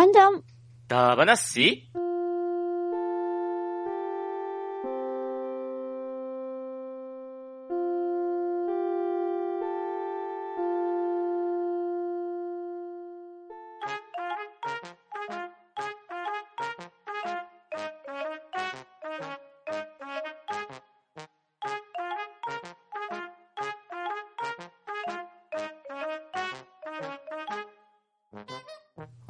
[0.00, 0.42] 判断
[0.88, 1.90] だばなし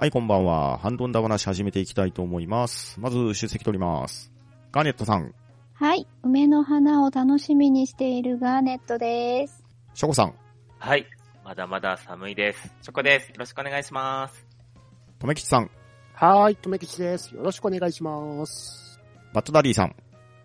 [0.01, 0.79] はい、こんばんは。
[0.79, 2.99] ファンタンだ話始めていきたいと思います。
[2.99, 4.33] まず、出席取ります。
[4.73, 5.35] ガーネットさん、
[5.75, 6.07] はい。
[6.23, 9.63] 梅の花を楽しみにしているガーネットです。
[9.93, 10.33] チョコさん、
[10.79, 11.05] はい。
[11.45, 12.73] まだまだ寒いです。
[12.81, 13.29] チョコです。
[13.29, 14.47] よろしくお願いします。
[15.19, 15.71] とめきちさん、
[16.15, 17.35] はーい、とめきちです。
[17.35, 18.99] よろしくお願いします。
[19.35, 19.95] バットダディさん、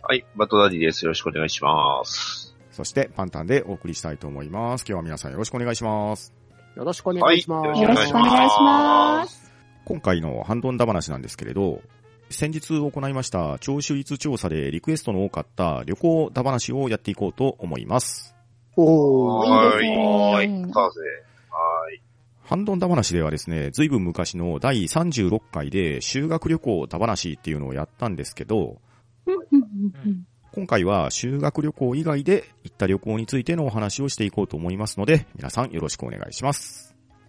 [0.02, 1.06] はい、バトダディです。
[1.06, 2.54] よろしくお願いします。
[2.72, 4.82] そしてファンタンでお送りしたいと思います。
[4.82, 6.34] 今日は皆さんよろしくお願いします。
[6.76, 7.68] よろしくお願いします。
[7.70, 9.45] はいよろしくお願いします。
[9.86, 11.82] 今回のハンドンダ話なんですけれど、
[12.30, 18.36] 先日行いました聴取率調査でリクエストの多かった旅行ダ話をやっていこうと思います。
[18.76, 19.50] おー。
[19.50, 19.88] はーい。
[19.88, 20.48] いいですねはーい。
[20.48, 21.00] 来たぜ。
[21.50, 22.02] はーい。
[22.44, 28.82] ハンドンダ話ではですね、ずいぶん昔の第36回で修学旅行ダ話っていうのをやったんですけど、
[30.52, 36.85] 今回は修学旅行以外で行った旅行についてのお話をしていこうと思いますので、皆さんよろしくお願いします。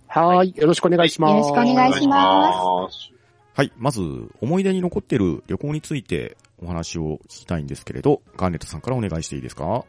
[0.09, 1.33] はーい、よろしくお願いします。
[1.33, 3.11] よろしくお願いします
[3.55, 4.03] はい、まず
[4.41, 9.85] 思い出に残ってる旅行についてお話を聞きたいんですけれど、ガーネットさんからお願いしていいですか？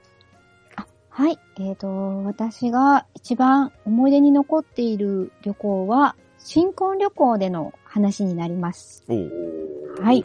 [1.10, 1.40] はい。
[1.60, 9.04] えっ、と、私が一番思い出に残っている旅行は、新婚旅行での話になります。
[9.08, 10.24] はい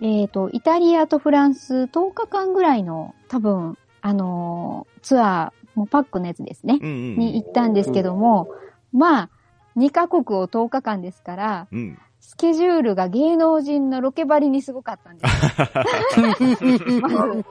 [0.00, 6.78] えっ、と、イタリアとフランス10日間ぐらいの多分、あのーツアー、もうパックのやつですね。
[6.80, 8.48] うんうんに行ったんですけども、
[8.92, 9.30] まあ、
[9.76, 11.98] 2カ国を10日間ですから、うん。
[12.20, 17.00] スケジュールが芸能人のロケバリにすごかったんです。
[17.00, 17.44] まず、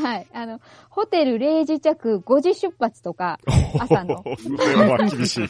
[0.00, 0.26] はい。
[0.32, 3.38] あの、ホテル0時着5時出発とか、
[3.78, 4.24] 朝の。
[4.38, 5.48] それは厳しい。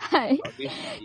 [0.00, 0.36] はい。
[0.36, 0.38] っ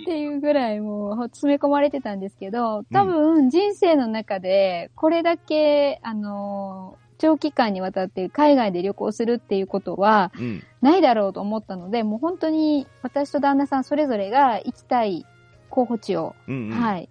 [0.06, 10.64] ていうぐらいもう詰め込まれてたんですけど、多分人生の中でこれだけ、あの、長期間にわたって海外で旅行するっていうことはうん。
[10.82, 15.28] ないだろうと思ったので、もう本当に私と旦那さんそれぞれが行きたい
[15.70, 16.72] 候補地を、うん、うん。
[16.72, 17.10] はい。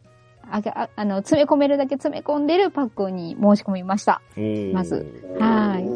[0.50, 4.20] あがああの、詰め込めるだけ詰め込んでるパックに申し込みました。
[4.72, 5.06] まず。
[5.38, 5.88] はい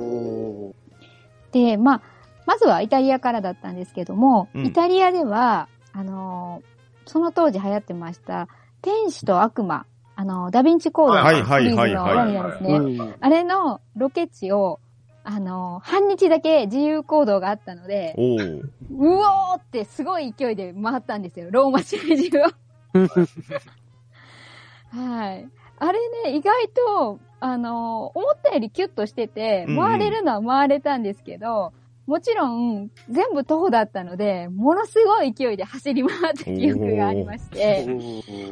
[1.51, 2.03] で、まあ、
[2.47, 6.75] まずはイタリアからだったんですけども、うんイタリアでは、あのー
[7.07, 8.49] その当時流行ってました、
[8.81, 9.85] 天使と悪魔、
[10.17, 12.77] あのーダヴィンチコードのシリーズのワですね。
[12.77, 14.79] うんあれのロケ地を、
[15.25, 18.23] あのー半日だけ自由行動があったので、う
[18.97, 21.49] おーってすごい勢いで回ったんですよ。
[21.51, 22.43] ローマ市中を。
[24.97, 25.49] はい。
[25.81, 31.73] あれね、意外と、あのー思ったよりキュッとしてて、うんうん回れるのは回れたんですけど、
[32.07, 37.87] もちろん、全部徒歩だったので、ものすごい勢いで走り回った記憶がありまして、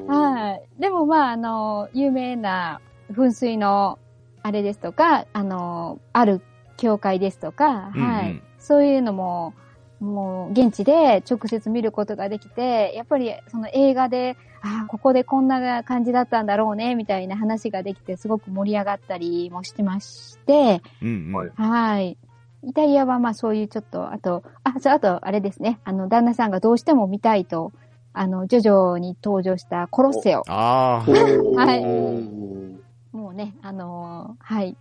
[0.07, 0.81] はい。
[0.81, 2.81] でもまあ、あのー有名な
[3.13, 3.99] 噴水の、
[4.43, 6.43] あれですとか、あのーある
[6.77, 8.43] 教会ですとか、うんうんはい。
[8.59, 9.55] そういうのも、
[10.01, 21.35] もう、現地で直接見ることができて、やっぱりその映画で、ああ、ここでこんな感じだったんだろうね、みたいな話ができて、すごく盛り上がったりもしてまして、うんうん。
[21.35, 22.19] はいはい。
[22.65, 25.81] イタリアはまあそういうちょっと、あと、あ、そう、あと、あれですね。
[25.85, 27.73] あの、旦那さんがどうしても見たいと、
[28.13, 30.43] あの、ジョジョに登場したコロッセオ。
[30.49, 31.11] ああ。
[31.11, 34.77] はいおもうね、あのーはい。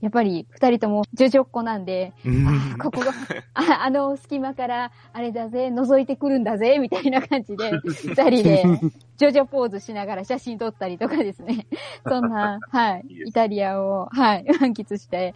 [0.00, 3.12] やっぱり、二人ともジョジョっ子なんで、うんあーここが、
[3.54, 8.64] ああの隙間から、あれだぜ、覗いてくるんだぜ、みたいな感じで、二人で、
[9.16, 11.66] ジョジョポーズしながら写真撮ったりとかですね。
[12.06, 15.34] そんな、はいイタリアを、はい、満喫して、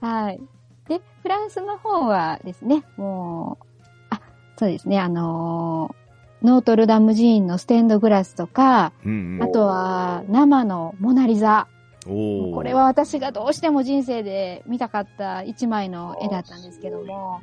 [0.00, 0.40] はい。
[0.88, 3.64] で、フランスの方はですね、もう、
[4.10, 4.20] あ、
[4.56, 6.08] そうですね、あのー
[6.42, 11.66] ノートルダム寺院のステンドグラスとか、うんうんあとは生のモナリザ。
[12.04, 17.42] これは私がどうしても人生で見たかった一枚の絵だったんですけども、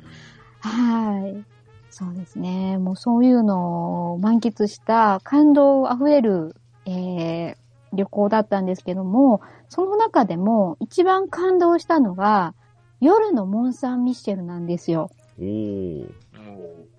[0.60, 1.44] はい。
[1.90, 2.78] そうですね。
[2.78, 7.56] もうそういうのを満喫した感動あふれる、えー、
[7.92, 12.54] 旅行だったんですけども、その中でも一番感動したのが、
[13.00, 15.10] 夜のモン・サン・ミッシェルなんですよ。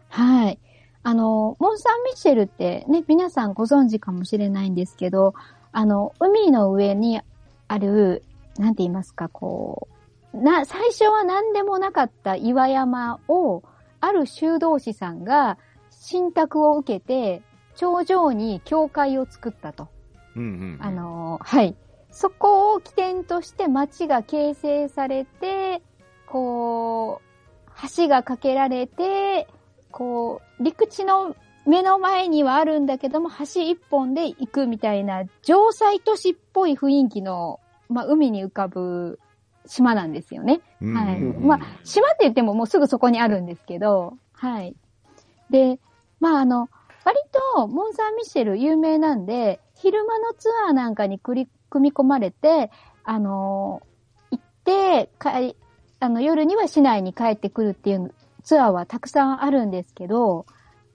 [0.10, 0.60] はい。
[1.04, 5.34] あの、モン・サン・ミッシェルってね、皆さんご存知かもしれないんですけど、
[5.72, 7.22] あの、海の上に
[7.68, 8.24] ある、
[8.58, 9.88] なんて言いますか、こ
[10.34, 13.64] う、な、最初は何でもなかった岩山を、
[14.00, 15.58] ある修道士さんが
[15.90, 17.42] 信託を受けて
[17.76, 19.88] 頂上に教会を作ったと。
[20.36, 20.78] うんうん。
[20.80, 21.76] あ、のーはい。
[22.18, 25.84] そこを起点として町が形成されて、
[26.26, 29.48] こう、橋が架けられて、
[29.92, 31.36] こう、陸地の
[31.68, 39.20] 目の前にはあるんだけども、橋一本で行くみたいな、城塞都市っぽい雰囲気の、まあ、海に浮かぶ
[39.68, 40.62] 島なんですよね。
[40.82, 44.76] うんはいまあ、島って言ってももうすぐそこにあるんですけど、はい。
[45.52, 45.80] で、
[46.20, 46.68] まああの、
[47.06, 47.20] 割
[47.56, 52.72] とモン・サン・ミシェル有名なんで、昼間のツアーなんかにくり組み込まれて、
[53.04, 53.82] あの
[54.32, 55.56] 行って、帰
[56.00, 60.46] あの、夜には市内に帰ってくるっていうツアーはたくさんあるんですけど、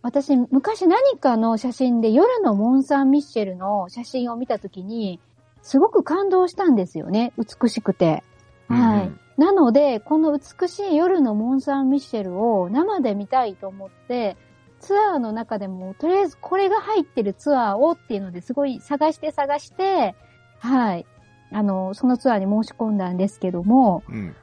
[0.03, 5.21] 私、昔何かの写真で夜のモン・サン・ミッシェルの写真を見たときに、
[5.63, 7.33] すごく感動したんですよね。
[7.39, 8.23] 美しくて。
[8.69, 9.07] はい。
[9.07, 14.37] うんなので、この美しい夜のモン・サン・ミッシェルを生で見たいと思って、
[14.81, 20.15] ツアーの中でも、とりあえずこれが入ってるツアーをっていうのですごい探して探して、
[20.63, 21.07] はい。
[21.51, 24.35] あの、そのツアーに申し込んだんですけども、うん。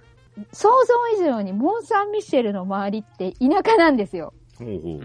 [0.52, 4.34] 想像以上にモン・サン・ミッシェルの周りって田舎なんですよ。
[4.58, 5.00] ほうほうほう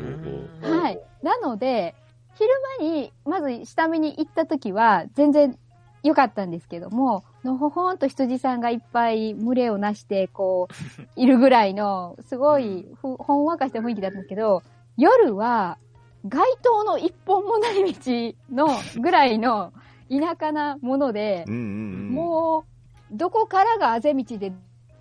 [0.63, 0.81] ほう。
[0.81, 1.01] はい。
[1.23, 1.95] なので、
[2.35, 2.51] 昼
[2.81, 5.57] 間に、まず下見に行った時は、全然
[6.03, 10.75] 良かったんですけども、のほほんと羊さんがいっぱい群れをなして、こう、
[11.15, 14.65] いるぐらいの、すごいふ、ほんわかした雰囲気だったんですけど、
[14.97, 15.79] 夜は、
[16.27, 18.69] 街灯の一本もない道の
[19.01, 19.73] ぐらいの
[20.11, 22.09] 田舎なものでう、んうんうん。
[22.11, 22.65] も
[23.13, 24.53] う、どこからがあぜ道で、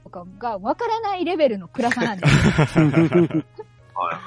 [0.03, 3.44] とかがわからないレベルの暗さなんですよ
[3.94, 4.21] は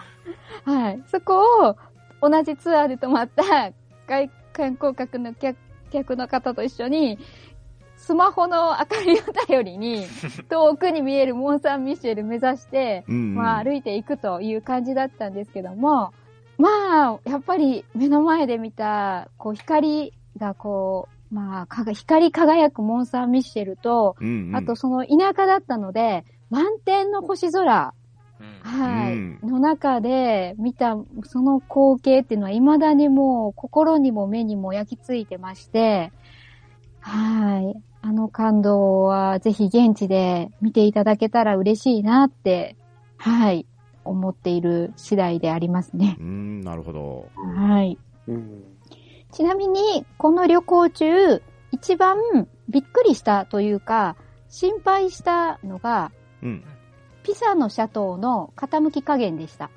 [0.65, 1.03] はい。
[1.07, 1.77] そこを
[2.21, 3.73] 同じツアーで泊まった
[4.07, 5.57] 外観光客の客
[5.91, 7.19] 客の方と一緒に、
[7.97, 10.07] スマホの明かりを頼りに、
[10.49, 13.35] 遠くに見えるモン・サン・ミシェル目指して、うんうん。
[13.35, 16.13] まあ歩いていくという感じだったんですけども、
[16.59, 27.95] まあ、やっぱり目の前で見た、こう光がこう、まあ、かが光り輝くモン・サン・ミシェルと、うんうん、あとその田舎だったので、満天の星空、
[28.39, 36.13] うんはい、うんの中で見たその光景っていうのは未だにもう心にも目にも焼き付いてまして、
[37.01, 37.83] はい。
[38.03, 42.77] あの感動はぜひ現地で見ていただけたら嬉しいなって、
[43.17, 43.67] はい、
[44.05, 46.17] 思っている次第でありますね。
[46.21, 47.29] うん、なるほど。
[47.37, 47.59] い。
[47.59, 47.99] はい。
[48.29, 48.76] うん。
[49.37, 52.17] ちなみに、この旅行中、一番
[52.71, 54.17] びっくりしたというか、
[54.49, 56.11] 心配したのが、
[56.43, 56.65] うん。
[57.23, 59.71] ピサのシャトーの傾き加減でした。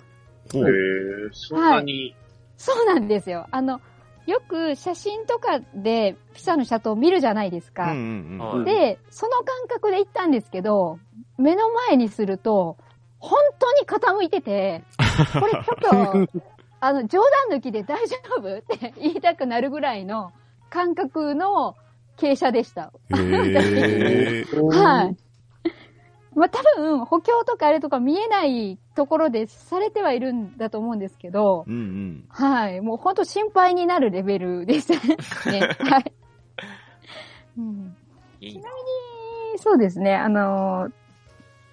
[0.53, 1.29] ほへう。
[1.29, 2.15] え、そんなに、
[2.55, 3.47] そうなんですよ。
[3.51, 3.81] あの、
[4.27, 7.91] よく写真とかでピサのシャトー見るじゃないですか。
[7.91, 8.39] うんうんうん。
[8.39, 10.99] はいで、その感覚で行ったんですけど、
[11.37, 12.77] 目の前にすると、
[13.17, 14.85] 本当に傾いてて、
[15.37, 16.41] これちょっと、
[16.81, 20.31] あの、冗談抜きで大丈夫って言いたくなるぐらいの
[20.69, 21.75] 感覚の
[22.17, 22.91] 傾斜でした。
[23.09, 23.17] は
[25.05, 25.17] い。
[26.35, 32.25] まあ、多分、補強とかあれとか見えないところでされてはいるんだと思うんですけど、うんうん。
[32.29, 32.81] はい。
[32.81, 34.93] もう本当心配になるレベルでした
[35.51, 35.59] ね。
[35.79, 36.13] はい。
[37.57, 37.95] うん、
[38.39, 38.69] いいな。
[39.57, 40.15] そうですね。
[40.15, 40.98] あのー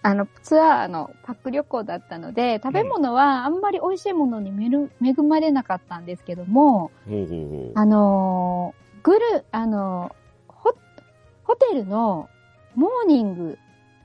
[0.07, 7.73] あの、ツアーのパック旅行だったので、食べ物はあんまり美味しいものにめる恵まれなかったんですけども、ほうほうほう。
[7.75, 10.75] あのーグル、あのーホ、
[11.43, 12.29] ホテルの
[12.77, 13.59] モーニング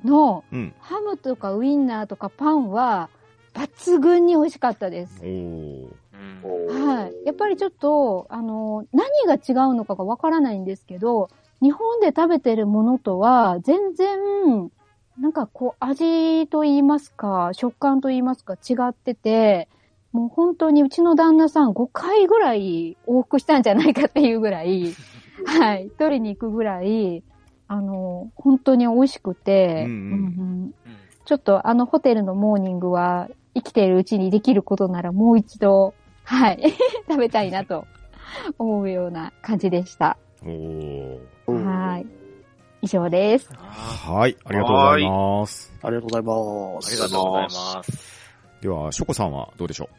[0.04, 0.74] のうん。
[0.80, 3.12] ハムとかウインナーとかパンは
[3.54, 5.24] 抜群に美味しかったです。
[6.68, 7.26] はい。
[7.28, 11.30] やっぱりちょっと、あの、何が違うのかがわからないんですけど、
[11.62, 14.72] 日本で食べてるものとは全然、
[15.20, 19.68] なんかこう味と言いますか、食感と言いますか違ってて、
[20.12, 24.94] もう本当にうちの旦那さん5回ぐらい往復したんじゃないかっていうぐらい、
[25.46, 27.24] はい、取りに行くぐらい、
[27.68, 36.74] あの、本当に美味しくて、うんうんうんうんちょっとあのホテルのモーニングは生きているうちにできることならもう一度、はい、
[37.08, 37.86] 食べたいなと
[38.58, 40.18] 思うような感じでした。
[41.46, 42.21] はい。
[42.82, 43.50] 以上です。
[43.54, 44.36] あはい。
[44.44, 45.74] ありがとうございます。
[45.84, 46.96] ありがとうございまあす。
[46.96, 47.92] りがとうございます。
[48.62, 49.90] では、ショコさんはどうでしょ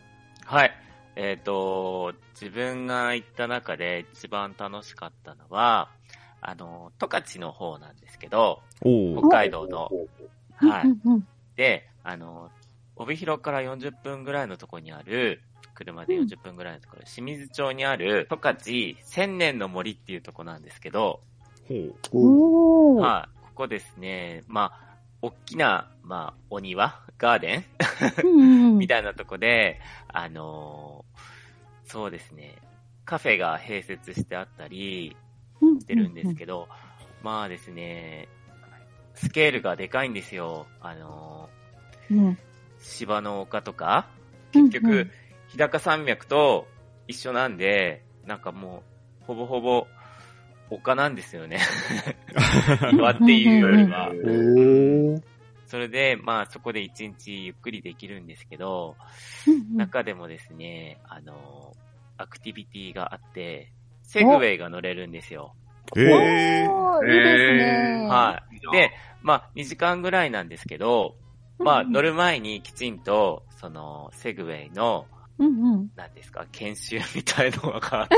[0.44, 0.72] はい。
[1.14, 5.90] えっ、と、自分が行った中で一番楽しかったのは、
[6.40, 9.88] あの、十勝の方なんですけど、北海道の。
[10.56, 10.86] はい。
[10.88, 12.50] うんうんで、あの、
[12.96, 15.42] 帯広から40分ぐらいのところにある、
[15.74, 18.58] 車で40分ぐらいのところ、清水町にある十勝
[19.04, 21.20] 千年の森っていうところなんですけど、
[22.10, 22.96] ほう。
[22.96, 23.00] おー。
[23.00, 23.38] はい。
[23.46, 27.64] ここですね、まあ、大きな、まあ、お庭ガーデ
[28.24, 28.78] ン？
[28.78, 32.56] みたいなとこで、あのーそうですね、
[33.04, 35.14] カフェが併設してあったり
[35.60, 36.68] うんしてるんですけど、
[37.22, 38.28] まあですね、
[39.14, 40.66] スケールがでかいんですよ。
[40.80, 41.50] あの
[42.10, 42.30] うん。
[42.30, 42.36] ー
[42.80, 44.08] 芝の丘とか、
[44.52, 45.10] 結局、うんうん
[45.48, 46.66] 日高山脈と
[47.08, 48.82] 一緒なんで、なんかも
[49.20, 49.86] う、ほぼほぼ、
[50.74, 51.58] 丘なんですよね。
[52.92, 54.10] 岩っていうよりは。
[55.66, 58.96] それで、まあそこで一日ゆっくりできるんですけど、
[59.46, 61.74] うん中でもですね、あの、
[62.18, 65.54] アクティビティがあって、セグウェイが乗れるんですよ。
[65.96, 66.70] えー。
[66.70, 68.06] おーいいですね。
[68.08, 68.76] はい。
[68.76, 71.16] で、まあ2時間ぐらいなんですけど、
[71.58, 75.06] まあ乗る前にきちんと、その、セグウェイの、
[75.38, 75.90] うんうん。
[75.96, 78.14] 何ですか、研修みたいのがあって、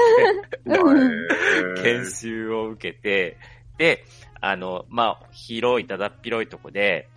[0.66, 1.83] うん。
[1.83, 3.38] 研修を受けて、
[3.78, 4.04] で、
[4.40, 7.09] あの、まあ、広い、だだっ広いとこで、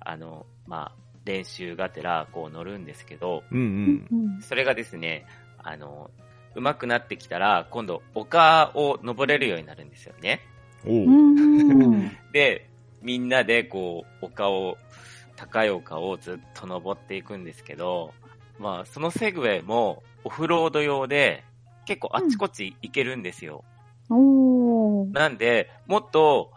[0.00, 4.42] あの、まあ、練習がてら、こう乗るんですけど、うんうん。
[4.42, 5.26] それがですね、
[5.58, 6.10] あの、
[6.54, 10.40] 上手くなってきたら、今度、丘を登れるようになるんですよね。
[12.32, 12.70] で、
[13.02, 14.78] みんなで、こう、丘を、
[15.36, 18.14] 高い丘をずっと登っていくんですけど、
[18.58, 21.44] まあ、そのセグウェイも、オフロード用で、
[21.86, 23.64] 結構あっちこっち行けるんですよ。
[24.08, 25.12] おー。
[25.12, 26.52] なんで、もっと、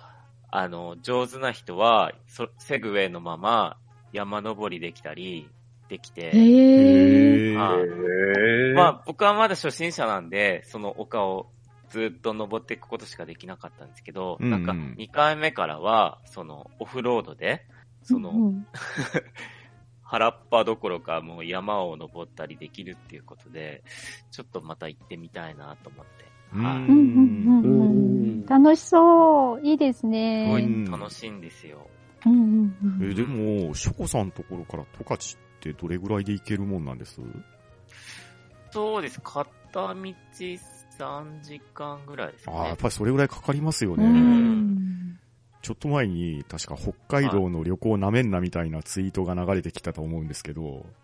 [0.50, 3.78] あの、上手な人は、そセグウェイのまま
[4.14, 5.50] 山登りできたり、
[5.90, 7.56] できて、へ。
[7.56, 7.78] は
[8.76, 11.48] まあ、僕はまだ初心者なんで、その丘を
[11.90, 17.66] ずっと登っていくことしかできなかったんですけど、うんうんなんか、2回目からは、その、オフロードで、
[18.04, 18.68] その、うん
[20.10, 23.84] 原っぱどころかもう山を登ったりできるっていうことで、
[24.32, 26.12] ちょっとまた行ってみたいなと思って。
[26.54, 27.84] うんはいうんうんうんう
[28.44, 29.62] ん楽しそう。
[29.68, 30.62] いいですすごね。
[30.62, 31.86] い楽しいんですよ。
[32.26, 37.20] うんうんうんえ、でも、ショコさんのところから十勝ってどれぐらいで行けるもんなんです？
[38.72, 39.20] そうです。
[39.22, 42.78] 片道3時間ぐらいですああ、やっね。
[42.82, 44.06] ぱりそれぐらいかかりますようね。
[44.08, 45.20] ん
[45.68, 50.86] ちょっと前に、確か北海道の旅行なめんなみたいなツイートが流れてきたと思うんですけど、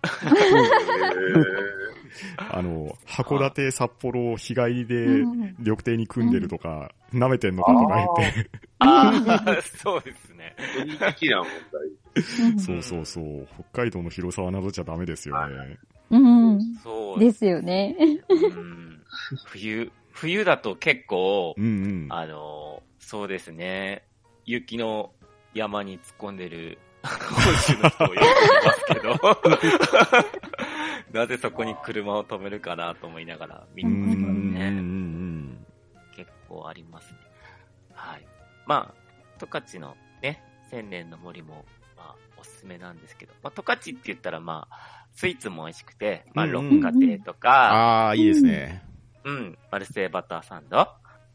[2.37, 9.21] あの、函館、札幌、日帰りでうん旅程に組んでるとか、舐めてんのかとか言って、あ
[9.57, 10.55] あ、 そうですね。
[10.97, 11.11] な
[11.43, 11.49] 問
[12.15, 12.55] 題。
[12.57, 15.77] そうそうそう、北海道の広さはなどっちゃダメですよね。
[16.09, 16.75] うん。
[16.81, 17.97] そうですよね。
[18.29, 19.03] うん
[19.43, 21.67] 冬、冬だと結構う、んう
[22.07, 22.07] ん。
[22.09, 24.03] あの、そうですね、
[24.45, 25.11] 雪の
[25.53, 29.19] 山に突っ込んでる本州の人をよく見ますけど、
[31.19, 34.69] なぜそこに車を止めるかなと思いながら見うてますね。
[34.69, 35.65] ん
[36.15, 37.19] 結構ありますね。
[37.93, 38.25] はい。
[38.65, 38.93] まあ、
[39.39, 41.65] 十勝のね、千年の森も、
[41.97, 48.83] まあ、おすすめなんですけど、まあ、十勝って言ったらまあ、スイーツも美味しくて、まあ、うんうん六花亭とか、ああ、いいですね。
[49.25, 50.87] うん、マルセイバターサンド、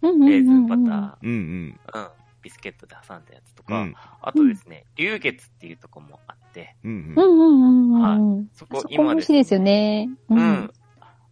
[0.02, 1.80] うんレーズンバタうんうん。
[1.92, 2.08] ー、うん、
[2.42, 3.94] ビスケットで挟んだやつとか、うん。
[4.22, 7.20] あとですね、龍月っていうとこもあって、うんう。
[7.20, 8.48] んうんうんうん。
[8.54, 10.08] そこそこ今です美味しいですよね。
[10.28, 10.72] ううん。。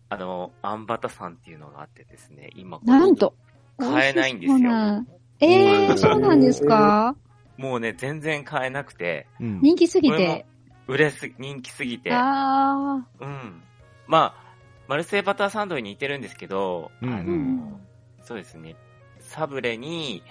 [0.08, 3.34] あの、アンバタさんっていうのがあってですね、今なんと。
[3.78, 5.04] 買えないんですよ
[5.40, 7.14] ええー、そうなんですか？
[7.58, 9.60] もうね、全然買えなくて、うん。
[9.60, 10.46] 人気すぎて。
[10.88, 13.62] 売れす、人気すぎて、あうん。
[14.06, 14.46] まあ、
[14.86, 17.80] マルセイバターサンドに似てるんですけど、うんあの、うん
[18.22, 18.76] そうですね、
[19.18, 20.22] サブレに、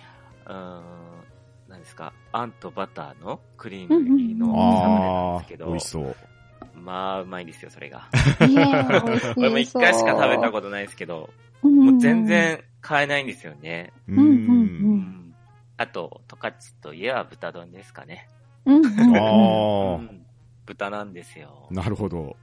[1.67, 6.15] 何ですか、あんとバターのクリーム入りのうんサブレなんああですけ、ど、美味しそう。
[6.75, 8.07] まあ、うまいんですよ、それが。
[8.39, 8.47] あ。
[8.47, 9.33] ねえ、美味しそう。
[9.37, 11.29] 俺も一回しか食べたことないですけど、
[11.61, 12.25] ともう全。
[12.25, 13.91] 然買えないんですよね。
[14.07, 15.35] ううんうんううんん。
[15.77, 18.27] あと、十勝といえば豚丼ですかね。
[18.65, 19.15] うんうん。
[19.17, 20.25] あうん
[20.67, 21.73] 豚なんですよあ、。
[21.73, 22.35] なるほど。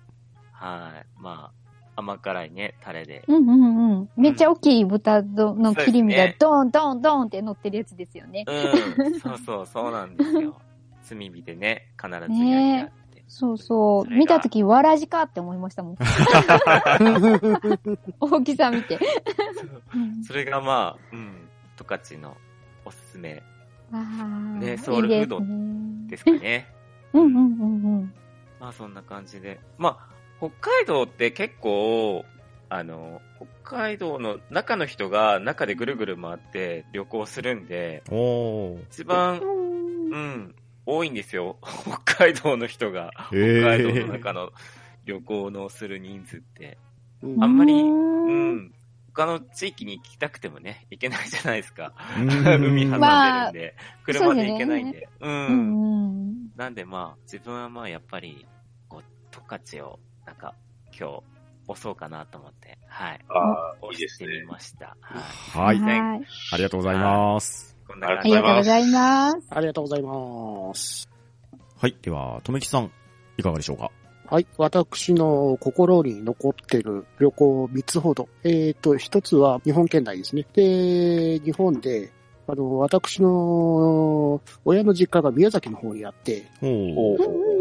[0.53, 1.07] はい。
[1.21, 1.62] まあ、
[1.95, 3.25] 甘辛いね、タレで。
[3.27, 4.11] うんうんうん。
[4.17, 8.45] めっちゃ大きい豚の切り身がドーンドーンドーンって乗ってるやつですよね。
[8.47, 8.53] う
[9.09, 9.21] ん。
[9.21, 10.61] そうそう、そうなんですよ。
[11.09, 13.25] 炭火でね、必ず焼いてあって。
[13.29, 14.15] そうそう。
[14.15, 15.97] 見たとき、わらじかって思いましたもん。
[18.21, 18.99] 大きさ見て。
[19.95, 22.37] うんそれがまあ、うん、十勝の
[22.85, 23.43] おすすめ
[24.59, 26.67] ねソウルフードですねですかね。
[27.13, 27.45] うんうんうんう
[28.03, 28.15] ん。
[28.59, 29.61] まあそんな感じで。
[29.77, 32.25] まあ、北海道って結構、
[32.69, 33.23] あの、
[33.63, 38.03] 北海道の中の人が中でぐるぐる回って旅行するんで。
[38.91, 41.59] 一番、うんうん、多いんですよ。
[41.63, 44.51] 北海道の人が、北海道の中の
[45.05, 46.77] 旅行のする人数って。
[47.23, 48.75] うんあんまりううんん。
[49.15, 51.95] 他の地域に行きたくてもね、行けないじゃないですか。
[52.19, 55.09] うん海挟んでまあるんで、車で行けないんで。
[55.21, 55.29] う。
[55.29, 56.51] うんんうん。
[56.57, 58.45] なんでまあ、自分はまあやっぱり、
[58.89, 60.55] こう、十勝を、なんか、
[60.99, 61.23] 今日、
[61.69, 63.21] 押そうかなと思って、はい。
[63.29, 64.53] ああ、いい押してみですね。
[64.53, 64.97] ました。
[65.01, 65.79] はい。
[65.79, 66.01] はい。
[66.01, 66.23] はい。
[66.53, 67.77] ありがとうございます。
[67.87, 69.39] こんなあ感じでりがとうございます。
[69.51, 71.09] ありがとうございます。
[71.79, 71.97] はい。
[72.03, 72.91] では、とめきさん、
[73.37, 73.91] いかがでしょうか？
[74.27, 74.47] はい。
[74.57, 78.29] 私の心に残ってる旅行3つほど。
[78.45, 80.47] えっ、と、1つは日本県内ですね。
[80.55, 82.13] で、日本で、
[82.47, 86.47] あの、私の親の実家が宮崎の方にあって、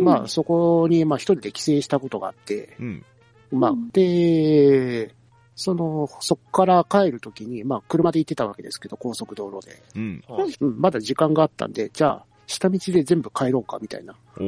[0.02, 3.06] まあ、そこに、まあ、一人で帰省したことがあって、うん。
[3.52, 5.14] まあうん、で、
[5.56, 9.82] その、そこから帰るときに、まあ、車で行ってたわけですけど、高速道路で。
[9.96, 10.24] うん。
[10.60, 14.16] うん、まだ時間があったんで、じゃあ、下道で全部帰ろうか、みたいな。
[14.38, 14.46] おー。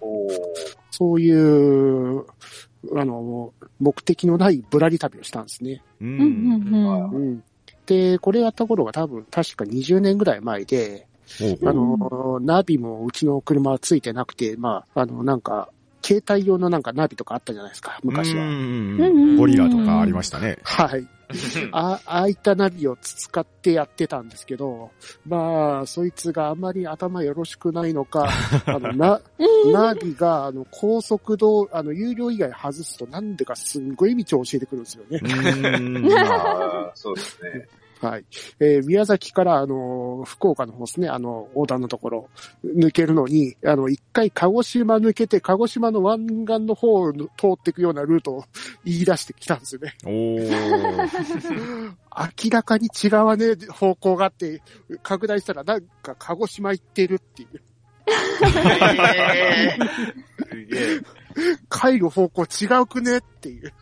[0.00, 0.28] お
[0.90, 2.26] そういう、
[2.94, 5.82] あの、目的のないぶらり旅をしたんですね。
[6.00, 7.44] うんうんうん。
[7.92, 11.06] で、これやった頃が多分、確か20年ぐらい前で、
[11.42, 15.68] おあの、ナビもうちの車はついてなくて、まあ、あの、なんか、
[16.02, 18.44] 携帯用のなんかナビとかあったじゃないですか、昔は。
[19.36, 20.58] ゴリラとかありましたね。
[20.62, 21.06] はい。
[21.72, 24.90] あ、ああいったナビを使ってやってたんですけど、
[25.26, 28.28] まあ、そいつがあまり頭よろしくないのか、
[28.66, 29.20] あの、 な、
[29.72, 35.20] ナビが、あの、高速道、あの、有料以外外すと、なんでかすんごい道を教えてくるんですよね。
[35.22, 36.12] うん。
[36.12, 37.66] あ あ、そうですね。
[38.02, 38.24] はい。
[38.58, 42.28] えー宮崎から、あの、福岡の方ですね、あの、横断のところ、
[42.64, 47.20] 抜けるのに、あの、一回鹿児島抜けて、鹿児島の湾岸の方を通
[47.52, 48.44] っていくようなルートを
[48.84, 49.94] 言い出してきたんですよね。
[50.04, 51.92] おー。
[52.44, 54.62] 明らかに違わねえ方向があって、
[55.04, 57.62] 拡大したらなんか鹿児島行ってるっていう。
[60.54, 61.00] え。
[61.70, 63.72] 帰る方向違うくねっていう。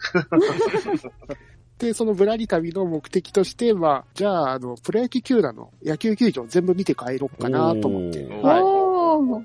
[1.80, 8.28] で、そのぶらり旅の目的としては、じゃあ、あの、プロ野球球団の野球球場全部見て帰ろうかなと思って。
[8.28, 9.42] は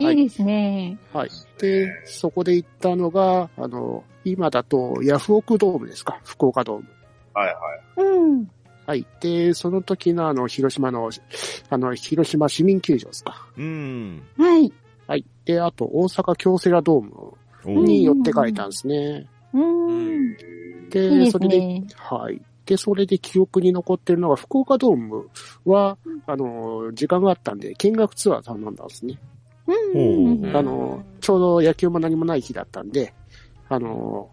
[0.00, 0.04] い。
[0.10, 0.98] いいですね。
[1.12, 1.30] はい。
[1.58, 6.84] で、そこで行ったのが、あの、今だとヤフオクドームですか、福岡ドーム。
[7.32, 7.52] はいは
[8.04, 8.06] い。
[8.06, 8.48] うん。
[8.86, 9.06] はい。
[9.20, 11.10] で、その時のあの、広島の、
[11.70, 13.46] あの、広島市民球場ですか？
[13.56, 14.22] うん。
[14.36, 14.72] はい。
[15.06, 15.24] はい。
[15.46, 19.26] で、あと、大阪京セラドームに寄って帰ったんですね。
[19.52, 20.36] うん。
[20.90, 21.86] で、いいですそれで、ね。
[21.96, 22.40] はい。
[22.66, 25.30] で、それで記憶に残ってるのが、福岡ドーム
[25.64, 29.18] は、あの、時間があったんで、見学ツアー頼んだんですね。
[29.94, 33.12] うんうんあの、ちょうど野球も何もない日だったんで、
[33.68, 34.30] あの、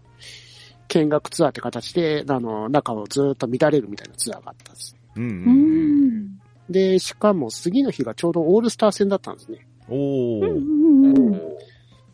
[0.88, 4.96] 見学ツアーって形で、あの、中をずっと見られるみたいなツアーがあったんです。
[5.16, 6.38] うん。
[6.70, 9.66] で、しかも次の日がちょうどオールスター戦だったんですね。
[9.88, 10.46] おうんー。
[10.46, 11.42] うんうん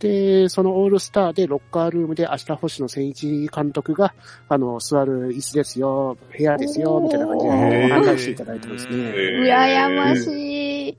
[0.03, 4.12] で、そのオールスターでロッカールームで明日星野千一監督が、
[4.49, 8.97] あの、座る椅子ですよ、部屋ですよ、みたいな感じでへー案内していただいてますね。
[8.97, 10.99] 羨ましい。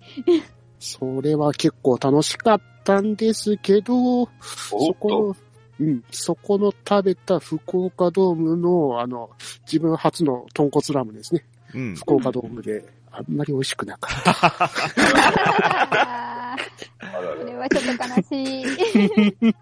[0.80, 4.30] それは結構楽しかったんですけど、お
[4.70, 5.36] そこ
[5.80, 9.32] うん、そこの食べた福岡ドームの、あの、
[9.66, 11.44] 自分初の豚骨ラーメンですね。
[11.74, 11.96] うん。
[11.96, 14.34] 福岡ドームで、あんまり美味しくなかった。
[17.14, 19.54] それはちょっと悲しい。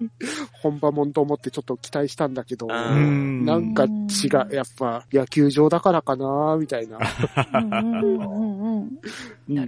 [0.61, 2.67] 本場もんと思ってちょっと期待したんだけど。
[2.67, 6.99] なんか違う、やっぱ野球場だからかな、みたいな。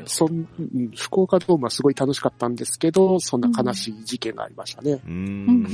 [0.06, 5.02] そんうん福岡ドームはすごい楽しかったんですけど、そんな悲しい事件がありましたね。
[5.06, 5.68] も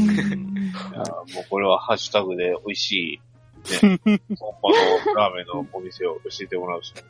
[1.42, 3.22] うこれはハッシュタグで美味しい、
[3.84, 4.00] ね、
[4.40, 4.70] 本場
[5.14, 7.02] のラーメンのお店を教えてもらうしか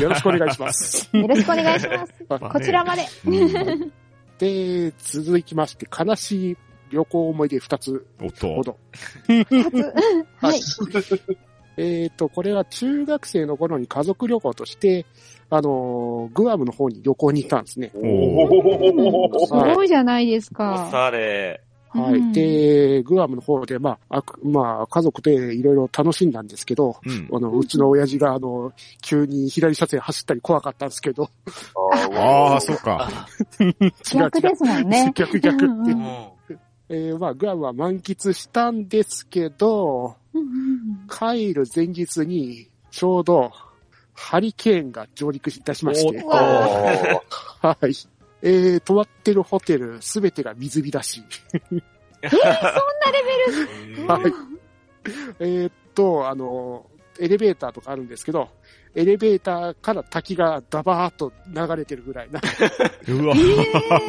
[0.00, 1.10] よろしくお願いします。
[1.16, 2.14] よろしくお願いします。
[2.28, 3.02] こちらまで。
[4.40, 6.56] うんで、続きまして、悲しい
[6.90, 8.06] 旅行思い出2つ
[8.40, 8.62] ほ。
[8.62, 8.76] ど。
[9.26, 9.92] 初。
[10.36, 10.60] はい。
[11.76, 15.06] えっ、と、これは中学生の頃に家族旅行として、
[15.50, 17.90] あのーグアムの方に旅行に行ったんですね。
[17.94, 20.88] おおすごいじゃないですおか。
[20.90, 21.62] しゃれ。
[21.94, 22.14] はい。
[22.14, 27.28] うんで、グアムの方で、まあ、あくまあ、家族でいろいろ楽しんだんですけど、うん。
[27.32, 31.30] あの、うちの親父が、あの、急に左車線走ったり怖かったんですけど、
[32.16, 33.08] ああ、そうか。
[33.60, 33.94] 違う違う。
[34.14, 35.12] 逆ですもんね。
[35.16, 35.64] 逆逆って。
[35.64, 36.34] うんうん
[36.90, 40.74] えーまあ、グアムは満喫したんですけど、うんうん
[41.08, 43.52] 帰る前日に、ちょうど、
[44.14, 47.94] ハリケーンが上陸いたしましてはい。
[48.46, 51.22] えー、泊まってるホテルすべてが水浸し。
[54.06, 54.32] はい。
[55.40, 56.86] えーっと、あの、
[57.18, 58.50] エレベーターとかあるんですけど、
[58.94, 62.40] エレベーターから滝がダバーっと流れてるぐらいな。
[63.08, 63.34] うわ、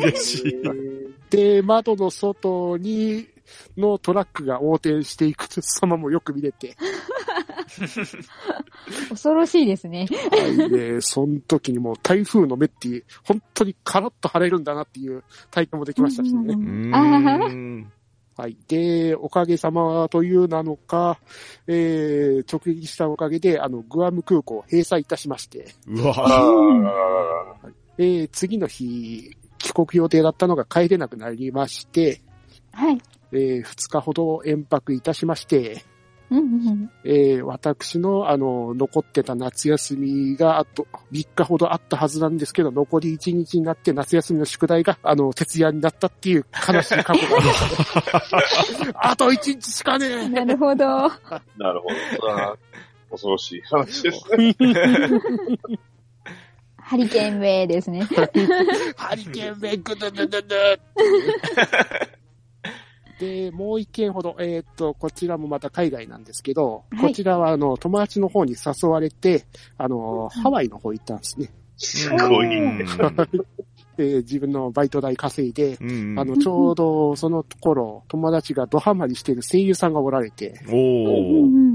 [0.02, 0.54] 嬉しい。
[1.30, 3.30] で、窓の外に、
[3.78, 6.76] のトラックが横転していく様もよく見れて、
[9.10, 10.08] 恐ろしいですね。
[10.32, 10.70] はい。
[10.70, 16.56] で、その時にもう台風の目っていう、本当にカラッと晴れるんだなっていう体験もできましたしね。
[18.38, 18.58] はい。
[18.68, 21.20] で、おかげさまというなのか、
[21.68, 32.22] えー、直撃したおかげで、あの、グアム空港を閉鎖いたしまして、うわあえー、次の日、帰国予定だったのが帰れなくなりまして、
[32.74, 32.98] はい。
[33.32, 35.84] えー、2日ほど延泊いたしまして、
[36.32, 48.94] うんうんえー、私の、あの、残ってた夏休みが、あと、3日ほどあったはずなんですけど、残り1日になって夏休みの宿題が、あの、徹夜になったっていう悲しい過去があります。
[48.96, 50.88] あと1日しかねえなるほど。
[50.88, 51.20] あ、
[51.58, 51.96] なるほど。
[52.20, 52.58] それは
[53.12, 54.56] 恐ろしい話ですね。
[56.78, 58.04] ハリケーンウェイですね。
[58.96, 60.80] ハリケーンメイクドゥドゥドゥドゥ
[63.20, 67.10] で、もう一件ほど、えーっと、こちらもまた海外なんですけど、はい。
[67.10, 69.46] こちらは、あの、友達の方に誘われて、
[69.78, 71.52] あの、ハワイの方行ったんですね。
[71.78, 72.48] すごい。
[72.48, 72.78] うん。
[72.80, 72.86] ね。
[73.98, 80.60] で、自分のバイト代稼いで、うんあの、ちょうどその頃、友達がドハマりしている声優さんがおられて、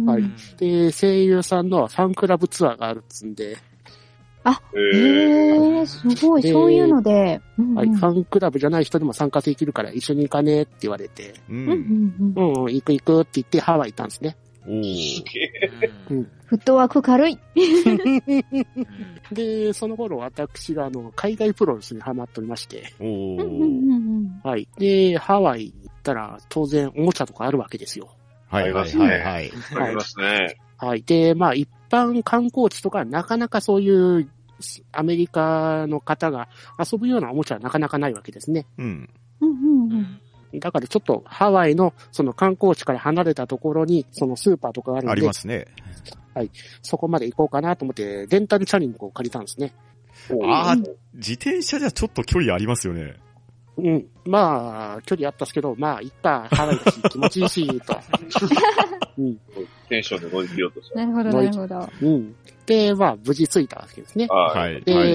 [0.06, 0.22] はい。
[0.58, 3.56] で、声優さんのファンクラブツアーがあるっつんで、
[4.44, 7.40] えへーえ、すごい、でそういうので。
[7.58, 11.52] うんはい、ファンクラブじゃない人でも参加できるから一緒に行かねって言われて、う。
[11.52, 14.36] うんうんんうんうん、行く行くって言ってハワイ行ったんですね。
[14.66, 15.24] おー。
[16.46, 17.38] フットワーク軽い。
[19.32, 24.46] で、その頃私があの、海外プロレスにハマっておりまして、おうんうんうー。
[24.46, 24.68] んはい。
[24.78, 28.08] で、ハワイ行ったら当然おもちゃとかあるわけですよ。
[28.48, 29.52] はいはいはいはい。
[29.76, 30.56] ありますね。
[30.76, 31.02] はい。
[31.02, 34.30] で、まあ一般観光地とかなかなかそういう
[34.92, 36.48] アメリカの方が
[36.78, 38.66] 遊ぶようなおもちゃはなかなかないわけですね。
[38.78, 39.10] うん。
[39.40, 40.20] うんうんうん
[40.52, 45.66] だからちょっとハワイのその観光地から離れたところにそのスーパーとかがあるあんで、りますね。
[46.82, 49.72] そこまで行こうかなと思ってレンタルチャリンコを借りたんですね。
[50.44, 53.14] あー自転車じゃちょっと距離ありますよね。
[53.76, 54.06] うん。
[54.26, 57.98] まあ、距離あったっすけど、まあ、いっか、ハワイだし、気持ちいいし、と。
[59.20, 59.38] うん。
[59.88, 60.94] テンションで乗り切ろうとした。
[60.94, 61.88] なるほど、なるほど。
[62.02, 62.36] うん。
[62.66, 64.26] で、まあ、無事着いたわけですね。
[64.28, 64.54] は。
[64.54, 64.82] はいい。
[64.82, 65.06] で、は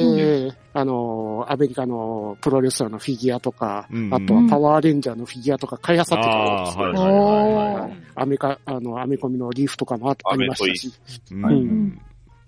[0.51, 0.57] い。
[0.73, 7.95] あの、アメリカのプロレスラーのフィギュアとか、うんあとはパワーレンジャーのフィギュアとか買い漁ってたわけですよあーはいはいはいおー。
[8.15, 10.93] アメカ、あの、アメコミのリーフとかもあありましたし。
[11.31, 12.01] うんうん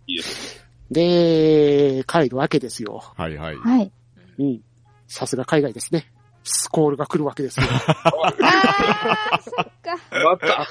[0.10, 3.04] いいですで、帰るわけですよ。
[3.18, 3.58] はいはい。
[3.58, 3.92] はい。
[4.40, 4.62] うん。
[5.08, 6.08] さすが海外ですね。
[6.44, 7.66] スコールが来るわけですよ。
[7.70, 9.96] あー、そっか。
[9.96, 10.02] ね。
[10.24, 10.68] また、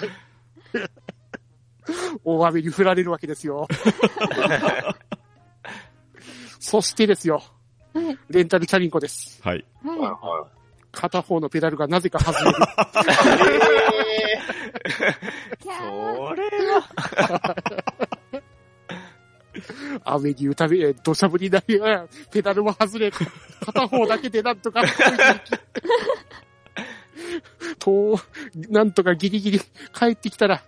[2.25, 3.67] 大雨に降られるわけですよ。
[6.59, 7.43] そしてですよ、
[7.95, 8.19] はい。
[8.29, 9.41] レンタルチャリンコです。
[9.43, 9.65] はい。
[9.83, 10.57] はい
[10.97, 12.57] 片方のペダルがなぜか外れる。
[15.61, 15.69] そ
[16.35, 16.83] れは、
[20.05, 24.83] 雨に打たれ、土砂降りになり、うんペダルも外れ、片方だけでなんとか、
[27.79, 28.19] と、
[28.69, 29.61] なんとかギリギリ
[29.95, 30.63] 帰ってきたら、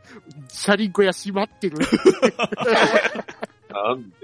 [0.48, 1.76] チャリンコや閉まってる。
[1.76, 1.80] い。
[3.72, 4.16] なんで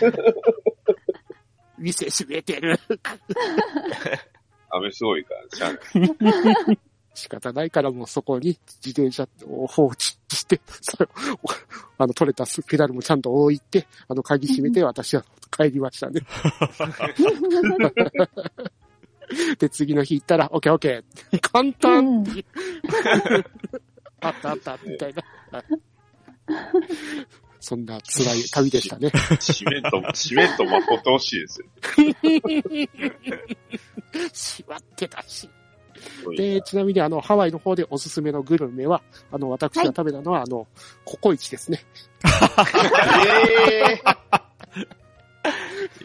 [0.00, 0.14] だよ。
[1.78, 2.78] 店閉めてる。
[4.70, 6.78] 雨すごいから、しゃあない。
[7.14, 11.08] 仕方ないからもうそこに自転車を放置して、それを
[11.98, 16.22] あの、取れたペダルもちゃんと置いて、あの、鍵閉めて私は帰りましたね。
[19.58, 21.40] で、次の日行ったら、オッケーオッケー。
[21.40, 22.44] 簡単って、
[24.20, 25.22] あったあった、みたいな。
[25.58, 25.64] はい
[27.64, 29.06] そんな辛い旅でしたね。
[29.06, 31.68] 締めと、締めとまこってほしいですよ。
[34.32, 35.48] 閉まってたし。
[36.36, 40.66] で、ちなみにあの、ハワイの方でおすすめのグルメは、あの、私が食べたのは、あの、
[41.04, 41.84] ココイチですね。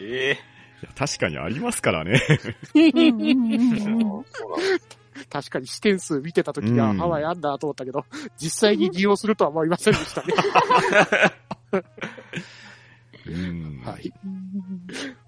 [0.00, 2.20] ええいや確かにありますからね。
[5.30, 8.04] 確かに視点数見てた時には、うんハワイあんだと思ったけど、
[8.40, 10.34] 実際に利用するとは思いませんでしたね。
[13.26, 13.82] うん。
[13.84, 14.12] はい。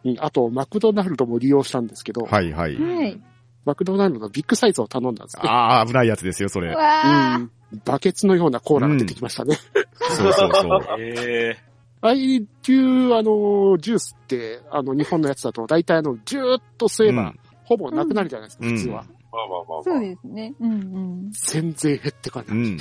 [0.04, 2.76] うんあと、マクドナルドも利用したんですけど、はいはい。
[2.76, 3.20] はい。
[3.64, 5.42] マクドナルドのビッグサイズを頼んだんですね。
[5.44, 6.74] ああ、危ないやつですよ、それ。
[6.74, 7.50] わうあ、ん。
[7.84, 9.56] バケツのようなコーラが出てきましたね。
[10.00, 10.80] そうそうそう。
[10.98, 11.69] ええ
[12.02, 19.04] ああいう、あの、ジュースって、あの、日本のやつだと、大体あの、ジューッと吸えば、うんほぼなくなるじゃないですか、うん普通は。
[19.30, 19.82] まあまあまあまあ。
[19.84, 20.52] そうですね。
[20.58, 21.30] うんうん。
[21.30, 22.58] 全然減ってかない。
[22.58, 22.78] うん。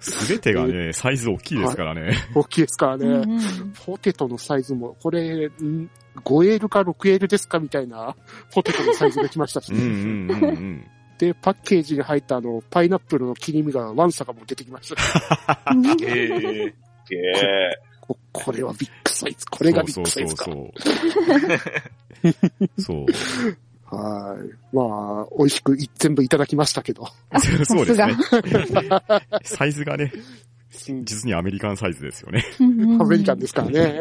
[0.00, 2.16] すべてがね、 サイズ大きいですからね。
[2.34, 3.06] 大きいですからね。
[3.06, 3.40] うんうん
[3.86, 5.90] ポテトのサイズも、これ、ん
[6.24, 8.16] 5L か 6L ですかみたいな、
[8.52, 10.84] ポテトのサイズが来ましたし、うんうんうんうん。
[11.18, 15.62] で、パッケージに入ったあの、パイナップルの切り身がワンサカも出てきました。
[15.72, 15.86] うん。
[15.86, 17.78] ええすげえ。
[18.00, 19.46] ここれはビッグサイズ。
[19.46, 20.44] これがビッそうグサイズか。
[20.44, 22.32] そうそう
[22.78, 23.06] そう。
[23.06, 23.06] そ
[23.90, 23.96] う。
[23.96, 24.76] はい。
[24.76, 27.08] まあ、美味しくい全部いただきましたけど。
[27.64, 28.16] そうですね
[28.66, 29.22] さ。
[29.44, 30.12] サイズがね、
[30.70, 32.44] 実にアメリカンサイズですよね。
[33.00, 34.00] アメリカンですからね。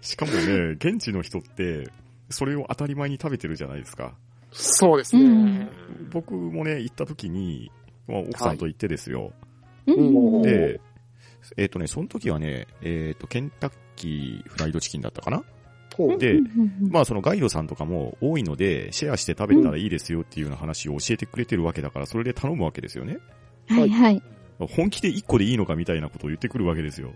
[0.00, 1.88] しかもね、現地の人って、
[2.30, 4.14] それを当たり前に食べてるじゃないですか。
[4.52, 5.68] そうですうんね。
[6.10, 7.70] 僕もね、行った時に、
[8.06, 9.32] まあ、奥さんと行ってですよ。
[9.86, 10.80] うんで、
[11.56, 15.42] えっ、とね、その時はね、えっ、と、ケンタッキーフライドチキンだったかな？
[15.96, 23.18] ほうで、うんまあそのガイドさんとかも多いので、シェアして食べたらいいですよっていうような話を教えてくれてるわけだから、それで頼むわけですよね。
[23.68, 24.22] はいはい。
[24.58, 27.12] 本気で1個でいいのかみたいなことを言ってくるわけですよ。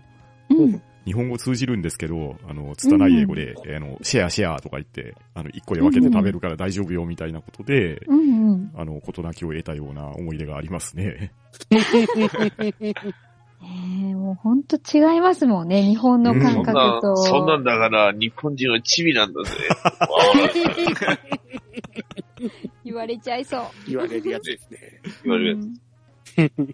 [0.49, 8.71] うん日本語通じるんですけど、あの、拙い英語で、あの、シェアシェアとか言って、あの、1個で分けて食べるから大丈夫よみたいなことで、うんうん。
[8.75, 11.31] あの、事なきを得たような思い出がありますね。
[14.29, 19.51] ええもうほんと違いますもんね、日本の感覚そんなと。、そんなんだから日本人はチビなんだぜ。
[22.85, 23.63] 言われちゃいそう。
[23.87, 25.01] 言われるやつですね。
[25.23, 25.57] 言われる
[26.35, 26.65] やつ。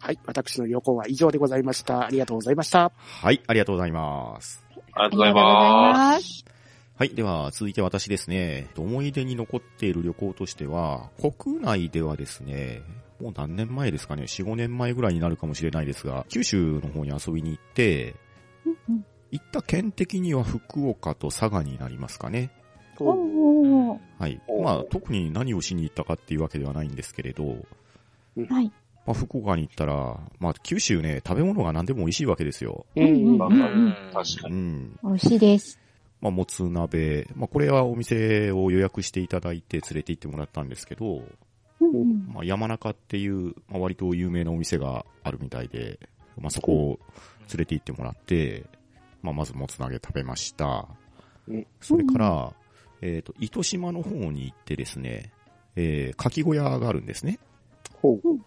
[0.00, 0.18] はい。
[0.26, 2.06] 私の旅行は以上でございました。
[2.06, 2.92] ありがとうございました。
[2.98, 4.64] はい、ありがとうございます。
[4.92, 6.22] ありがとうございます。
[6.22, 6.44] す。
[6.98, 7.10] はい。
[7.10, 8.68] では、続いて私ですね。
[8.76, 12.82] 思い出に残っている旅行としては、国内ではですね、
[13.20, 18.14] もう何年前ですかね、4、5年前ぐらいになるかもしれないですが、九州の方に遊びに行って、
[18.88, 22.50] うん行った県的には福岡と佐賀になりますかね。
[24.18, 24.40] はい。
[24.46, 27.44] おまあ、特に何をしに行ったかっていうわけではないんですけれど、
[28.48, 28.72] はい。
[29.06, 32.86] まあ、福岡に行ったら、まあ、九州ね、食べ物が何でも美味しいわけですよ。
[32.96, 34.54] ううん確かに。
[34.54, 34.98] うん。
[35.02, 35.78] 美味しいです。
[36.20, 37.28] まあ、もつ鍋。
[37.34, 41.22] まあ、これはお店を予約していただいて連れて行ってもらったんですけど、
[42.02, 45.98] うんうんまあ、山中っていう、まあ、割と有名なお店があるみたいで、
[46.40, 46.98] まあ、そこを
[47.50, 48.64] 連れて行ってもらって、
[49.22, 50.86] まあ、まずもつ鍋食べました
[51.48, 51.66] うん。
[51.80, 52.52] それから、
[53.02, 55.32] えっ、と、糸島の方に行ってですね、
[55.76, 57.38] えー、牡蠣小屋があるんですね。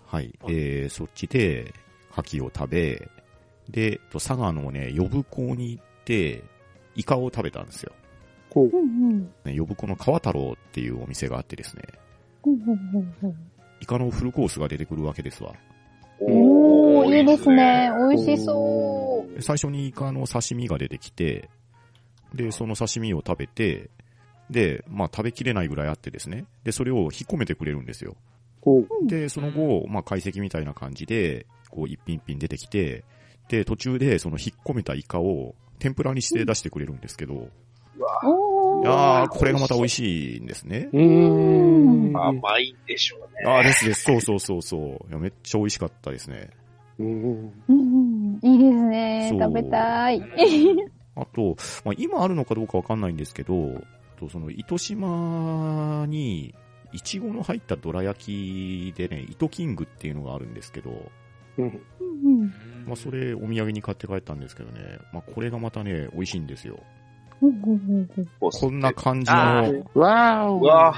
[0.06, 0.34] はい。
[0.48, 1.74] えー、そっちで、
[2.12, 3.10] 牡蠣を食べ、
[3.70, 6.44] で、と佐賀のね、呼子に行って、
[6.96, 7.94] イカを食べたんですよ。
[9.46, 11.84] 呼子の川太郎っていうお店があってですね、
[13.82, 15.54] イカのフルコースが出てくるわけですわ。
[16.22, 17.92] おー、いいですね。。
[18.10, 21.50] 美味しそで最初にイカの刺身が出てきて、
[22.34, 23.90] で、その刺身を食べて、
[24.50, 26.46] で、まあ食べきれないぐらいあってですね。
[26.64, 28.16] で、それを引っ込めてくれるんですよ。
[29.08, 33.06] で、その後、まあ解析みたいな感じで、こう一品一品出てきて、
[33.48, 37.50] で、途中でその引っ込めたイカを天ぷらにして出してくれるんですけど、う。
[38.26, 38.49] お
[38.82, 38.90] いー。
[38.90, 40.90] やー、これがまた美味しいんですね。
[40.94, 42.18] うーん。
[42.18, 43.52] 甘いんでしょうね。
[43.52, 44.04] あーですです。
[44.04, 44.82] そうそうそうそう。
[45.10, 46.50] いやめっちゃ美味しかったですね。
[47.00, 48.40] うん。
[48.42, 49.38] いいですね。
[49.40, 50.22] 食べたい。
[51.16, 53.82] あと、まあ、今あるのかどうかわかんないんですけど、
[54.20, 56.54] とその糸島に、
[56.92, 60.92] いちごの入ったどら焼きでね、糸キングっていうのがあるんですけど、
[61.58, 61.82] うん。
[62.00, 62.42] うん
[62.86, 66.80] まあ、それお土産に買って帰ったんですけどね、まあ、これがまたね、美味しいんですよ。
[67.40, 70.96] こんな感じあのーわーわ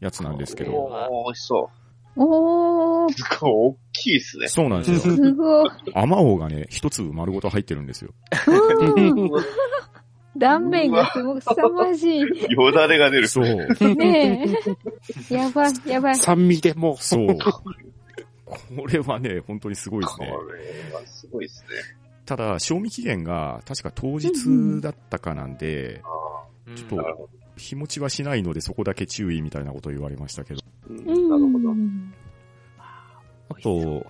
[0.00, 1.70] やつなんですけど、おー、美味しそ
[2.16, 3.12] おー、う。
[3.12, 4.48] すごい大きいですね。
[4.48, 5.14] そうなんですよ。
[5.14, 5.70] すごい。
[5.94, 8.12] アマオがね、一粒丸ごと入ってるんですよ。
[8.46, 9.30] うん
[10.36, 12.20] 断面がすごく凄まじい。
[12.20, 13.28] よだれが出る。
[13.28, 13.44] そう。
[13.96, 14.46] ね
[15.30, 15.34] え。
[15.34, 16.16] やばい、やばい。
[16.16, 16.96] 酸味でもう。
[17.02, 17.36] そう。
[17.36, 20.36] これはね、本当にすごいですこれね。
[20.92, 21.68] はすごいですね。
[22.30, 26.44] ただ、賞味期限が確か当日だったかなんで、あ
[26.76, 30.60] ちょっと日持ちはしないのでそこだけ注意みたいなことを言われましたけど。
[30.88, 32.14] うんうなるほどん。
[33.48, 34.06] あと、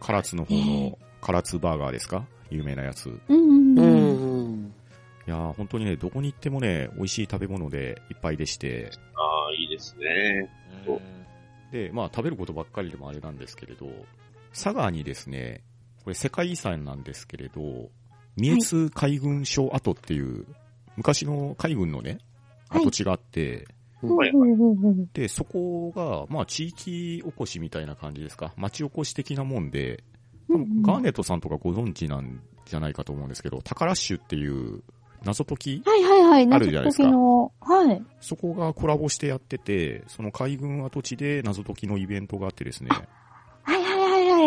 [0.00, 2.26] 唐津の方の唐津バーガーですか？
[2.48, 3.10] 有名なやつ。
[3.10, 4.64] いうんううん。
[4.64, 4.74] ん。
[5.26, 10.48] やー本当にね、どこに行ってもね、美味しい食べ物でいっぱいでして、ああ、いいですね。
[11.72, 13.86] で、まあ食べることばっかりでもあれなんですけれど、
[14.54, 15.62] 佐賀にですね、
[16.04, 17.90] これ世界遺産なんですけれど、
[18.36, 20.46] 三重津海軍省跡っていう、
[20.96, 22.18] 昔の海軍のね、
[22.68, 22.82] はい。
[22.82, 23.66] 跡地があって、
[24.02, 24.30] はい。
[24.30, 30.02] うんうんうんで、そこが、まあ地域おこしみたいな感じですか、町おこし的なもんで、
[30.48, 34.82] 多分ガーネットさんとかご存知なんじゃないかと思うんですけど、タカラッシュっていう
[35.22, 36.52] 謎解きはいはいはい。
[36.52, 37.04] あるじゃないですか。
[37.04, 38.02] 謎解きの、はい。
[38.20, 43.08] そこがコラボしてやってて、その海軍跡地で謎解きのイベントがあってですね、はい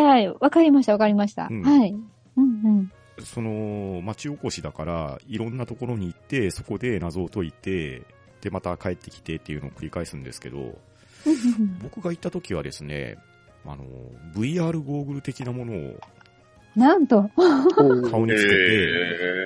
[0.03, 0.27] はい。
[0.27, 1.47] わかりましたわかりました。
[1.49, 1.91] うんはい。
[2.37, 2.91] うんうん。
[3.23, 8.01] その、町おこしだから、いろんなところに行って、そこで謎を解いて、
[8.41, 10.77] で、また帰ってきてっていうのを繰り返すんですけど、
[11.81, 13.17] 僕が行った時はですね、
[13.65, 13.85] あの、
[14.35, 15.99] VR ゴーグル的なものを
[16.75, 17.29] なんと。
[17.35, 18.55] 顔につけて、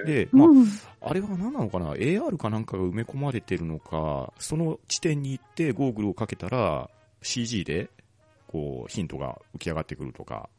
[0.08, 0.66] えで、まあ、うん
[1.00, 6.90] あれは何なのかな ?AR かなんかが埋め込まれてるのか、その地点に行ってゴーグルをかけたら
[7.22, 7.90] CG で、
[8.48, 10.50] こう、ヒントが浮き上がってくるとか、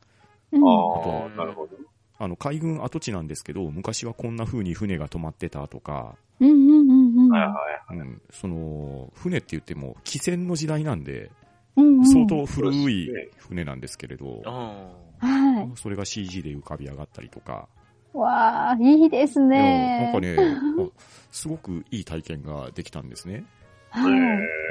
[0.53, 1.77] うんああ、なるほど。
[2.18, 7.31] あの、海軍跡地なんですけど、昔はこんな風に船が止まってたとか、うんうんうんうん。
[7.31, 7.98] はいはい。
[7.98, 11.31] うん、その、船って言っても、汽船の時代なんで、
[11.77, 15.70] うんうん相当古い船なんですけれど、あはい。
[15.77, 17.68] それが CG で浮かび上がったりとか、
[18.12, 19.98] わあ、いいですね。
[20.01, 23.44] なんかね、あすごくいい体験ができたんですね。
[23.90, 24.12] はい。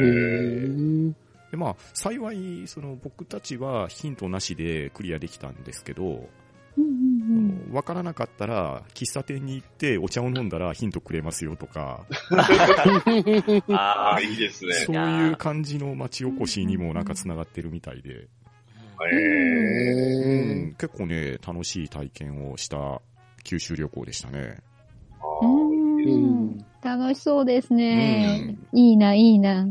[0.03, 1.13] へー
[1.51, 6.29] で、まあ、幸い、その、僕たちはヒントなしでクリアできたんですけど、
[6.77, 6.91] うんうん
[7.69, 12.05] うんわからなかったら、喫茶店に行ってお茶を飲んだらヒントくれますよとか、
[13.69, 14.15] あ。
[14.15, 14.21] あ。
[14.21, 14.73] いいですね。
[14.73, 18.27] そういう感じの町おこしにもなんか繋がってるみたいで、
[19.11, 23.01] えうへん、結構ね、楽しい体験をした
[23.43, 24.57] 九州旅行でしたね。
[25.41, 28.55] うーん楽しそうですね。
[28.71, 29.67] いいな、いいな。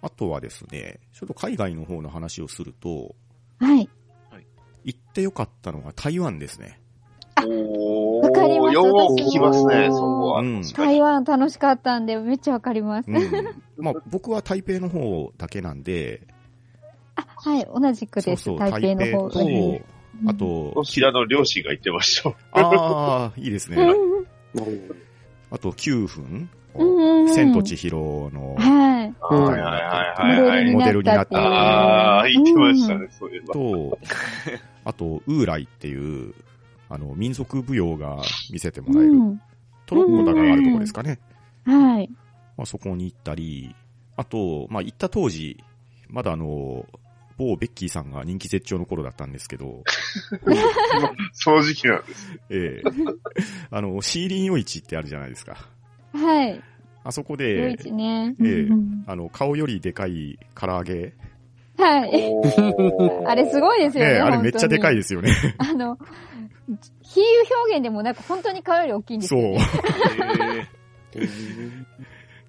[0.00, 3.14] あとはですね、ちょっと海外の方の話をすると、
[3.58, 3.88] はい。
[4.84, 6.80] 行ってよかったのが台湾ですね。
[7.46, 10.40] おーわかりますよう聞きますね、そこは。
[10.40, 13.10] うん台湾楽しかったんで、めっちゃわかります。
[13.10, 13.18] うん。
[13.76, 16.26] まあ、僕は台北の方だけなんで、
[17.16, 18.44] あ、はい、同じくです。
[18.44, 19.30] そうそう、台北の方。
[19.30, 19.84] 台北
[20.24, 22.30] と、あと、こちらの両親が言ってました。
[22.52, 23.76] ああ、いいですね。
[23.82, 24.78] うん
[25.50, 28.77] あと9分、うんうん千と千尋のはい。
[29.20, 30.72] はいはいはいはい。
[30.72, 33.54] モデルになっっていうああ、言ってましたね、そういえば。
[33.54, 33.98] と、
[34.84, 36.34] あと、ウーライっていう、
[36.88, 38.16] あの、民族舞踊が
[38.50, 39.40] 見せてもらえる、うん
[39.86, 41.18] トロッコダがあるところですかね。
[41.64, 42.10] はい。
[42.58, 43.74] まあ、そこに行ったり、
[44.16, 45.64] あと、まあ、行った当時、
[46.08, 46.84] まだあの、
[47.38, 49.84] 某ベッキーさんが人気絶頂の頃だったんですけど、
[51.32, 52.38] 正直なんです。
[52.50, 52.90] ええ
[53.70, 55.56] あの、シーリン夜市ってあるじゃないですか。
[56.12, 56.60] はい。
[57.08, 58.36] あそこ夜で、市ね。
[58.38, 61.14] ええうんうんあの、顔よりでかい唐揚げ。
[61.78, 62.34] はい。
[63.26, 64.10] あれすごいですよね。
[64.10, 65.32] ええあれめっちゃでかいでですよね。
[65.32, 65.54] す。
[65.56, 65.96] あの、
[67.00, 67.24] 比喩
[67.64, 69.40] 表現でもなく本当に顔より大きいんですそう。
[69.40, 69.58] よ、ね。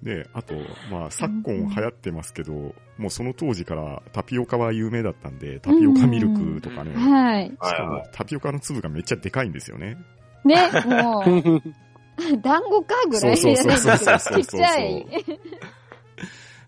[0.02, 0.54] ねあと、
[0.90, 2.52] まあ、昨今流行ってますけど、
[2.98, 6.92] もうその当時からタピオカは有名だったんで、タピオカミルクとかね。
[6.94, 7.46] はい。
[7.46, 9.96] しかも、タピオカの粒がめっちゃでかいんですよね。
[10.44, 11.62] ね、もう、
[12.42, 15.04] 団子かぐらいそうそうそうそうそうちっちゃい。
[15.04, 15.06] ね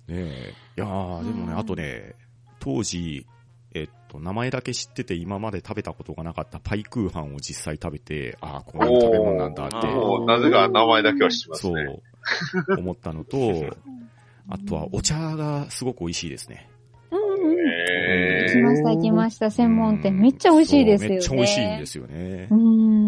[0.09, 0.55] え。
[0.77, 2.15] いやー、でもね、うんあとね、
[2.61, 3.27] 当時、
[3.75, 9.77] えっと、名前だけ知ってて今まで食べたことがなかったパイクーハンを実際食べて、ああ、こういう食べ物なんだって、
[10.27, 11.83] なぜか名前だけは知ってますそね。
[12.69, 13.39] う、思ったのと、
[14.49, 16.69] あとはお茶がすごごく美味しいですね。
[17.11, 17.59] うんうん。
[17.59, 19.51] え行きました、行きました。
[19.51, 20.17] 専門店。
[20.19, 21.15] めっちゃ美味しいですよね。
[21.17, 22.49] めっちゃ美味しいんですよね。
[22.51, 23.02] うん。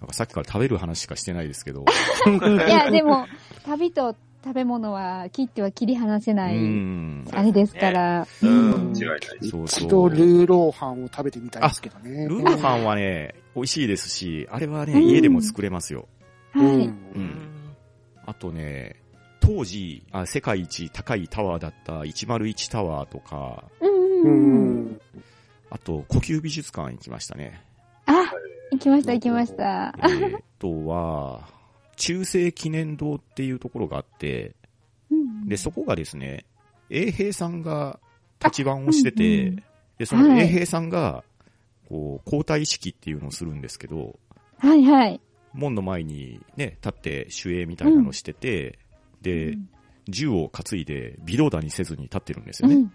[0.00, 1.84] なんかさっきから食べる話しかしてないですけど。
[2.26, 3.26] いや、でも、
[3.64, 7.26] 旅と食べ物は切っては切り離せうない、ん。
[7.32, 8.26] あれですから。
[8.42, 9.20] うん違いない。
[9.42, 9.64] そうそう。
[9.66, 12.26] 一度ルーローハンを食べてみたいですけどね。
[12.26, 16.08] ルーローハンはね、美味しいですし、あれはね、うん家でも作れますよ。
[16.52, 16.66] はい。
[16.66, 16.68] う。
[16.70, 17.36] うんん。
[18.24, 18.96] あとね、
[19.40, 24.28] 当時あ、世界一高いタワーだった101タワーとか、う。
[24.28, 25.00] ん。
[25.70, 27.62] あと、呼吸美術館行きましたね。
[28.06, 28.12] あ、
[28.70, 29.94] 行きました、行きました。
[29.98, 31.48] えーあとは、
[31.96, 34.54] 中世記念堂っていうところがあって、
[35.10, 36.44] うんで、そこがですね、
[36.90, 37.98] 衛兵さんが
[38.38, 39.62] 立ち番をしてて、うんうん
[39.98, 41.24] で、そのはい衛兵さんが、
[41.88, 44.18] こう、交代式っていうのをするんですけど、
[44.58, 45.20] はいはい。
[45.52, 48.78] 門の前にね、立って守衛みたいなのをしてて、
[49.22, 49.68] で、うん
[50.08, 52.74] 銃を担いで微動だにせずに立ってるんですよね。
[52.74, 52.92] うん。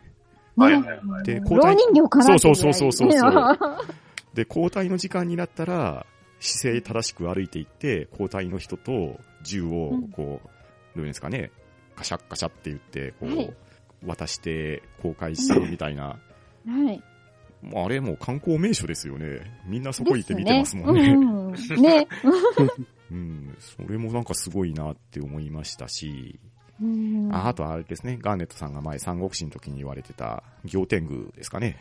[0.61, 1.23] はいねはいはい。
[1.23, 3.15] で、老人形かなそうそうそうそうそうね
[4.35, 6.05] で、交代の時間になったら、
[6.39, 10.47] 姿勢正しく歩いていって、交代の人と銃をうん、こう、
[10.95, 11.49] どういうんですかね、
[11.95, 13.53] カシャッカシャって言って、こう、はい
[14.05, 16.03] 渡して公開してみたいな。
[16.67, 17.03] はい。
[17.73, 19.59] あれもう観光名所ですよね。
[19.65, 21.01] みんなそこ行って見てますもんね。
[21.01, 21.13] ね。
[21.13, 22.07] うんうんね。
[23.11, 26.39] うん、それもなんかすごいなって思いましたし、
[26.81, 31.77] うんああとあれですね、ガーネットさんが前三国志の時に言われてた、行天宮ですかね。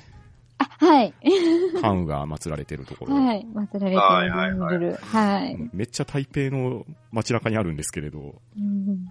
[0.59, 1.14] あ、はい。
[1.80, 3.16] 関羽が祀られてるところ。
[3.16, 3.46] はい。
[3.55, 4.94] 祀られてはいはいはいる。
[5.02, 5.70] はい。
[5.72, 9.09] めっちゃ台北の街中にあるんですけれど、うん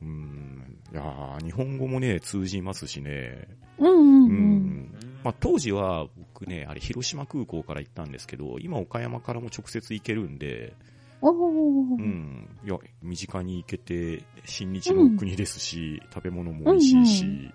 [0.00, 4.94] うん、いやー日本語もね、通じますしね、ううんうんん。
[5.24, 10.74] まあ、当時は僕ね、あれ広島空港から行ったんですけど、今岡山からも直接行けるんで、
[11.20, 12.00] おうー。
[12.00, 17.52] ん、いや、身近に行けて、親日の国ですし、食べ物も美味しいし、うん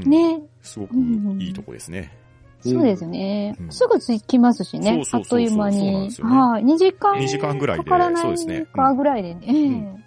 [0.00, 0.42] ね。
[0.60, 0.94] すごく
[1.38, 2.12] いいとこですね。
[2.60, 3.64] そうですねう。
[3.64, 4.92] んすぐ着きますしね。
[4.94, 6.64] そうそうそうそうあっという間にはい。
[6.64, 7.16] 2時間。
[7.16, 10.04] 2時間ぐらいでかからないそうですねかぐらいでんね。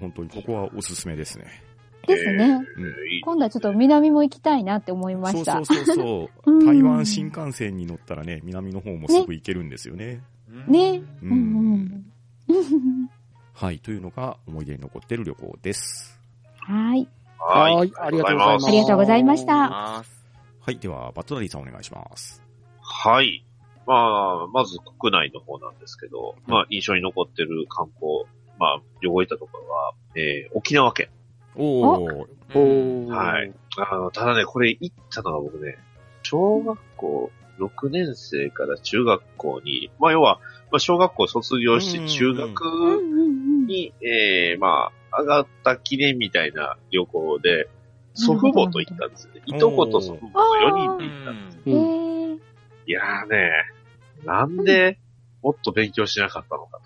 [0.00, 1.46] 本当にここはおすすめですね。
[2.06, 2.60] ですね。
[3.24, 5.64] 今度はちょっと南も行きたいなって思いました。
[5.64, 10.20] そうそうそう台湾新幹線に乗ったらね、南の方もすぐ行けるんですよね。
[10.66, 11.02] ね。
[11.22, 12.04] ううんん
[12.48, 13.10] うん。
[13.52, 16.18] はい、というのが思い出に残ってる旅行です。
[16.58, 17.08] はい。
[17.38, 17.74] はい。
[17.74, 19.54] はいありがとうございますありがとうございました。
[19.68, 20.04] は
[20.68, 22.42] い、では、バットダディさんお願いします。
[22.80, 23.44] はい。
[23.86, 28.24] まあ、まず国内の方なんですけど、まあ、印象に残ってる観光、
[28.58, 31.08] まあ、旅行行ったところは、えー、沖縄県。
[31.54, 33.52] おー、おーはい。
[33.76, 35.76] あの、ただね、これ行ったのが僕ね、
[36.22, 43.24] 小学校6年生から中学校に、まあ、要は、まあ、小学校卒業して中うん学うんう
[43.64, 43.66] ん。
[43.66, 47.68] に、えー、まあ、上がった記念みたいな旅行で、
[48.14, 49.42] 祖父母と行ったんですよね。
[49.46, 51.58] いとこと祖父母と4人で行ったんです。
[51.66, 52.38] へー
[52.86, 53.50] いやーね、
[54.24, 54.98] なんで、
[55.42, 56.80] もっと勉強しなかったのか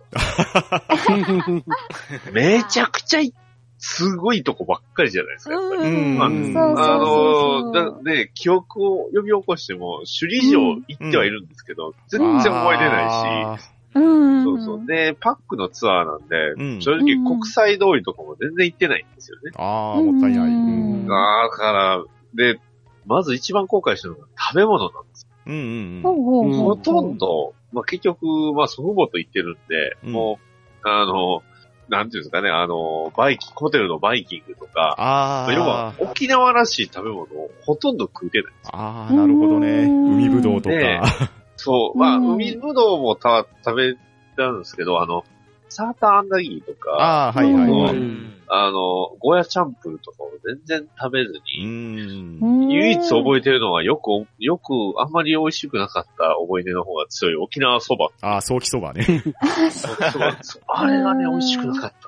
[1.54, 2.32] と。
[2.32, 3.32] めちゃくちゃい、
[3.78, 5.82] すごいとこばっかりじゃないですか、やっぱり。
[5.82, 6.38] うんまあそう
[6.78, 7.72] あ。
[7.72, 13.70] の、だで、記憶を呼び起こしても、首里城行ってはいるんですけど、全然覚えてないし、し。
[13.94, 14.44] うん。
[14.44, 14.86] そうそう。
[14.86, 19.52] で、パックのツアーなんで、うん正直国際通りとかも全然行ってないんですよね。
[19.56, 20.48] あー、もったいない。
[20.48, 21.06] ううんん。
[21.06, 21.14] だ
[21.50, 22.60] から、で、
[23.06, 25.56] まず一番後悔したのが食べ物なんですうんう
[26.00, 30.38] んほうほうほうほとんど、まあ、結局、まあ、祖父母と言ってるんで、うんも
[30.84, 31.42] う、あの、
[31.88, 38.52] なんていうんですかね、あの、バイキング、ホテルのバイキングとか、あ要はー、沖縄らしい食べ物をほとんど食うてない。
[38.72, 39.84] あー、なるほどね。
[39.84, 41.30] うん海ぶどうとねか。
[41.68, 43.94] そう、まあ、うん海ぶどうもた食べ
[44.36, 45.24] たんですけど、あの、
[45.68, 47.98] サーターアンダギーとか、あー、はいはいはうい。
[48.00, 50.30] んあの、ゴーヤチャンプルとかを
[50.66, 52.40] 全然食べずうに、ん。
[52.40, 58.08] うん唯一覚えてるのはよく、よくあんまり美味しくなかった思い出の方が強い沖縄そば。
[58.22, 59.06] あー、早期そばね。
[60.68, 62.07] あれがね、美味しくなかった。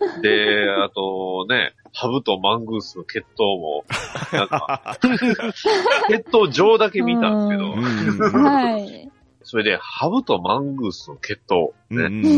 [0.00, 3.84] あとね、ハブとマングースの血統も、
[4.32, 4.98] なんか、
[6.08, 9.06] 血統上だけ見たんですけど。
[9.42, 12.32] それで、ハブとマングースの血統、うんうんね、う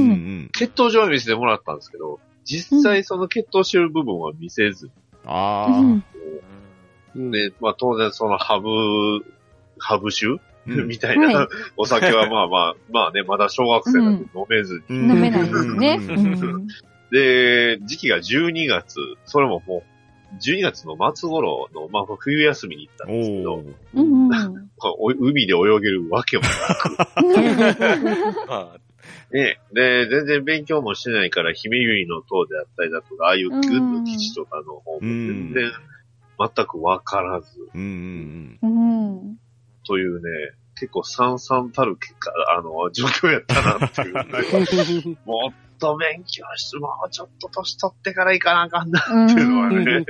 [0.45, 0.51] ん。
[0.53, 4.93] 血統上は見せてもらったんですけど、実際その血統してる部分は見せずに、
[5.25, 6.05] あうん。
[7.17, 7.31] ー。
[7.31, 8.69] で、まあ当然そのハブ、
[9.79, 10.27] ハブ酒、
[10.67, 10.87] うん。
[10.87, 11.49] みたいな、はい。
[11.77, 15.11] お酒はまあまあ、まあね、まだ小学生なんで飲めずに、うん。
[15.13, 15.99] 飲めないですね。
[17.11, 19.83] で、時期が12月、それももう、
[20.43, 23.65] 12月の末頃の、まあ、冬休みに行ったんですけど。
[23.95, 24.71] うんうん。
[24.81, 26.45] お海で泳げるわけも
[28.47, 28.79] まあ、
[29.33, 29.59] ね。
[29.73, 35.73] で、全然勉強もしてないから、姫ゆりの塔であったりだとか、ああいう軍の基地とかの方も全然、
[36.39, 39.39] 全くわからず、うんうんうん。
[39.85, 45.19] というね、結構惨々たる結果、あの、 状況やったなっていう。
[45.25, 50.05] もっと勉強して、もうちょっと年取ってから行かなあかんなっていうのはね、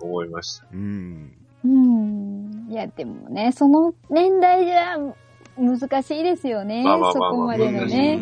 [0.00, 0.66] 思いました。
[0.72, 1.32] うん。
[1.64, 2.66] うん。
[2.70, 4.96] いや、でもね、その年代じゃ
[5.58, 6.82] 難しいですよね。
[6.84, 8.18] まあまあそまあまあこまでのね。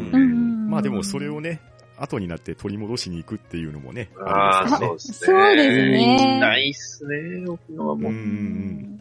[0.68, 1.61] まあでもそれをね、
[1.99, 4.87] 後になって取り戻しに行くっていうのもね、ああ、りますからね。
[4.89, 5.27] そうですね。
[5.27, 8.09] そうですねないっすね、沖縄も。
[8.09, 9.01] うんうん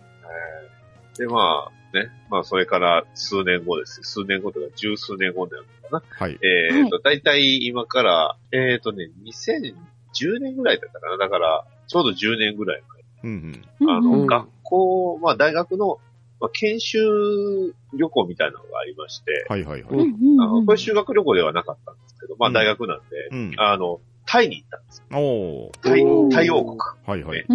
[1.20, 4.02] で、まあ、ね、まあ、それから数年後です。
[4.04, 6.26] 数年後とか、十数年後になるのかな。
[6.26, 6.40] はい。
[6.44, 11.18] えっ、と、だいたい今から、えっ、とね、2010年ぐらいだったかな。
[11.18, 12.84] だから、ちょうど10年ぐらい
[13.24, 13.96] うん前。
[13.96, 16.00] あの、うんうん学校、まあ、大学の、
[16.40, 17.00] まあ、研修
[17.94, 19.94] 旅行みたいなのがありまして、はいはいはい。
[19.94, 23.54] うんうんあの、これ修学旅行ではなかったんですけど、まあ、うん大学なんで、うん。
[23.58, 25.04] あの、タイに行ったんです。
[25.12, 25.80] おー。
[25.82, 26.78] タイタイ王国。
[27.06, 27.46] はいはい。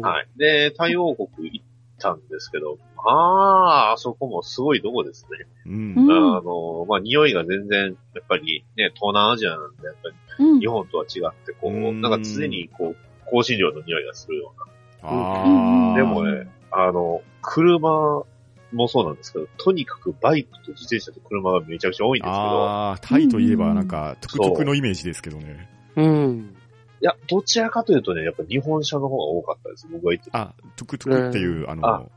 [0.00, 0.28] はい。
[0.36, 1.66] で、タイ王国行っ
[2.02, 5.46] たんですけど、まあ、あそこもすごいとこですね。
[5.66, 12.96] うんうんあの、まあ、匂いが全然、やっぱりね、東南アジアなんで、やっぱりうん日本とは違って、こう、うんなんか常にこう、
[13.36, 15.06] 香辛料の匂いがするよう。
[15.06, 15.96] な。
[15.96, 18.24] でもね、あの、車
[18.72, 25.68] もそうなんですけど、とにかくバイクと自転車と車がめちゃくちゃ多いんですけど、あー、タイといえばなんか、トゥクトゥクのイメージですけどね。
[25.96, 26.56] うん。
[27.02, 30.38] いや、どちらかというとね、やっぱ日本車の方が多かったです、僕が行ってた。
[30.38, 32.10] あ、トゥクトゥクっていう、ああの、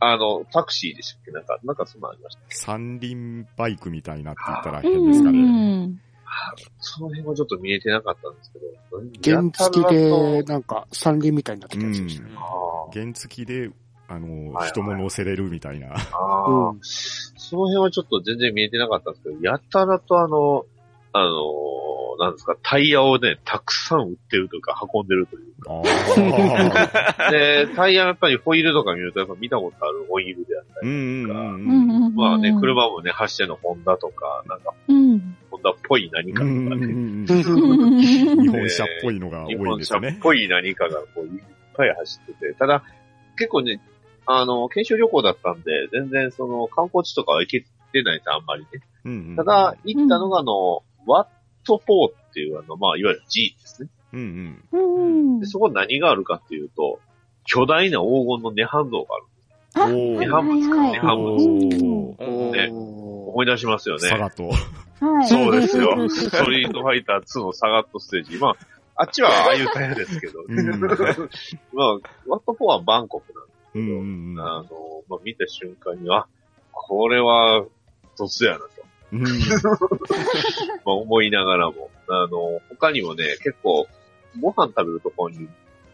[0.00, 1.30] あの、タクシーでしたっけ？
[1.30, 2.40] なんか、なんかそんなのありました。
[2.48, 5.86] 三輪バイクみたいなって言ったら変ですかうね。
[5.86, 6.00] ん
[6.80, 8.64] その辺はちょっと見えてなかったんですけど、
[9.22, 12.30] 原付で、となんか、三輪みたいになってたやつでしたね。
[12.92, 13.70] 原付で、
[14.08, 15.94] あの、はい人も乗せれるみたいな。
[15.94, 16.72] あー。
[16.72, 16.80] うん。
[16.82, 20.64] その辺はちょっと全然見えてなかったんですけど、やたらとあの、
[21.12, 21.32] あの、
[22.24, 25.54] なんですか、タイヤをね、たくさん売ってるというか、運んでるという。
[25.62, 25.82] か。
[27.30, 32.12] で、タイヤやっぱりホイールとか見ると、やっぱ見たことあるホイールであったりうんうんうんううん。
[32.12, 35.36] んまあね、車もね、走ってるのホンダとか、なんか、うん。
[35.50, 40.18] ホンダっぽい何かとかね、日本車っぽいのが多いん日本車っですよね。
[40.22, 41.42] ぽい何かがこういっ
[41.74, 42.82] ぱい走ってて、ただ、
[43.36, 43.80] 結構ね、
[44.26, 47.60] あの、研修旅行だったんで、全然その観光地とかは行け
[47.92, 48.68] てないです、あんまりね。
[49.04, 51.26] うんうんただ、、行ったのがあの、ワッ
[51.64, 53.88] ト4っていうあの、まあ、いわゆる G ですね。
[54.12, 54.80] うんうん。
[54.80, 57.00] うんで、そこ何があるかっていうと、
[57.44, 59.24] 巨大な黄金の涅槃像がある。
[59.74, 61.84] 涅槃仏か、はい涅槃仏。
[62.18, 64.08] おーねお思い出しますよね。
[64.08, 64.48] 佐賀と。
[65.04, 65.28] はい。
[65.28, 66.08] そうですよ。
[66.08, 68.38] ストリートファイター2のサガットステージ。
[68.38, 68.56] まあ、
[68.96, 70.44] あっちはああいうタイヤですけど。
[70.46, 71.92] うん まあ、
[72.26, 74.40] ワット4はバンコクなんでうんうんうん。
[74.40, 74.68] あの、
[75.08, 76.28] まあ、見た瞬間には、
[76.70, 77.64] これは、
[78.16, 78.68] 突やなと、
[79.14, 79.22] うん。
[80.84, 83.86] まあ、思いながらも、あの、他にもね、結構、
[84.40, 85.48] ご飯食べるところに、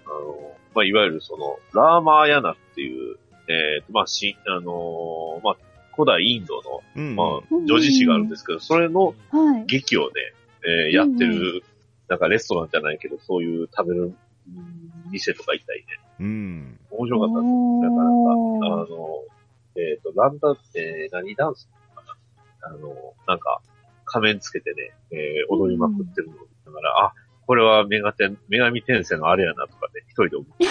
[0.06, 3.16] あの、まあ、いわゆるその、ラーマーヤナっていう、
[3.48, 5.56] えー、まあ、し、あの、まあ、
[5.94, 7.16] 古代インドの、うん。
[7.16, 9.66] まあ、女子誌があるんですけど、それのはい。
[9.66, 10.12] 劇をね、
[10.64, 11.62] えーやってる、
[12.08, 15.86] なんかレストランじゃないけど、そういう食べる、うん店とか行ったりね、
[16.20, 16.78] うん。
[16.90, 17.52] 面白かったです。
[17.52, 19.24] なかなか、あの、
[19.76, 21.68] えっ、と、ランダ、えー、何ダンス
[22.62, 23.60] あの、なんか、
[24.04, 27.14] 仮面つけてね、えー踊りまくってるのを見ながら、あ、
[27.46, 30.64] これはメガテン、女神転生のあれやなとかね、一人で思って。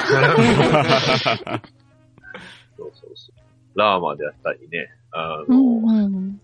[2.77, 3.77] そうそうそう。
[3.77, 6.41] ラーマであったりね、あうの、んうん。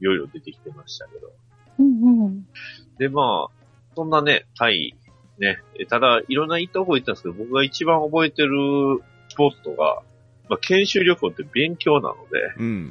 [0.00, 1.32] いろいろ出てきてましたけど。
[1.78, 2.46] うんうん。
[2.98, 3.64] で、まあ、
[3.94, 4.94] そんなね、タイ、
[5.38, 8.50] ね、えただ、いろんな行ったとこ行ったんですけど、僕が一番覚えてる
[9.28, 10.02] スポットが、
[10.48, 12.90] まあ、研修旅行って勉強なので、うん。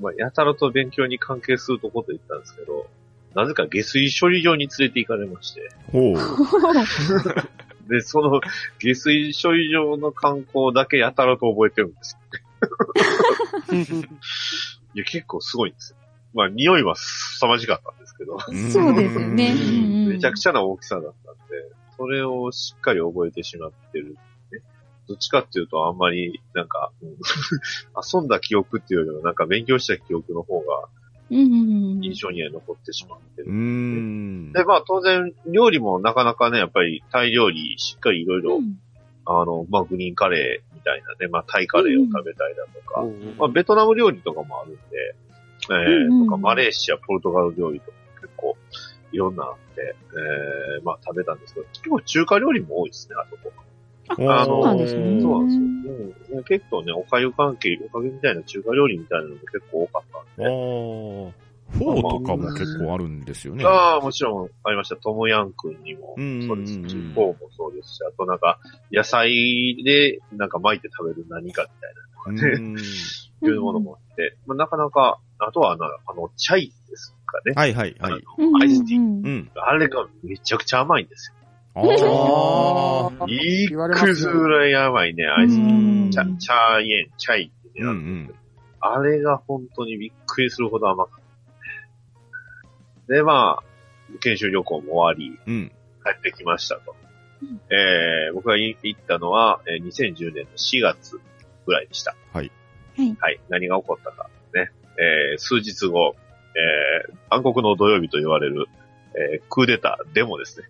[0.00, 0.16] はい。
[0.16, 2.86] まあ、やたらと勉強に関係するところと言ったんですけど、
[3.34, 6.16] なぜか下水処理場に連れて行かれまして、ほう。
[7.88, 8.40] で、その
[8.78, 12.20] 下水処理場の観光だけやたらと覚えてるんですよ。
[14.94, 15.98] いや、結構すごいんですよ。
[16.32, 19.52] まあ、匂いは凄まじかったんですけど、そうですよね。
[19.52, 21.42] うんめちゃくちゃな大きさだったんで、
[21.96, 24.14] それをしっかり覚えてしまってる、ね。
[25.08, 27.16] どっちかっていうと、あんまり、なんか、うん
[27.96, 30.88] 遊んだ記憶っていうよりは、なんか勉強した記憶の方が。
[31.28, 33.52] 印象には残ってしまってるう。
[33.52, 34.52] ん。
[34.52, 38.78] で、まあ当然、料理もなかなかね、やっぱりタイ料理しっかりいろいろ、うん
[39.28, 44.80] あの、まあグリーンカレーみたいなね、まあタイカレーを食べたりだとか、うんまあベトナム料理とかもあるんで、
[45.68, 48.56] えーうんうんとかマレーシア、ポルトガル料理とか結構
[49.10, 49.96] いろんなあって、
[50.78, 53.52] えー、まあ食べたんですけど、結構中華料理も多いですね、あそこ。
[54.08, 55.20] あ、そうなんですね。
[55.20, 56.36] そうなんですよ。
[56.38, 60.02] うん、結構ね、おかゆ関係、おかゆみたいな中華料理みたいなのも結構多かっ
[60.36, 60.50] たんで、
[61.70, 63.64] フォーとかも結構あるんですよね。
[63.64, 64.96] ああ、もちろんありました。
[64.96, 66.14] トムヤムクンにも
[66.46, 68.58] そうですし、フォーもそうですし、あとなんか、
[68.92, 72.76] 野菜でなんか巻いて食べる何かみたいなうん
[73.42, 77.52] いうものもあって、まあ、なかなか、あとはあの、あの、チャイですかね。
[77.54, 78.22] はいはいはい。
[78.62, 79.00] アイスティー。
[79.00, 79.50] うんうん。
[79.54, 81.35] あれがめちゃくちゃ甘いんですあ
[81.76, 81.80] あ。
[81.80, 83.26] あよ。
[83.26, 86.10] いくずぐらい甘いね、アイスティうんー。
[86.10, 88.34] チャ、チャーイエン、チャイってね、うんうん。
[88.80, 91.20] あれが本当にびっくりするほど甘かっ
[93.06, 93.12] た。
[93.12, 95.72] で、まあ、研修旅行も終わり、うん。
[96.04, 96.96] 帰ってきましたと。
[97.42, 101.20] うんえー、僕が行ったのは、えー2010年の4月
[101.66, 102.16] ぐらいでした。
[102.32, 102.50] はい。
[102.96, 103.16] はい。
[103.20, 103.40] はい。
[103.50, 104.30] 何が起こったか。
[104.54, 104.70] ね。
[104.98, 106.14] えー、数日後、
[106.54, 108.66] えー、暗黒の土曜日と言われる、
[109.34, 110.66] えー、クーデター、デモですね。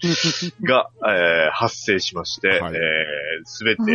[0.62, 3.92] が、えー、発生しまして、はいえー、すべあて、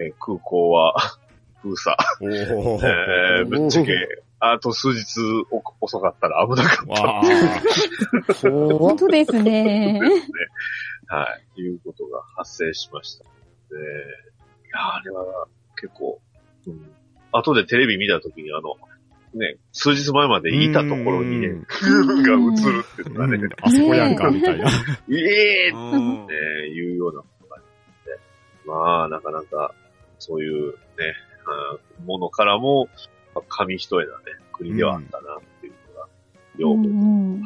[0.00, 0.94] えー空港は
[1.62, 1.96] 封鎖。
[2.22, 3.92] えー、ぶっちゃけ、
[4.40, 5.20] あと数日
[5.50, 7.02] お遅かったら危なかった。
[7.02, 7.22] わあ。
[7.24, 10.00] ー怖っ本当ですね。
[11.06, 11.60] はい。
[11.62, 13.24] いうことが発生しました。
[13.24, 16.20] で、いや、あれは結構、
[16.66, 16.90] うん。
[17.32, 18.76] 後でテレビ見たときにあの、
[19.34, 24.70] ね、数日前までいたところにね、うんが映るっていうのがね、うんあそこやんか、みたいな。
[25.10, 27.62] ええっていうようなことがあっ
[28.04, 28.18] て、
[28.66, 29.74] まあ、なかなか、
[30.18, 30.76] そういうね、
[31.46, 32.88] あーものからも、
[33.34, 36.08] まあ紙一重なね、国ではあったなっていうのが、
[36.56, 37.42] よう覚えてうん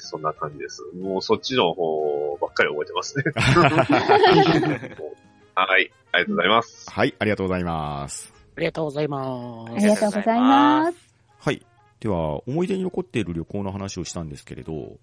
[0.00, 0.82] そんな感じです。
[0.94, 3.24] もうそっちの方ばっかり覚えてますね。
[5.54, 5.90] はい。
[6.12, 6.90] ありがとうございます。
[6.90, 8.37] はい、ありがとうございます。
[8.58, 10.98] ありがとうございまありがとうございます。
[11.38, 11.64] はい。
[12.00, 14.98] では、思い出に残っている旅行の話をしたんですけれど、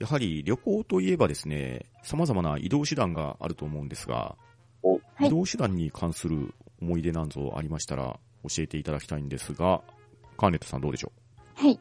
[0.00, 4.34] やはり旅行といえばですね、様々な移動手段があると思うんですが、
[4.82, 6.52] おはい移動手段に関する
[6.82, 9.82] 思い出なんぞありましたら教えていただきたいんですが、
[10.36, 11.12] カーネットさんどうでしょ
[11.54, 11.78] はい。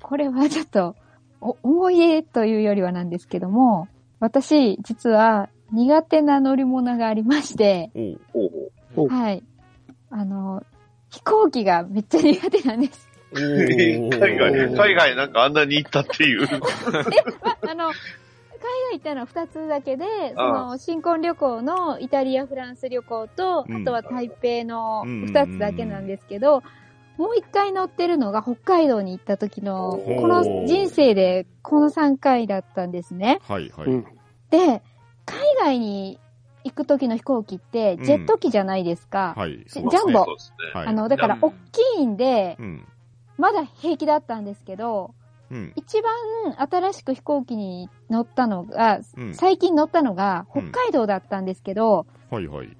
[0.00, 0.94] これはちょっと、
[1.40, 3.88] お思い出というよりはなんですけども、
[4.20, 7.90] 私、実は苦手な乗り物がありまして、
[9.08, 9.42] はい。
[10.10, 10.62] あの、
[11.10, 13.08] 飛行機がめっちゃ苦手なんです。
[13.32, 16.42] お 海ー外、海外なんかあんなに行ったっていう。
[16.42, 17.92] あの、
[18.60, 20.04] 海外行ったのは2つだけで、
[20.34, 26.62] その、新婚旅行のイタリア、フランス旅行と、うんあとは台北のうん2つだけなんですけど、
[27.16, 33.40] もう一回乗ってるのが北海道に行った時の、この人生でこの3回だったんですね。
[33.46, 33.86] はいはい。
[33.88, 34.06] うん
[34.50, 34.82] で、
[35.26, 36.18] 海外に
[36.64, 39.34] 行く時の飛行機って、ジェット機じゃないですか。
[39.36, 39.64] はい。
[39.64, 40.26] ジそうャンボ
[40.74, 41.54] あの、だから大き
[41.98, 42.86] いんで、うん。
[43.38, 45.14] まだ平気だったんですけど、
[45.50, 45.72] うん。
[45.76, 46.12] 一番
[46.56, 52.76] 新しく飛行機に乗ったのが、うん最近乗ったのがうん北海道だったんですけど、はいはい。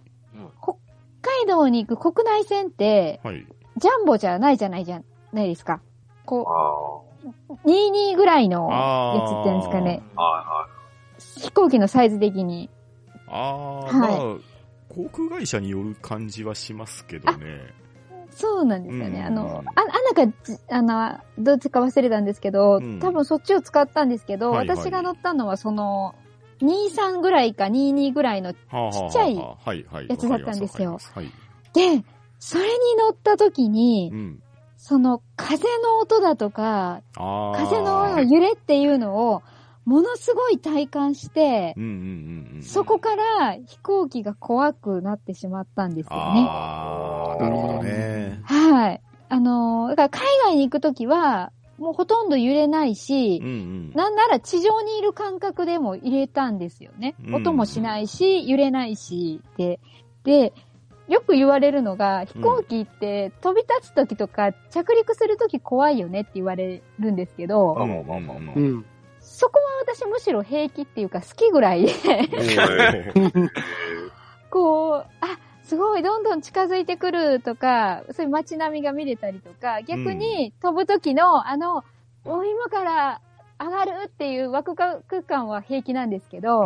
[0.62, 0.74] 北
[1.22, 3.46] 海道に行く国内線って、はい。
[3.76, 5.02] ジャンボじゃないじゃないじゃ
[5.32, 5.80] ないですか。
[6.26, 10.02] こあう、22ぐらいのやつって言うんですかね。
[11.38, 12.70] 飛行機のサイズ的に。
[13.30, 14.10] ああ、はいまあ、
[14.88, 17.60] 航空会社による感じはしますけどね。
[18.30, 19.20] そうなんですよね。
[19.20, 26.14] うんあの、あ、あなんかじ、あの、どっちか忘れたんですけど、うん多分そっちを使ったんですけど、はいはい私が乗ったのはその、
[26.60, 28.58] 23ぐらいか22ぐらいの、ちっ
[29.12, 30.98] ちゃいやつだったんですよ
[31.72, 32.04] で、
[32.38, 34.20] それに乗った時にはい。
[34.20, 34.42] う、ん。
[34.76, 37.02] その風の音だとか。
[37.14, 39.42] 風の揺れっていうのを、
[39.90, 41.74] ものすごい体感して。
[42.62, 46.46] そこから飛行機が怖くなってしまったんですよね。
[46.48, 48.38] ああ、なるほどね。
[48.44, 49.00] はい。
[49.28, 53.92] あのーだから海外に行くときは、もうほとんど揺れないしうん、うん。
[53.94, 57.16] なんなら地上にいる感覚でも入れたんですよね。
[57.26, 59.80] うん音もしないし、揺れないし、で、
[60.22, 60.52] で、
[61.08, 67.74] よく言われるのが、飛行機って飛び立つときとか着陸するとき怖いよねって言われるんですけど。
[69.40, 71.92] そこは私むしろ平気っていうか好きぐらいで、
[74.50, 81.84] こう、あ、すごい、どんどん近づいてくるとか、そういう街並みが見れたりとか、逆に飛ぶ時の、あの、
[82.26, 83.22] もう今から
[83.58, 86.64] 上がるっていうワクワク感は平気なんですけど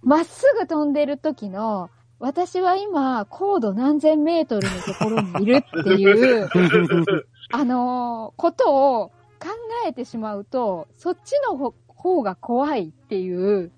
[0.00, 1.90] ま、っすぐ飛んでる時の、
[2.20, 6.48] 私は今、高度何千メートルのところにいるっていう、
[7.52, 9.48] あのーことを考
[9.86, 13.70] えてしまうと、そっちのほ方が怖いっていう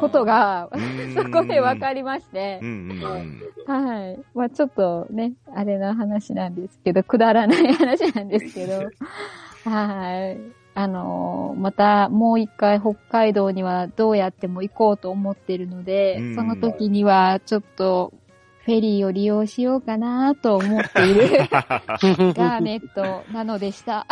[0.00, 1.14] ことが、うん。
[1.14, 2.60] そこで分かりまして。
[3.66, 4.18] はい。
[4.34, 8.90] まあちょっとね、あれな話なんですけど、くだらない話なんですけど、
[9.70, 10.38] はい。
[10.76, 18.12] あのーまたもう一回北海道にはどうやっても行こうと思ってるので、うんその時にはちょっと
[18.64, 24.06] フェリーを利用しようかなと思っている ガーネットなのでした。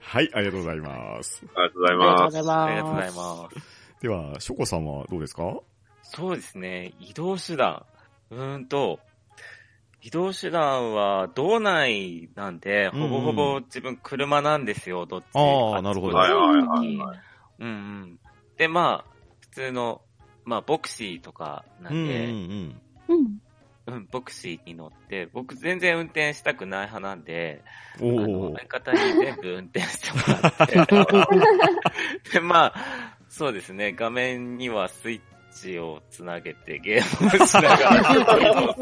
[0.00, 1.44] はい、ありがとうございます。
[1.56, 2.50] ありがとうございます。
[2.52, 3.56] ありがとうございます。
[4.00, 5.58] では、ショコさんはどうですか？
[6.02, 6.92] そうですね。
[7.00, 7.84] 移動手段。
[8.30, 9.00] うーんと、
[10.02, 17.18] 移動手段は道内なんで、うんうんほぼほぼ自分車なんですよ、どっちあーなるほどはいはいはいうんはい。
[17.60, 17.70] うんう
[18.06, 18.18] ん。
[18.58, 19.10] で、まあ、
[19.40, 20.02] 普通の、
[20.44, 22.32] まあ、ボクシーとかなうんんで、うん
[23.08, 23.40] うん。
[23.86, 27.62] うん、ボクシーに乗って、僕全然運転したくない派なんで、
[28.00, 32.74] おお相方に全部運転してもらって、 で、まあ、
[33.28, 35.20] そうですね、画面にはスイッ
[35.54, 38.76] チをつなげてゲームをしながらっ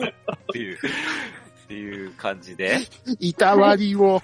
[0.52, 0.78] ていう、
[1.72, 2.76] っていう感じで、
[3.18, 4.22] いたわりを。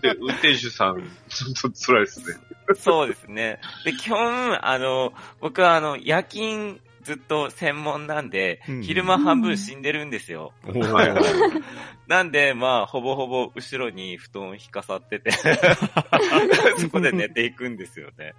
[0.00, 2.36] で運転手さん、ちょっと辛いですね。
[2.76, 3.58] そうですね。
[3.84, 10.52] で、基本、あの、僕はあの、夜勤ずっと専門なんで、うん昼間半分死んでるんですよ。
[10.68, 11.62] おはいはいー
[12.06, 15.32] なんで、まあ、ほぼほぼ後ろに布団引かさってて、
[16.78, 18.34] そこで寝ていくんですよね。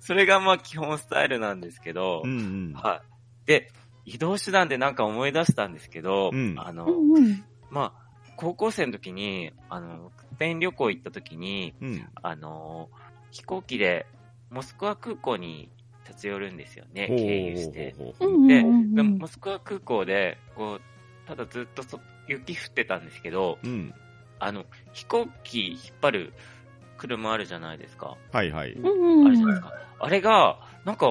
[0.00, 2.32] それがまあ基本スタイルなんですけど、うんう
[2.70, 2.72] ん。
[2.72, 3.02] は
[3.44, 3.46] い。
[3.46, 3.70] で、
[4.04, 7.44] 移動手段でなんか思い出したんですけど、うんあの、うんうん。
[7.68, 12.08] まあ、高校生の時に、あの、スペイン旅行行った時に、うん。
[12.22, 12.88] あの、
[13.30, 14.06] 飛行機で
[14.50, 15.70] モスクワ空港に
[16.08, 17.94] 立ち寄るんですよね、経由して。
[18.48, 18.62] で、
[19.02, 20.80] モスクワ空港で、こう、
[21.26, 23.94] ただずっとそ雪降ってたんですけど、うん。
[24.38, 26.32] あの、飛行機引っ張る
[26.96, 28.16] 車あるじゃないですか。
[28.32, 28.70] はいはい。
[28.70, 29.72] あれじゃないですか。
[30.00, 31.06] あれが、なんか、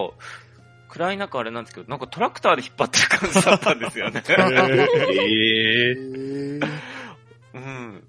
[0.90, 4.24] 暗い中あれなんですけど、なんかトラクターで引っ張ってる感じだったんですよね。
[4.28, 4.40] えー
[5.22, 6.70] ええ
[7.54, 8.04] うん。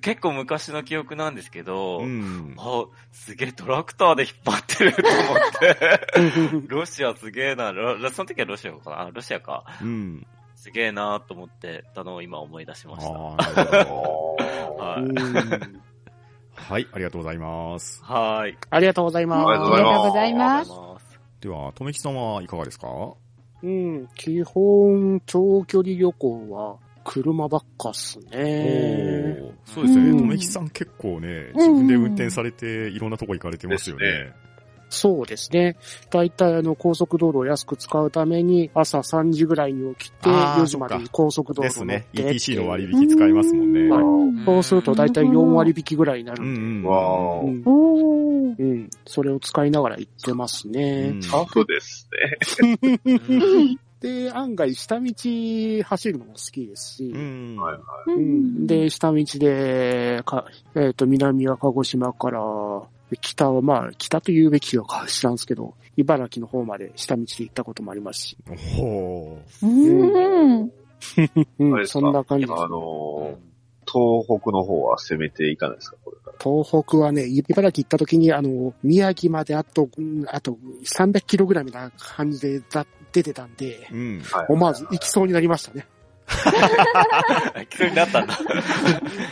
[0.00, 2.54] 結構昔の記憶なんですけど、うん。
[2.56, 9.00] あ、すげえトラクターで引っ張ってると思って、ロシアすげえな、ロその時はロシアかな？
[9.02, 9.64] あロシアか。
[9.82, 10.26] うん。
[10.54, 13.12] すげえなと思ってたのを今思い出しました。
[16.54, 18.02] はい、ありがとうございます。
[18.04, 18.56] はい。
[18.70, 19.48] ありがとうございます。
[19.48, 20.70] ありがとうございます
[21.42, 22.88] では、とめきさんはいかがですか？
[23.62, 29.36] うん、基本、長距離旅行は車ばっかっすね。
[29.64, 30.10] そうですね。
[30.10, 34.32] うんとめきさん結構ね、自分で運転されていろんなとこ行かれてますよね。
[34.92, 35.76] そうですね。
[36.10, 42.22] 大体あの高速道路を安く使うために朝3時ぐらいに起きてあー4時までに高速道路乗っですね。
[42.22, 42.34] て。
[42.34, 43.80] ETC の割引使いますもんね。
[43.80, 46.88] うんそうすると大体4割引きぐらいになるうんんで。
[46.88, 46.92] うん。
[46.92, 48.54] わーうんおー。
[48.58, 48.90] うん。
[49.06, 51.14] それを使いながら行ってますね。
[51.30, 52.08] タフです
[52.60, 52.78] ね。
[53.04, 53.10] う
[53.64, 55.12] んで、案外下道
[55.84, 57.56] 走るのも好きですし、うん。
[57.56, 62.40] はいはうんで、下道で、かえっ、と、南は鹿児島から、
[63.20, 68.36] 北は、まあ、北と言うべきか知らんすけど、茨城の方まで下道で行ったこともありますし、
[68.76, 70.70] ほうん。
[71.58, 72.68] うん、そんな感じですあ。
[72.68, 73.52] のー
[73.84, 76.38] 東北の方は攻めていかないですか、これから。
[76.42, 83.96] 東北はね、茨城行った時に、あの、宮城まであと、うんあと300キロぐらいみたいな感じでだ出てたんで、う。
[83.96, 84.20] うん。
[84.20, 85.86] はい思わず行きそうになりましたね。
[86.26, 88.38] 聞くになったんだ。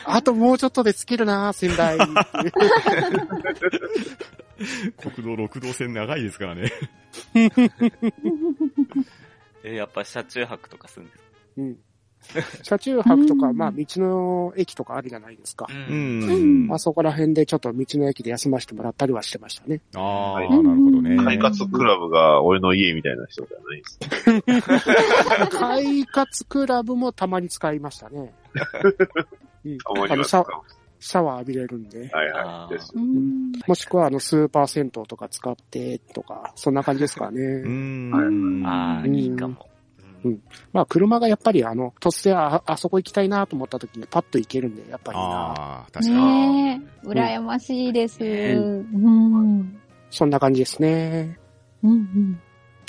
[0.05, 1.97] あともうちょっとで着けるな仙台。
[1.99, 2.09] 国
[5.27, 6.71] 道6道線長いですからね。
[9.65, 11.25] え、やっぱ車中泊とかするんですか？
[11.59, 11.77] うん。
[12.63, 15.67] 車中泊とか、うんまあ、道の駅とかあるじゃないですか。
[15.69, 16.69] ううん。
[16.73, 16.79] あ、。
[16.79, 19.81] そこら辺でちょっと道の駅で休ませてもらったりはしてましたね。
[19.95, 21.17] ああ、はいなるほどね。
[21.17, 25.49] 快活クラブが俺の家みたいな人じゃないです。
[25.59, 28.33] 快活クラブもたまに使いましたね。
[29.65, 29.79] うん
[30.11, 30.25] あの
[31.03, 32.11] シャワー浴びれるんで。
[32.13, 32.75] はいはい。
[32.75, 32.93] です。
[32.95, 37.63] うんもしくは、あの、スーパー銭湯とか使ってとか、そんな感じですかうね。
[37.63, 38.65] ん。
[38.67, 39.70] ああ、うんいいかも。
[40.25, 40.43] うん
[40.73, 45.25] まあ、車がやっぱり、あの、突然あ、あそこ行きたいなと思った時にパッと行けるんで、やっぱりな。
[45.25, 46.17] ああ、確かに。
[46.17, 48.21] ねえ、羨ましいです。
[48.21, 49.81] ねうん。
[50.11, 51.39] そんな感じですね。
[51.83, 52.41] うん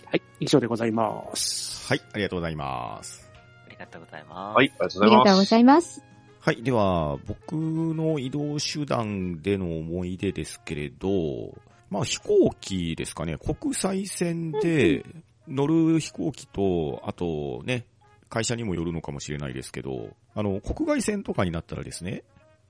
[0.06, 1.88] はい、以上でございます。
[1.88, 3.30] はい、ありがとうございます。
[3.68, 4.56] ありがとうございます。
[4.56, 5.04] はい、ありがとうん。
[5.04, 6.04] ありがとうございます。
[6.42, 6.64] はい。
[6.64, 11.56] では、僕の移動手段での思い出ですけれど、
[11.90, 13.38] まあ飛行機ですかね。
[13.38, 15.06] 国際線で
[15.48, 17.86] 乗る飛行機と、あとね、
[18.30, 22.24] 会社にもよるのかもしれないですけど、あの、国外線とかになったらですね、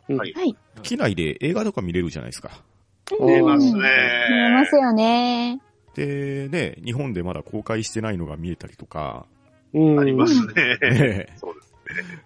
[0.10, 0.56] うんはいはい。
[0.82, 2.64] 機内で映画とか見れるじゃないですか。
[3.20, 3.74] 見ますね。
[3.74, 5.62] 見えますよね。
[5.96, 9.26] で、ね、日本でまだ公開してないのが見えたりとか、
[9.74, 10.00] うん。
[10.00, 10.78] ありますね。
[10.82, 11.74] ねそうです。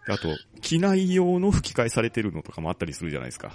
[0.07, 0.29] あと、
[0.61, 3.51] 機内用の吹き替えされてるのとかもあったりするじゃないですか。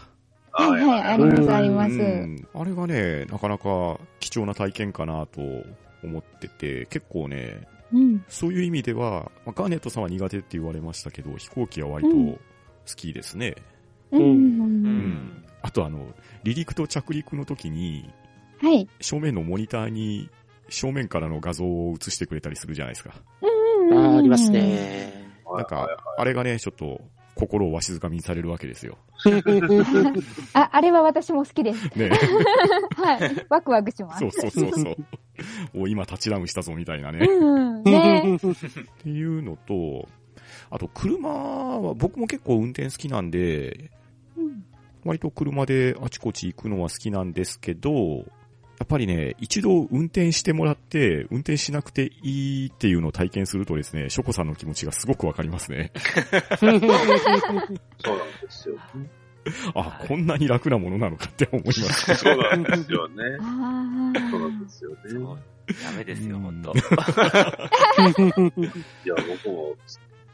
[0.53, 1.95] はいはい、あります、あります。
[1.95, 5.41] うんあれがね、なかなか貴重な体験かなと
[6.03, 8.25] 思ってて、結構ね、うん。
[8.29, 12.39] そういう意味では、まあガーネットさんは苦手って言われましたけど、飛行機は割とうん好
[12.97, 13.55] きですね。
[14.13, 14.21] うん。
[14.21, 15.45] ううんん。
[15.63, 15.99] あとあの、
[16.45, 18.09] 離陸と着陸の時に、
[18.61, 18.89] はい。
[19.01, 20.29] 正面のモニターに
[20.69, 23.15] 正面からの画像を映してくれたりするじゃないですか。
[23.43, 23.51] うん
[23.93, 24.51] あーあります。
[24.51, 25.13] ね。
[25.53, 27.01] なんか、あれがね、ちょっと
[27.35, 28.99] 心をわしづかみにされるわけですよ。
[30.55, 31.99] あ、あれは私も好きです。
[31.99, 32.11] ね。
[32.97, 33.47] はい。
[33.49, 34.21] ワクワクします。
[34.21, 34.97] そうそうそうそう。
[35.83, 37.27] お、今タッチダウンしたぞみたいなね。
[37.27, 37.83] うん。
[37.85, 38.39] ねっ
[39.03, 40.09] ていうのと、
[40.71, 43.91] あと車は僕も結構運転好きなんで、
[44.37, 44.65] うん
[45.05, 48.27] 割と車であちこち行くのは好きなんですけど、
[48.81, 55.93] やっぱりね、一度運転してもらって、運転しなくていいっていうのを体験するとですね、ショコさんの気持ちがすごくわかりますね。
[56.59, 56.89] そうなんで
[58.49, 58.77] すよ。
[59.75, 62.15] あ、こんなに楽なものなのかって思います。
[62.15, 63.17] そうなんですよね。
[63.39, 63.45] そ
[64.39, 64.97] うなんですよね。
[65.85, 66.73] ダメですよ、うんほんと。
[66.73, 66.85] いや、
[69.45, 69.77] 僕も、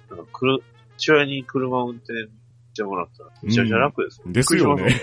[0.09, 0.63] なんか、くる、
[0.97, 2.13] 父親に車を運転
[2.77, 4.21] してもらったら、めちゃめちゃ楽です。
[4.27, 5.01] ですよね。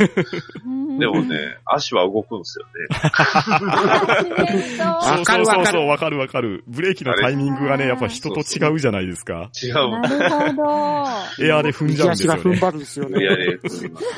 [0.99, 2.71] でもね、足は動くんですよね。
[4.80, 6.63] あ そうわかるわかるそうそうわかるわかる。
[6.67, 9.49] ブレーキのタイミングがね、やっぱ人と違うじゃないですか。
[9.61, 9.74] 違う。
[9.74, 10.63] なるほど。
[11.43, 12.41] エアーで踏んじゃうんですよね。
[12.45, 13.21] 右足が踏ん張るんですよね。
[13.21, 14.13] いやね、踏みます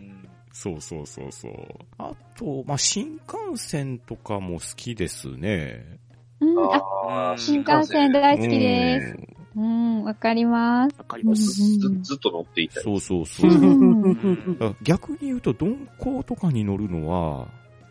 [0.00, 0.16] ね。
[0.52, 1.52] そうそうそうそう。
[1.98, 5.98] あと、まあ、新幹線とかも好きですね。
[6.40, 9.35] うん、あ、新幹線大好きです。
[9.56, 10.94] うんうん、わかります。
[10.98, 11.44] わかります。
[11.44, 12.82] ずずっと乗っていたい。
[12.82, 17.48] そうそうそう逆に言うと、鈍行とかに乗るのは、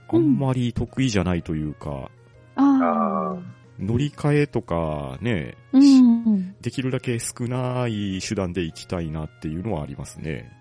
[0.08, 2.12] あんまり得意じゃないというか、
[2.56, 3.56] ああ。
[3.80, 6.56] 乗り換えとかね、うん。
[6.62, 10.52] できるだけ少ない手段で行きたいなっていうのはありますね。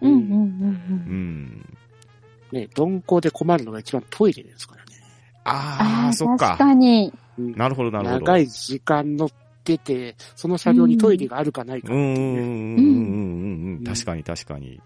[0.00, 0.92] うん、うん、うんう。
[1.12, 1.78] ん。
[2.52, 4.90] ね、鈍行で困るのが一番トイレですからね。
[5.44, 6.56] あー、あそっか。
[6.56, 7.12] かに。
[7.38, 8.20] うんなるほど、なるほど。
[8.20, 9.30] 長い時間乗っ
[9.64, 11.96] てて、その車両にトイレがあるかないかう。
[11.96, 12.82] ん、うん、うん、うん、うん、う
[13.74, 13.78] ん。
[13.78, 13.84] うん。
[13.84, 14.80] 確かに、確かに。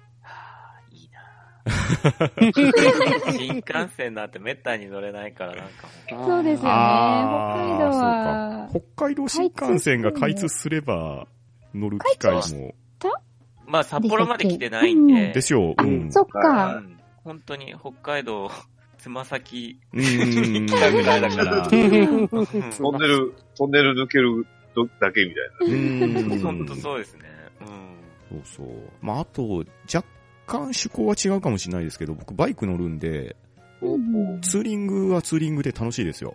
[3.37, 6.74] 新幹線なんてめったに乗れないからなんかもそうですよね。
[7.29, 8.68] 北海道は。
[8.70, 11.26] 北海道新幹線が開通すれば、
[11.74, 12.41] 乗る機会も。
[12.68, 12.72] う、
[13.66, 15.74] まあ札幌まで来てないんで、ですよ。
[15.76, 16.11] うん。
[16.11, 16.68] そっうか。
[16.81, 16.99] ん。
[17.24, 18.51] 本当に北海道、
[18.99, 19.79] つま先。
[19.93, 21.89] 来たぐらいだから、トンネ
[23.07, 24.47] ル、トンネル抜ける
[25.01, 25.35] だけみ
[25.66, 26.33] たいな。
[26.33, 26.41] うん。
[26.41, 27.22] 本当そうですね。
[27.61, 28.41] うん。
[28.43, 28.83] そうそう。
[29.01, 30.07] まあ、あと、若
[30.47, 33.37] 干趣向は違うかもしれないですけど、僕バイク乗るんで、
[33.81, 34.41] うん。
[34.41, 36.35] ツーリングはツーリングで楽しいですよ。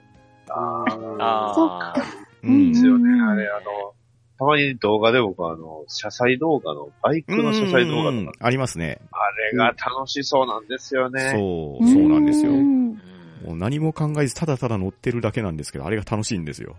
[0.50, 1.94] ああそっか。
[1.98, 2.02] あ、
[2.44, 2.72] ううん。
[2.72, 3.10] ですよね。
[3.22, 3.94] あれ、あの、
[4.38, 8.26] たまに動画で僕はあの、車載動画の、バイクの車載動画うん。
[8.26, 9.00] とか、ありますね。
[9.12, 9.18] あ
[9.52, 10.68] れが楽しそうなん。
[10.68, 11.20] ですよね。
[11.32, 12.26] そう、そうなん。
[12.26, 12.54] ですよ。
[12.54, 15.58] もう何も考えずただただ乗ってるだけなん。
[15.58, 16.46] ですけど、あれが楽しいん。
[16.46, 16.76] ですよ。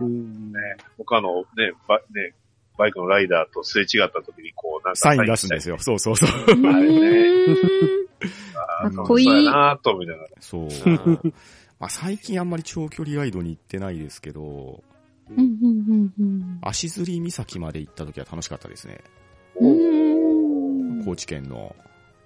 [0.00, 0.52] うん
[0.98, 2.34] 他のね、バね、
[2.78, 5.74] バイクのライダーとすれ違った時にこう、なんかサイン出すんですよ。
[5.76, 5.80] よ。
[5.80, 6.28] そうそうそう。
[6.30, 7.46] あれね
[8.64, 10.28] かっこいいそうやなと思いながら。
[10.40, 10.68] そう。
[10.68, 11.34] うん
[11.78, 14.82] まあ、最近あんまり長距離ライドに行ってないですけど、
[15.30, 19.00] うんうんうん足摺岬まで行った時は楽しかったですね。
[21.04, 21.74] 高知県の。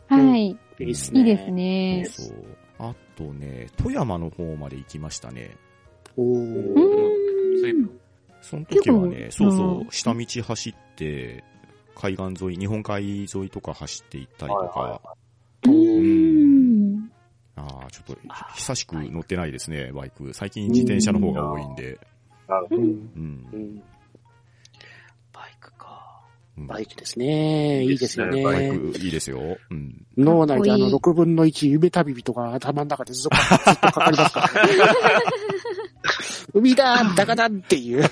[0.08, 0.50] はい。
[0.50, 1.20] いいっすね。
[1.20, 2.06] いいですね。
[2.08, 2.36] そう。
[2.78, 5.56] あとね、富山の方まで行きましたね。
[6.16, 7.23] おー
[8.40, 11.42] その時はね、そうそうう、下道走って、
[11.94, 15.14] 海岸沿い、日本海沿いとか走って行ったりとはいか、
[15.66, 17.10] うん
[17.56, 18.16] ああ、ちょっと、
[18.54, 20.34] 久しく乗ってないですね、バイク。
[20.34, 21.98] 最近自転車の方が多いんで。
[22.48, 22.82] なるほど。
[22.82, 23.82] うん
[25.32, 26.20] バイクか。
[26.58, 27.82] うんバイクですね。
[27.84, 28.78] いいですよいいですバイね。
[28.78, 29.56] クいいですよ。
[29.70, 30.06] うん。
[30.18, 34.48] 脳内であのかっこいい6分の1夢旅人が頭の中でずっとずっとかかりますから。
[36.54, 38.02] 海だダカダンっていう。
[38.02, 38.08] バ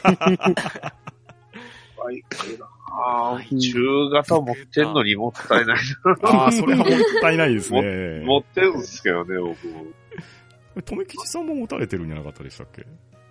[2.12, 5.78] イクなあー中型持ってんのにもったいない
[6.22, 6.86] ああ、それはもっ
[7.20, 7.80] たいないですな。
[7.82, 8.20] ね。
[8.26, 9.84] 持ってるんですけどね、僕も。
[10.74, 12.86] 留吉さんも持たれてるんじゃなかったでしたっけ？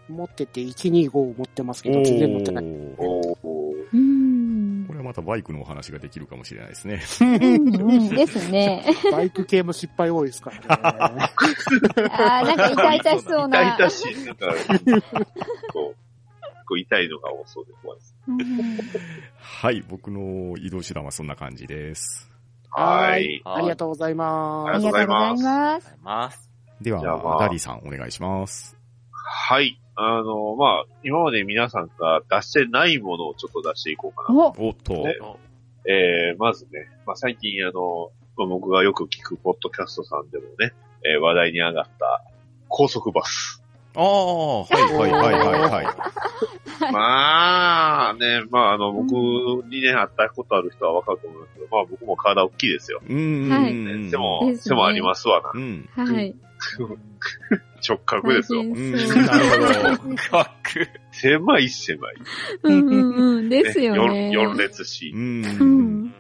[0.10, 2.66] 持ってて125を持ってますけど、全然持ってない。
[2.98, 3.11] お
[5.12, 7.02] またバイクのお話ができるかもしれないですね。
[7.20, 8.86] うんうんですね。
[9.12, 11.30] バイク系も失敗多いですからね。
[12.14, 13.76] あーなんか痛々しそうな。
[13.76, 14.26] 痛々しい。
[14.26, 14.48] なんか、
[15.74, 15.96] こう、
[16.66, 18.16] こう痛いのが多そうで怖いです。
[18.26, 18.80] うん
[19.38, 22.32] はい、僕の移動手段はそんな感じです。
[22.70, 23.42] はい。
[23.44, 24.78] ありがとうございあます。
[24.78, 25.46] りがとうございます。
[25.46, 26.50] ありがとうございます。
[26.80, 28.78] では、あダディさんお願いします。
[29.12, 29.81] はい。
[29.96, 34.40] あの、まあ、今まで皆さんが出してないものをちょっと出していこうかな。
[34.40, 35.16] おおっと、ね
[35.88, 40.74] えー、まずね、まあ、最近あの、まあ僕がよく聞くポッドキャストさんでもね、
[41.04, 42.24] えー話題に上がった
[42.68, 43.62] 高速バス。
[43.96, 45.86] ああ、はいはいはいはいはい。
[46.92, 49.12] まあね、まああの、僕
[49.68, 53.02] にね、会ったことある人はわかると思いますけど、まあ僕も体大きいですよ。
[53.08, 54.12] うんうんうんはいうん。
[54.12, 55.52] 背も背もありますわな。
[55.54, 55.90] うん。
[55.96, 56.36] はい。
[57.88, 58.62] 直角ですよ。
[58.62, 60.16] うん、なるほど。
[60.32, 60.88] バック。
[61.12, 62.16] 狭い狭い。
[62.64, 63.50] うんうんうん。
[63.50, 64.32] ですよね。
[64.34, 65.18] 4列しう。。
[65.18, 65.42] うん
[66.06, 66.14] ん。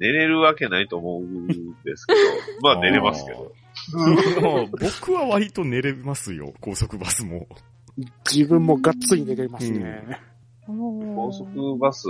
[0.00, 1.46] 寝れるわけないと思うん
[1.84, 2.18] ですけど、
[2.62, 3.52] まあ寝れますけど。
[4.80, 7.46] 僕は割と寝れますよ、高速バスも。
[8.30, 10.20] 自分もがっつり寝れますね。
[10.66, 12.06] 高速バス、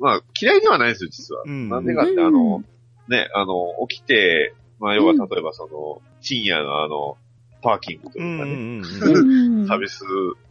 [0.00, 1.42] まあ嫌いではないですよ、実は。
[1.46, 2.64] うんなんでかって、あの、
[3.08, 7.16] ね、あの、起きて、まあ要は例えばその、深夜のあの、
[7.62, 10.04] パーキングとかね、んうんうんサービス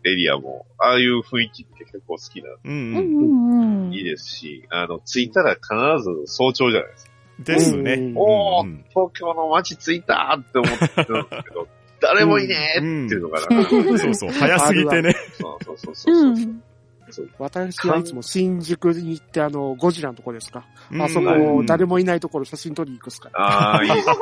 [0.05, 3.93] エリアも、ああいう雰囲気って結構好きなんうん。
[3.93, 5.65] いいですし、あの、着いたら必
[6.03, 7.11] ず早朝じゃないですか。
[7.39, 7.93] ですね。
[7.93, 11.67] うんおーうん東京の街着いたって思ってるんですけど、
[11.99, 15.15] 誰もいねえっていうのがな、そうそう、早すぎてね。
[15.39, 16.31] そうそうそうそうう。
[16.33, 16.63] ん。
[17.39, 20.65] 私はいつも新宿に行って、あの、ゴジラのとこですか？
[20.99, 21.25] あそうん
[21.57, 23.29] こ、誰もいないところ写真撮りに行くっすか？
[23.33, 23.39] ら。
[23.41, 24.15] ああ、いいですね。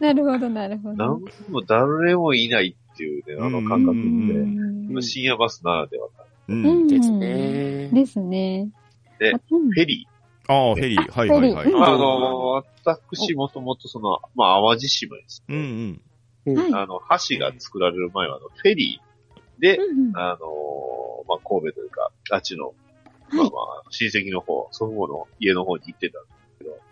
[0.00, 1.20] なるほど、なるほなんど。
[1.50, 4.34] も誰もいないっていうね、あの感覚うんう
[4.86, 7.88] んって、深夜バスならではかうんうんですね。
[7.92, 8.68] ですね。
[9.18, 10.06] でフェリ
[10.48, 11.10] ああ、フェリー。
[11.10, 11.66] はいはいはい。
[11.66, 15.42] あの、私もともとその、まあ、淡路島です。
[15.48, 16.00] うん
[16.46, 16.74] うん。
[16.74, 19.05] あの、橋が作られる前は、あの、フェリー
[19.58, 22.74] で、うんうんあの、まあ、神戸というか、あっちの、
[23.32, 26.36] まあまあ、親戚の方、祖父母の家の方に行ってたんです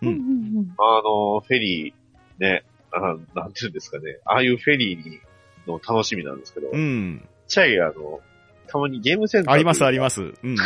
[0.02, 5.20] うんうんあの、フェリー、ね、あなんていうんですかね、ああいうフェリーに
[5.66, 7.28] の楽しみなんですけど、ちっうん。
[7.48, 8.20] ちゃい、あの、
[8.66, 9.54] たまにゲームセンター。
[9.54, 10.22] ありますありますす。
[10.42, 10.56] うん。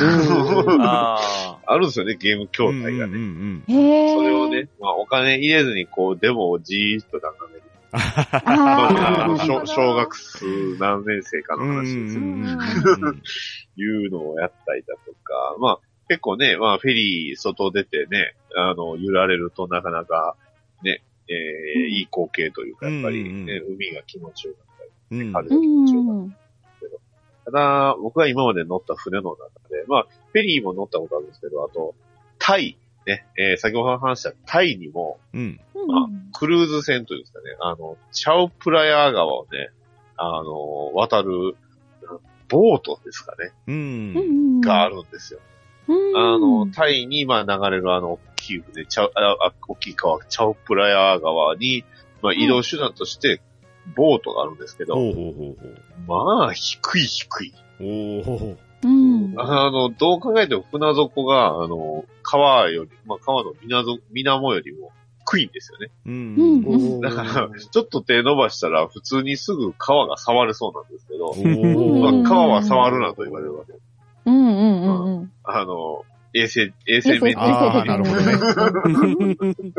[0.81, 3.63] あ あるんですよね、ゲーム筐体がね。
[3.67, 4.49] それを。
[4.49, 7.63] ね、まあ、お金入れずに、こう、デモをじーっと眺める。
[7.93, 10.45] ああのー小小学数
[10.79, 11.69] 何年生かうん。
[11.69, 12.23] のうん話ですよ。
[13.77, 15.79] いうのをやったりだとか、まあ、
[16.09, 20.37] 結構ね、まあ、フェリー外出てね、あの、揺られるとなかなか
[20.83, 25.33] ね、えーうんいい光景というか、やっぱり、ね海が気持ちよかったり、うん。
[25.33, 26.25] 風うが気持ちよかん。
[26.25, 26.29] っ
[26.81, 26.93] たり。
[27.47, 31.95] ただ、僕が今まで乗った船の中で、まあ、フェリーも乗ったことあるんですけど、あと、
[32.39, 32.79] タイ、
[33.09, 35.41] ね、えー先ほど話したタイにも、うん。
[35.75, 36.31] うん。
[36.33, 39.71] クルーズ船というんですかね、あの、チャオプラヤ川をね、
[40.17, 41.57] あの、渡る、
[42.49, 43.73] ボートですかね、う。
[43.73, 44.61] うんん。
[44.61, 45.41] があるんですよ。
[45.89, 46.17] うん。
[46.17, 51.85] あの、タイに、まあ、流れるあの、大きい船、チャオ、あ、あ大きい川、チャオプラヤ川に、
[52.23, 53.41] まあ、移動手段として、
[53.97, 55.57] ボートがあるんですけど、ほうほうほう
[56.07, 57.55] まあ、低い低い。
[57.81, 58.68] おー。
[58.83, 59.35] うん。
[59.37, 63.83] あの、どう考えても船底が、あの、川より、まあ、川の水
[64.23, 64.93] 面よりも
[65.27, 65.91] 低いんですよね。
[66.07, 66.65] ううんん。
[66.65, 71.35] うんだから、ちょっと手伸ばしたら、普通にすぐ川が触れそうなんですけど。
[71.35, 73.73] まうんあ、川は触るなと言われるわけ。
[74.27, 75.33] うんうんうんうん。
[75.45, 76.05] あの、
[76.35, 78.37] 衛生、衛生面ああ、なるほどね。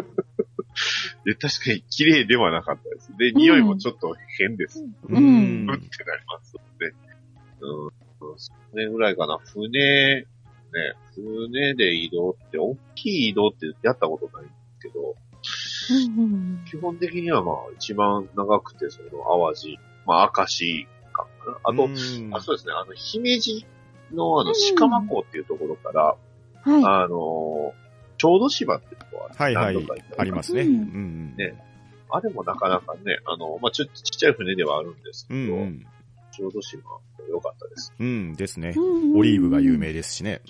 [1.26, 3.16] で、確かに綺麗ではなかったです。
[3.18, 4.84] で、匂いもちょっと変です。
[4.84, 5.74] ううんんう。
[5.76, 6.62] ってなりますね。
[7.62, 7.91] うん。
[8.72, 9.40] 船ぐらいかな。
[9.54, 10.26] 船、ね、
[11.16, 15.16] 船で移動って、大きい移動ってやったことないんですけど、
[15.92, 21.58] うん基本的にはまあ、一番長くて、その、淡路、まあ、明石かな。
[21.64, 23.66] あと、うんあ、そうですね、あの、姫路
[24.12, 26.16] のあの、鹿間港っていうところから、
[26.62, 26.84] はい。
[26.86, 27.74] あの、
[28.18, 30.10] 小豆島っていうところはいはい何度か行った。
[30.12, 30.64] ことありますね。
[30.64, 31.36] ううんん。
[31.38, 31.54] ね
[32.12, 35.86] あれもなかなかね、あの、まあ、ちょっとちっちゃい船ではあるんですけど、うんうん。
[36.40, 36.82] 小豆島
[37.30, 37.94] 良かったです。
[38.00, 38.74] うんですね。
[38.76, 40.42] うんオリーブが有名ですしね。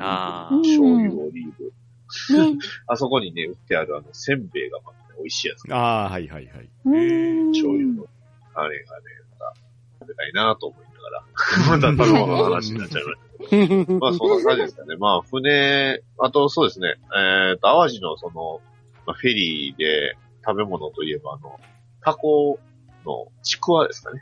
[0.00, 1.72] あー醤油、オリーブ。
[2.54, 2.58] ね。
[2.88, 5.72] あそこにね、売ってあるあの、せんべいがまたね、美味しいやつ。
[5.72, 6.68] ああ、はいはいはい。
[6.84, 8.06] うん醤油の、
[8.54, 9.04] あれがね、
[9.38, 9.54] また
[10.00, 11.24] 食べたいなと思いながら、
[11.78, 13.92] また食べ物の話になっちゃいました。
[13.94, 14.96] まあ、そんな感じですかね。
[14.96, 18.60] まあ、船、あとそうですね、えっ、と、淡路のその、
[19.06, 21.58] まあ、フェリーで食べ物といえば、あの、
[22.02, 22.58] タコ
[23.04, 24.20] のちくわですかね。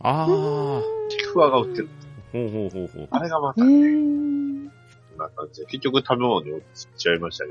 [0.00, 1.88] ああ、ほちくわが売ってる。
[2.34, 3.08] うほうほうほう。
[3.10, 4.64] あれがまた、へこーん
[5.18, 7.44] な感じで、結局食べ物に落ちちゃいました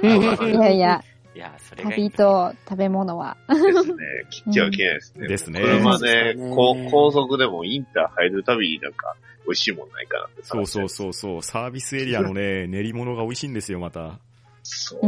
[0.00, 0.08] けど。
[0.48, 1.04] いやいや、
[1.34, 2.16] いや、それがいい旅。
[2.16, 3.36] と食べ物は。
[3.48, 3.94] ですね。
[4.30, 5.28] 切っちゃいけないですね。
[5.28, 9.14] ですね車でね高速でもインター入るたびになんか、
[9.46, 10.88] 美味しいもんないかなってそうそうう。
[10.88, 11.42] そうそう。
[11.42, 14.18] サービスエリアのね、 練り物が美味しいんですよ、また。
[14.62, 15.00] そう。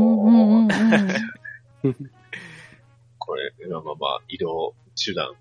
[3.19, 5.35] これ、まあまあまあ、移動手段、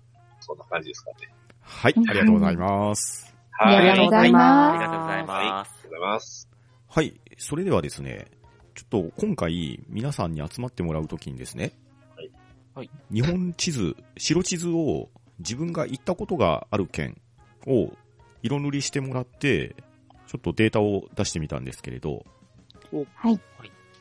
[0.50, 1.16] そんな感じですかね。
[1.60, 3.34] はい、ありがとうございます。
[3.56, 5.32] ありがとうございますありがとうございます。
[5.32, 6.48] ありがとうございます。
[6.88, 8.26] はい、それではですね、
[8.74, 11.72] ちょっと今回皆さんに集まってもらうときにですね、
[12.16, 12.30] はい
[12.74, 17.20] はい日本地図、白地図を自分が行ったことがある県
[17.66, 17.92] を
[18.42, 19.76] 色塗りしてもらって、
[20.26, 22.24] ちょっとデータを出してみたんですけれど、
[23.14, 23.40] はい。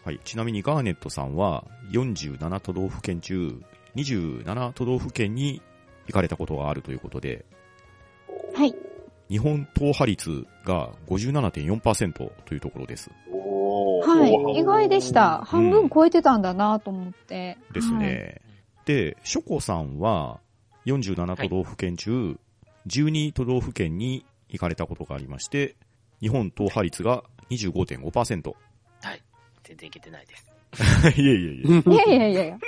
[0.03, 0.19] はい。
[0.23, 3.61] ちなみにガーネットさんは47都道府県中
[3.95, 5.61] 27都道府県に
[6.10, 7.45] 行かれたことがあるということで、
[8.55, 8.76] はい。
[9.30, 13.12] 日本踏破率が57.4%というところです。
[13.32, 14.60] おーはい。
[14.60, 15.43] 意外でした。
[15.45, 17.60] 半分超えてたんだなと思って。
[17.72, 18.41] ですね。
[18.86, 20.39] で、ショコさんは
[20.88, 22.39] 47都道府県中
[22.88, 25.76] 12都道府県に行かれたことがありまして、
[26.22, 28.53] 日本踏破率が25.5%。
[29.03, 29.22] はい。
[29.64, 30.49] 全然いけてないです。
[31.22, 31.74] いえいえいえ。
[31.88, 31.95] はい。
[31.95, 32.60] いやいやいやいや。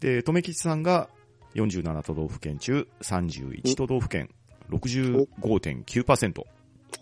[0.00, 1.10] で、とめきちさんが
[1.54, 4.30] 47都道府県中31都道府県
[4.70, 6.44] 65.9%。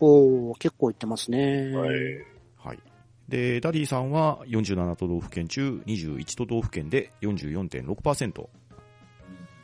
[0.01, 1.75] おー、結構いってますね。
[1.75, 1.91] はい。
[2.57, 2.79] はい。
[3.29, 8.49] で、ダディさんは47都道府県中21都道府県で44.6%。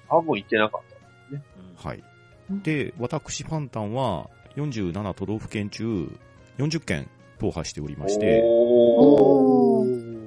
[0.09, 0.97] 半分行ってなかった。
[1.33, 1.43] うん
[1.77, 2.05] はい。
[2.63, 6.09] で、私ファンタンは47都道府県中
[6.59, 8.41] 40県踏破しておりまして、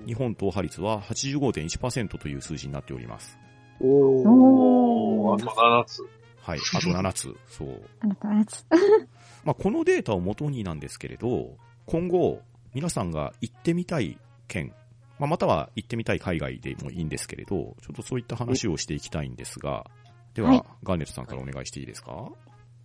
[0.05, 3.37] 日本踏破率は85.1%という数字になっております。
[3.81, 6.03] おおーあと7つ。
[6.41, 6.59] はい。
[6.75, 7.35] あと7つ。
[7.47, 7.81] そう。
[8.01, 8.65] あなたのやつ。
[9.45, 11.55] まあ、このデータを元になんですけれど、
[11.85, 12.41] 今後、
[12.73, 14.17] 皆さんが行ってみたい
[14.47, 14.73] 県、
[15.17, 19.85] まあ、または行ってみたい海外でもいいんですけれど、ちょっとそういった話をしていきたいんですが、
[20.33, 22.31] では、はいガーネットさんからお願いしていいですか？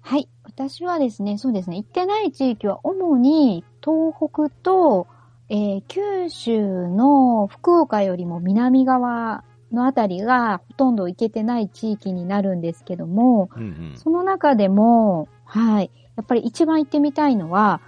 [0.01, 0.29] はい。
[0.43, 5.07] 私はですね、そうですね、行ってない地域は主に東北と、
[5.49, 9.45] えー九州の福岡よりも南側
[9.75, 13.95] のあたりがほとんど行けてない地域になるんですけども、うんうん。
[13.97, 17.81] その中でも、はい、やっぱり一番行ってみたいのは、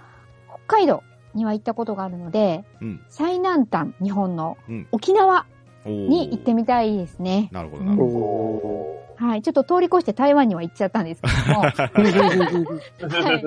[0.67, 3.01] 北海道には行ったことがあるので、うん。
[3.09, 4.87] 最南端、日本のうん。
[4.91, 5.45] 沖縄
[5.85, 7.49] に行ってみたいですね。
[7.51, 8.15] なるほど、なるほど。
[8.15, 11.87] おはい、ちょっと通り越して台湾には行っちゃったんですけども、ー。
[13.09, 13.43] はい。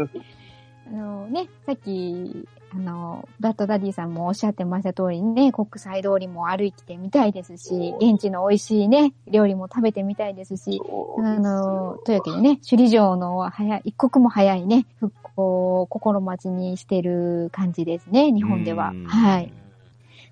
[0.89, 10.81] あのね、さっき、あの、バッドダディさんもおっしゃってました通りにね、国際通りも歩いてみたいですし、現地の美味しいね、料理も食べてみたいですし、
[11.19, 18.95] あの、というわけでね、首里城の早い、一刻も早いね、復興を心待ちにしてる感じですね、日本ではう。
[18.95, 19.53] んはい。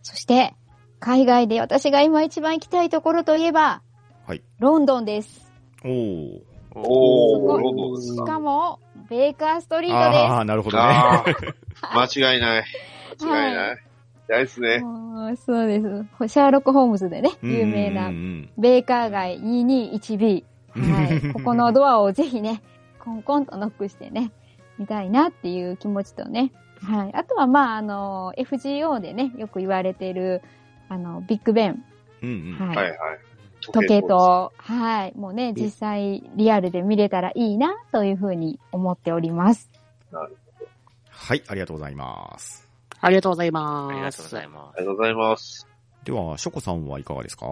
[0.03, 0.55] そして、
[1.01, 3.83] 海外で私が今一番行きたいところといえば、
[4.27, 4.43] はい。
[4.61, 5.53] ロンドンです。
[5.85, 6.59] おー。
[6.75, 8.25] おー、ロンドンですしか。
[8.25, 8.79] かも、
[9.09, 10.83] ベーカーストリーああ、なるほどね。
[10.85, 11.25] あ
[11.83, 12.65] あ、間違いない。
[13.21, 13.79] 間違いない。
[14.29, 14.69] 大ですね。
[14.69, 14.85] トです。
[14.85, 16.33] もうそうです。
[16.33, 18.11] シャーロック・ホームズでね、有名な
[18.59, 20.45] ベーカー街 221B。
[20.75, 21.21] はい。
[21.33, 22.63] ここのドアをぜひね、
[22.99, 24.31] コンコンとノックしてね、
[24.79, 26.53] 見たいなっていう気持ちとね。
[26.83, 27.15] はい。
[27.15, 30.43] あとは、まあ、あの、FGO でね、よく言われている、
[30.89, 31.85] あの、ビッグベン。
[32.23, 32.69] うんうん。
[32.69, 32.77] はい。
[32.77, 32.97] はいはい。
[33.61, 35.13] 時計と、はい。
[35.17, 39.71] もうね、実際リアルで見れたらいいな、というふうに思っております。
[41.11, 42.69] はい、ありがとうございます。
[43.01, 43.95] ありがとうございます。
[43.95, 45.67] ありがとうございまありがとうございます。
[46.05, 47.47] では、ショコさんはいかがですか？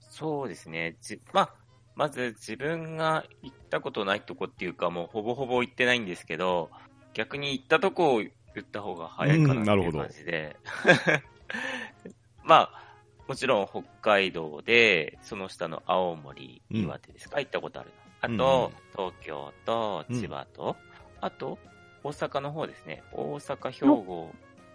[0.00, 0.16] す。
[0.18, 0.96] そうですね。
[1.02, 1.54] じ、まあ、
[1.94, 6.70] まず自分が行ったことないとこっていうか、もうほぼほぼ行ってないんですけど、
[7.14, 10.56] 逆に行ったとこを言った方が早いかなっていううんなるほど感じで。
[12.44, 12.85] まあ、
[13.28, 17.96] もちろん北海道で、その下の青森、うん岩手ですか、行ったことあるの。
[18.22, 20.76] あうんと、東京と千葉と、
[21.20, 21.58] あと、
[22.04, 23.02] 大阪の方ですね。
[23.12, 24.30] 大阪、兵庫、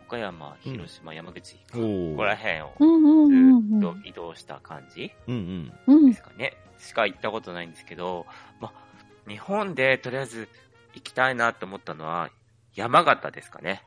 [0.08, 3.30] 岡山、広島、山口、おこーこら辺をうんうんうん
[3.70, 5.96] ずうんっと移動した感じうんうん。
[5.96, 6.14] うんで。
[6.18, 6.58] すかね。
[6.78, 8.26] しか行ったことないんですけど、
[8.60, 8.74] ま、
[9.28, 10.50] 日本でとりあえず
[10.94, 12.30] 行きたいなと思ったのは、
[12.76, 13.84] 山形ですかね。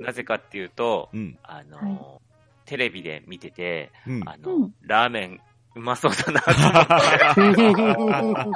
[0.00, 1.38] なぜかっていうと、うん。
[1.42, 2.20] あの、は
[2.68, 4.28] テレビで見てて、うん。
[4.28, 5.40] あの、うんラーメン
[5.74, 8.52] うまそうだなと思って。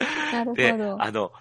[0.32, 1.02] なるでほ、ど。
[1.02, 1.32] あの、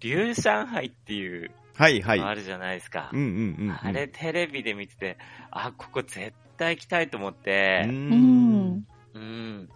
[0.00, 2.20] 龍上海っていう、はいはい。
[2.20, 3.10] あるじゃないですか。
[3.12, 3.28] うんうんう
[3.64, 3.78] んうん。
[3.80, 5.18] あれテレビで見てて、
[5.50, 8.84] あ、ここ絶対行きたいと思っうて、うんん。。
[9.14, 9.68] うん。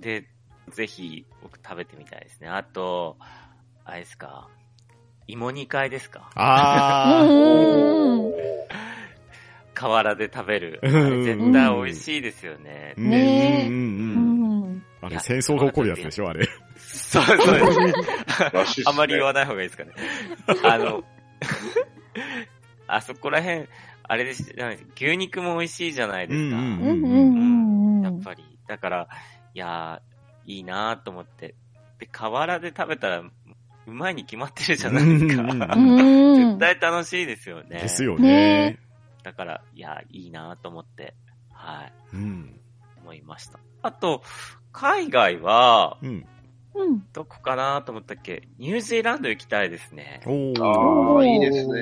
[0.00, 0.26] で、
[0.70, 2.48] ぜひ僕食べてみたいですね。
[2.48, 3.18] あと、
[3.84, 4.48] あれですか、
[5.26, 8.32] 芋煮会ですかあー。
[9.82, 10.78] うん河原で食べる。
[10.82, 12.94] 絶対美味しいですよね。
[12.96, 14.74] ねえうんうんううん。
[14.76, 14.84] ん。
[15.00, 16.48] あれ、戦争が起こるやつでしょ、あれ。
[16.76, 18.82] そうそうです。
[18.86, 19.92] あまり言わない方がいいですかね。
[20.62, 21.02] あの、
[22.86, 23.66] あそこら辺、
[24.04, 24.54] あれです、
[24.94, 26.56] 牛肉も美味しいじゃないですか。
[26.56, 28.44] やっぱり。
[28.68, 29.08] だから、
[29.54, 31.56] いやー、いいなーと思って。
[31.98, 33.32] で、河原で食べたら、う
[33.86, 35.42] まいに決まってるじゃないですか。
[35.42, 37.80] 絶対楽しいですよね。
[37.80, 38.78] ですよねね。
[39.22, 41.14] だから、いや、いいなと思って、
[41.50, 42.60] はい、うん。
[43.02, 43.58] 思いました。
[43.82, 44.22] あと、
[44.72, 46.26] 海外は、うん。
[46.74, 47.02] うん。
[47.12, 48.48] どこかなと思ったっけ？
[48.58, 50.22] ニュージーランド行きたいですね。
[50.24, 50.64] おー。
[50.64, 51.74] ああ、いいですね。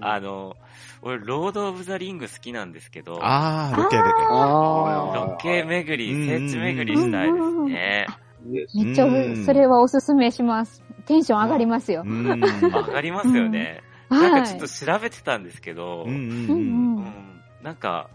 [0.00, 0.56] あの、
[1.02, 4.02] 俺、ロード・オブ・ザ・リング好きなんですけど、あー、ロケで。
[4.02, 8.06] あロケ巡り、うん聖地巡りしたいですね。
[8.44, 10.84] めっちゃうん、それはおすすめします。
[11.06, 12.02] テンション上がりますよ。
[12.06, 12.26] うん。
[12.70, 13.82] 上がりますよね。
[14.10, 14.42] なんはい。
[14.42, 16.26] かちょっと調べてたんですけど、うんうんううん。
[16.26, 17.06] んうん。
[17.06, 18.10] うんなんか、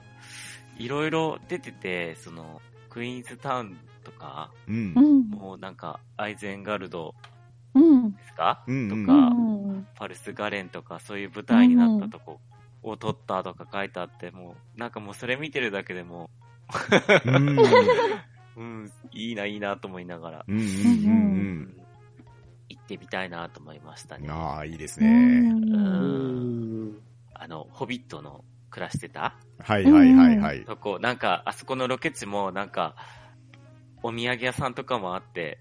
[0.78, 5.00] いろいろ出てて、その、クイーンズタウンとか、うんう。
[5.02, 5.30] ん。
[5.30, 7.14] もうなんか、アイゼンガルド
[7.74, 8.16] うん。
[8.16, 9.42] ですか、うんうんとか、う
[9.80, 9.88] ん。
[9.96, 12.40] パルスガレンとか、そういう舞台になったとこ
[12.84, 16.30] を撮ったとか書いてあって、もう、なんかもうそれ見てるだけでも
[17.26, 17.52] うん。
[17.52, 17.92] う、
[18.58, 21.81] うん、いいな、いいなと思いながら、うんうんううんん行っ
[22.92, 24.24] てみたいなと思いましたうん。
[24.24, 24.30] ね。
[24.32, 25.10] ああ、いいですうね。
[25.10, 25.12] ー
[25.56, 26.90] ん。
[26.90, 26.98] ん。
[27.34, 29.36] あの、ホビットの暮らしてた？
[29.60, 30.66] はいはいはいはい。
[30.66, 32.96] とこ、なんか、あそこのロケ地も、なんか、
[34.04, 35.60] お土産屋さんとかもあって、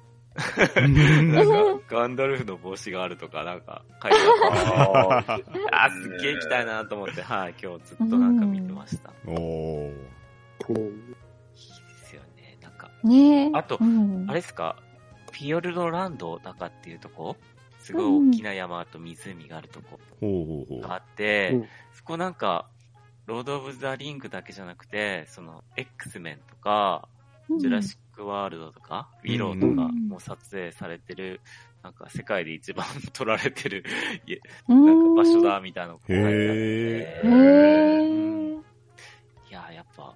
[0.77, 4.19] なんか、ガンダルフの帽子があるとか、なんか、書いて
[4.53, 5.25] あ
[5.73, 9.11] あすっげえ行きたいなと思って、はい、今日ずっとなんか見てました。
[9.11, 9.91] いおー。
[9.93, 12.91] いですよね、なんか。
[13.03, 13.51] ねえ。
[13.53, 14.77] あとうんあれですか、
[15.41, 17.35] フィヨルドランドだかっていうとこ？
[17.79, 19.99] すごい大きな山と湖があるとこ。
[20.83, 22.69] があって、うんそこなんか、
[23.25, 27.09] ロード・オブ・ザ・リングだけじゃなくて、その、X メンとか、
[27.59, 30.09] ジュラシック・ワールドとか、ウィローとかうん。
[30.09, 31.41] も撮影されてる、
[31.83, 32.85] なんか世界で一番
[33.15, 33.83] 撮られてる、
[34.69, 36.37] なんか場所だみたいなのが書いてあって。
[36.37, 36.41] へ
[37.23, 37.31] へ
[38.03, 38.55] え。
[39.51, 40.15] いや、やっぱ、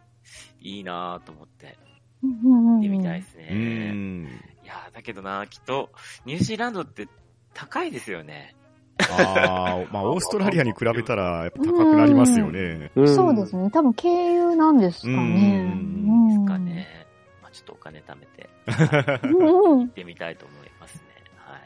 [0.60, 1.78] いいなぁと思って、
[2.22, 4.53] うん行ってみたいですうね。
[4.64, 4.66] ん。
[4.66, 5.90] いや、だけどな、きっと、
[6.24, 7.08] ニュージーランドって
[7.52, 8.56] 高いですよね。
[9.10, 12.90] ああ、まあ、 オーストラリアに比べたら、やっぱ高くなりますよね。
[13.06, 13.70] そうですね。
[13.70, 15.72] 多分経由なんですかね。
[15.72, 17.06] うんですかね。
[17.42, 18.48] まあ、ちょっとお金貯めて、
[19.28, 19.78] うん。
[19.80, 21.02] 行ってみたいと思いますね。
[21.36, 21.58] は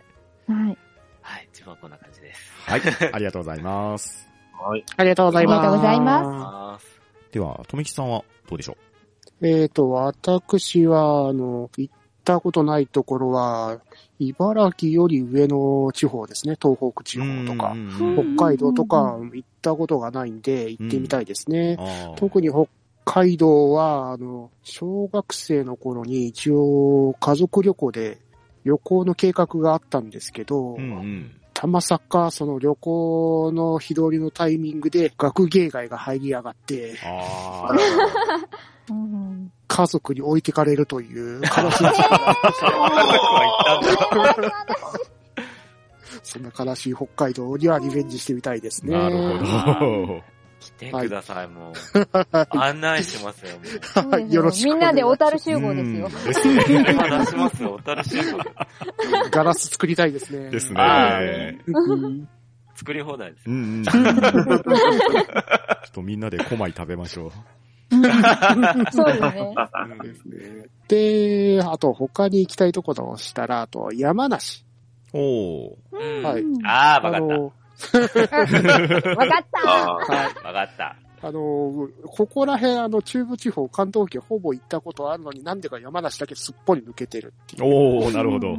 [0.55, 0.67] い。
[0.67, 0.79] はい。
[1.23, 1.49] はい。
[1.53, 2.53] 自まあこんな感じです。
[2.67, 2.81] はい。
[3.13, 4.29] ありがとうございます。
[4.59, 4.85] はい。
[4.97, 5.59] ありがとうございます。
[5.59, 6.79] ありがとうございまあ
[7.31, 8.77] では、とめきさんはどうでしょ
[9.43, 11.91] えっ、と、私は、あの、行
[12.29, 13.81] ったことないところは、
[14.19, 16.57] 茨城より上の地方ですね。
[16.61, 17.75] 東北地う方とか
[18.37, 21.79] 北海道とか行ったことがないんで、行ってみたいですね。
[22.17, 22.67] 特に北
[23.07, 28.19] 海道は、あの、小学生の頃に一応家族旅行で
[28.65, 31.31] 旅行の計画があったんですけど、うんうん。
[31.55, 36.95] たまさかその旅行の日通りのタイミングで学芸会が入りやがって、
[39.69, 42.37] 家族に置いてかれるという悲しい事態が
[46.23, 48.89] そんな悲しい北海道にはリベンジしてみたいですあ。
[48.89, 48.93] ね。
[48.99, 50.23] なるほど。
[50.61, 52.59] 来てください、もう。
[52.59, 53.53] 案内しますよ、
[54.05, 54.35] もう。
[54.35, 56.09] よろしくみんなで小樽集うん合ですよ。
[56.27, 56.85] ですね。
[56.91, 58.39] 今出しますよ、小樽集合。
[59.31, 60.51] ガラス作りたいですね。
[60.51, 61.59] ですあね。
[61.67, 62.29] うん
[62.79, 63.45] 作り放題です。
[63.45, 63.53] ちょ
[65.89, 67.33] っとみんなで小米食べましょう。
[67.91, 69.13] そう
[70.03, 70.67] ですね。
[70.89, 74.65] であと他に行きたいところをしたら、あと山梨。
[75.13, 75.75] おー。
[75.93, 80.35] うんはいああ、わかっの、わかったあはい。
[80.35, 80.49] た。
[80.49, 80.97] わかった。
[81.21, 88.05] あの、 ここら辺、あの、中部地方、関東圏ほぼ行ったことあるのになんでか山梨だけすっぽり抜けてるっていう。
[88.05, 88.57] おー、なるほど。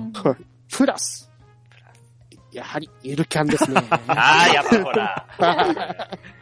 [0.71, 1.31] プラス、
[2.51, 3.81] やはり、ゆるキャンですね。
[4.07, 5.27] ああ、やっぱほら。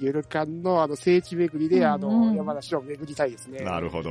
[0.00, 3.60] ゆるキャンのあの聖地巡りで、あうんの、山梨を巡りたいですね。
[3.60, 4.10] なるほど。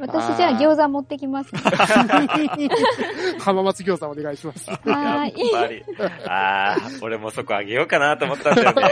[0.00, 1.50] 私じゃあ餃子持ってきます。
[3.40, 4.70] 浜松餃子お願いします。
[4.88, 5.30] はい。
[5.30, 5.84] っぱり。
[6.26, 8.82] ああ、俺もそこあげようかなと思ったんだよね。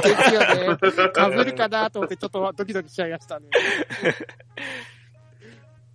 [0.02, 0.76] ですよね。
[1.12, 3.46] かぶるかなと思ってちょっとドキドキしちゃいましたね。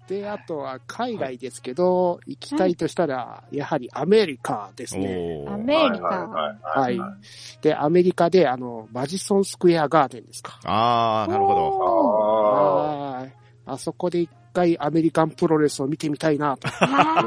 [0.09, 5.45] で、あとは海外ですけど、行きたいとしたら、やはりアメリカですね。
[5.47, 6.07] アメリカ。
[6.07, 6.55] は
[6.89, 7.13] いはい。
[7.61, 10.59] で、アメリカで、あの、マジソンスクエアガーデンですか。
[10.65, 11.83] あー、なるほど。
[11.83, 13.33] あはい。
[13.67, 16.67] あそこで一回アメリカンプロレスを見てみたいなと。
[16.87, 17.21] な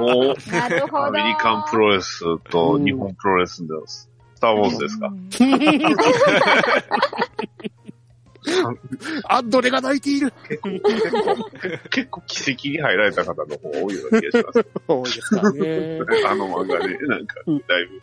[0.68, 1.04] るほど。
[1.06, 2.18] アメリカンプロレス
[2.50, 4.10] と日本プロレスのス
[4.40, 5.06] ターウォーズですか？
[8.44, 8.78] うん
[9.28, 10.32] アンドレが泣いている？
[10.48, 11.50] 結構、結構、
[11.90, 14.66] 結構奇跡に入られた方の方多いような気がします。
[14.88, 16.00] 多いですからね。
[16.26, 18.02] あの漫画で、なんか、だいぶ。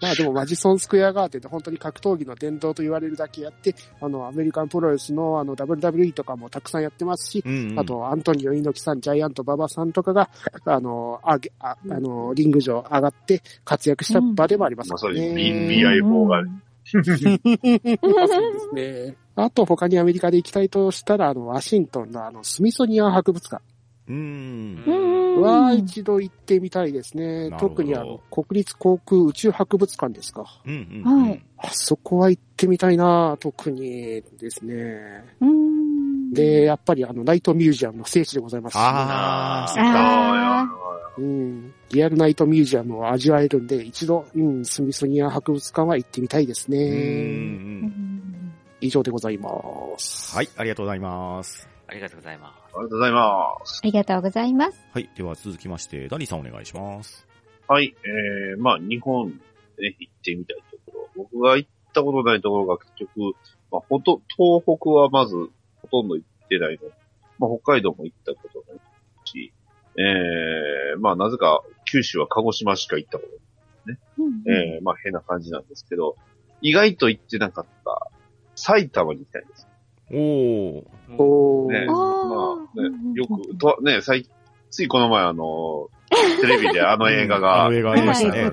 [0.00, 10.30] まあでもマジソンスクエアガーデンって本当に格闘技の伝統と言われるだけやって、あの、アメリカンプロレスのあの WWE とかもたくさんやってますし、うんうんあ、と、アントニオ猪木さん、ジャイアント馬場さんとかが、
[10.66, 15.34] あの、あげ、ああの、リング上上がって活躍した場でもありますまあ、からそれ、ね。
[15.34, 16.50] B- BI4 がね、
[16.84, 19.16] そうですね。
[19.36, 23.62] あと他にアメリカで行きたいとしたら、あの、ワシントンのあの、スミソニアン博物館
[24.08, 24.84] うん。
[24.86, 27.50] うんは一度行ってみたいですね。
[27.50, 30.44] なるほど特にあの、国立航空宇宙博物館ですか。
[30.64, 31.24] うんうん。
[31.26, 35.34] はいあそこは行ってみたいな、特にですね。
[35.40, 36.30] うん。
[36.32, 39.80] で、やっぱりあの、ナイトミュージアムの聖地でございますし、あー。
[39.80, 40.68] あ
[41.16, 46.78] うん、リアルナイトミュージアムを味わえるんで、一度、うん、スミソニアン博物館は行ってみたいですね。
[46.90, 49.50] ん以上でございま
[49.96, 50.34] す。
[50.34, 51.68] はい、ありがとうございます。
[51.86, 52.74] ありがとうございます。
[52.74, 53.80] ありがとうございます。
[53.80, 54.80] ありがとうございます。
[54.92, 57.28] はい、では続きまして、ダニーさんお願いします。
[57.68, 59.30] はい、えー、まあ、日本
[59.76, 61.24] で、ね、行ってみたいところ。
[61.30, 63.36] 僕が行ったことないところが結局、
[63.70, 65.36] まあ、ほと、東北はまず、
[65.82, 66.90] ほとんど行ってないの。
[67.38, 68.80] まあ、北海道も行ったことない
[69.26, 69.52] し、
[69.96, 71.62] えー、まあ、なぜか、
[71.94, 73.98] 九州は鹿児島しか行ったことない。
[74.18, 76.16] うんえー、まあ、変な感じなんですけど、
[76.60, 78.10] 意外と行ってなかった、
[78.56, 79.68] 埼玉に行きたいんです。
[80.10, 80.84] おー。
[81.22, 84.28] おーね、あまーあ、ね、よく、と、ね、最、
[84.70, 85.88] ついこの前あの、
[86.40, 88.42] テレビであの映画あが、の映画ありましたね。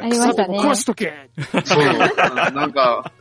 [0.00, 0.56] ありましたね。
[0.56, 1.30] 食わしとけ
[1.64, 3.12] そう、ななんか、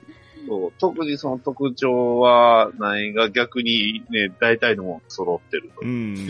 [0.48, 5.86] そう、特にその特徴はないが逆にね、大体のもん揃ってるとう。
[5.86, 6.16] ん。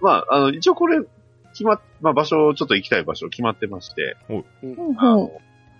[0.00, 1.00] まあ、あの、一応これ、
[1.56, 5.32] 決まっ、まあ場所、ちょっと行きたい場所決まってまして、うんあうんの、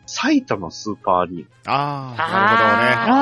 [0.07, 1.73] 埼玉スーパーアリーナ。
[1.73, 3.17] あー、なるほどね。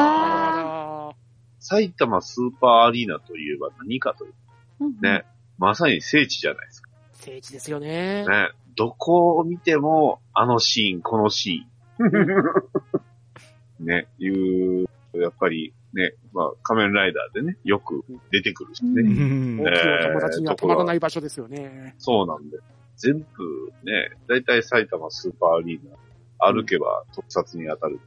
[1.10, 1.12] あ
[1.58, 4.34] 埼玉スーパーアリーナといえば何かという
[4.80, 5.24] うんね、
[5.58, 6.90] まさに聖地じゃないですか。
[7.14, 8.24] 聖地ですよね。
[8.24, 12.54] ね、どこを見ても、あのシーン、このシーン。
[13.84, 19.02] ね、いう、やっぱりね、まあ仮面ライダーでね、よく出てくるしね。
[19.02, 21.94] ううん大きな友達にはたまらない場所ですよね。
[21.98, 22.58] そうなんで。
[22.96, 28.00] 全部ね、だいたい埼玉スーパーアリーナ、歩けば特撮に当たる。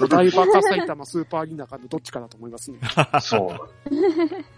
[0.00, 2.78] お台場か埼玉スーパーアリーナかのどっちかだと思いますね。
[3.20, 4.46] そうなんです。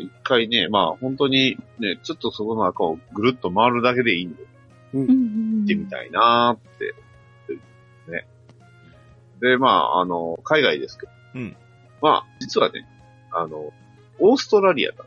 [0.00, 4.44] 一回ね、まあ本当にね、ちょっとそこの中をぐるっと回るだけでいいんで、
[4.94, 6.94] うんうん行ってみたいなーって、
[8.10, 8.26] ね。
[9.40, 11.56] で、まあ、あの、海外ですけど、うん。
[12.02, 12.86] まあ、実はね、
[13.32, 13.72] あの、
[14.18, 15.04] オーストラリアだ。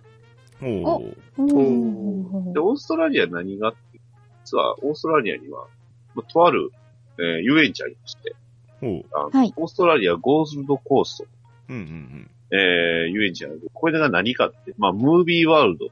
[0.61, 1.15] おー。
[1.37, 3.99] うんで、オーストラリア何がって、
[4.45, 5.67] 実はオーストラリアには、
[6.15, 6.71] まあとある、
[7.17, 8.35] えー遊園地ありまして、
[8.81, 9.03] おー。
[9.13, 11.25] あのはいオーストラリアゴールドコースト、
[11.69, 13.69] うんうんえー遊園地ある。
[13.73, 15.85] これが何かって、まあ、ムービーワールド、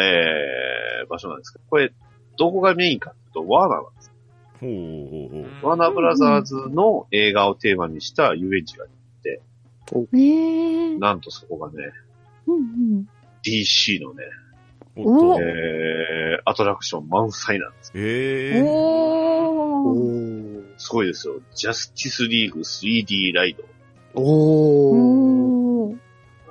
[0.00, 1.92] えー場所なんですけど、これ、
[2.36, 4.12] どこがメインかっていうと、ワーナーなんです。
[4.62, 4.68] うん。
[4.68, 5.70] ほうほうほうほう。
[5.70, 8.92] ワーナーブラザーズの映画をテーマにした遊園地がある、
[9.92, 11.92] えーなんとそこがね、
[12.46, 13.08] うん
[13.44, 14.24] DC のね。
[14.98, 17.92] えー、アトラクション満載なんです。
[17.94, 18.00] うん。
[18.00, 18.64] えー。
[18.64, 20.74] おー。
[20.74, 21.40] おすごいですよ。
[21.54, 23.64] ジャスティスリーグ 3D ライド、
[24.14, 25.96] おー。
[26.48, 26.50] あ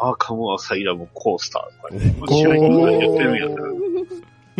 [0.00, 3.62] の、アーカムアサイラムコースターとかね、試合に言ってるんやった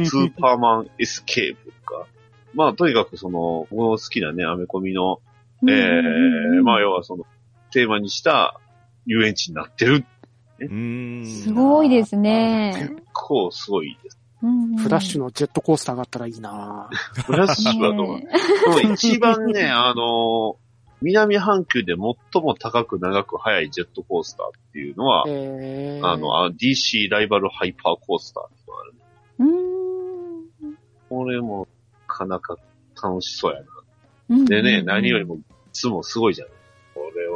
[0.02, 2.06] ら、スーパーマンエスケープとか、
[2.54, 5.20] まあ、とにかくその、僕の好きなね、アメコミの、
[5.68, 7.26] ええまあ、要はその、
[7.76, 8.58] テーマにした
[9.04, 10.06] 遊園地になってる。
[10.58, 12.72] すごいですね。
[12.74, 14.18] 結構すごいです。
[14.40, 16.88] フラッシュののジェットコースターがあったらいいな
[17.26, 18.28] フラッシュはどう、ね
[18.78, 20.56] でも一番ね、 あの、
[21.02, 21.92] 南半球で
[22.32, 28.94] 最も高く長く速いジェットコースターっていうのは、えー、あの、あ DC ライバルハイパーコースターっていうのがある。
[30.60, 30.78] うーん
[31.10, 31.68] これも、
[32.08, 32.56] なかなか
[33.02, 33.66] 楽しそうやな。
[34.30, 35.40] うんでね、何よりも、い
[35.72, 36.48] つもすごいじゃん。
[36.48, 36.55] これ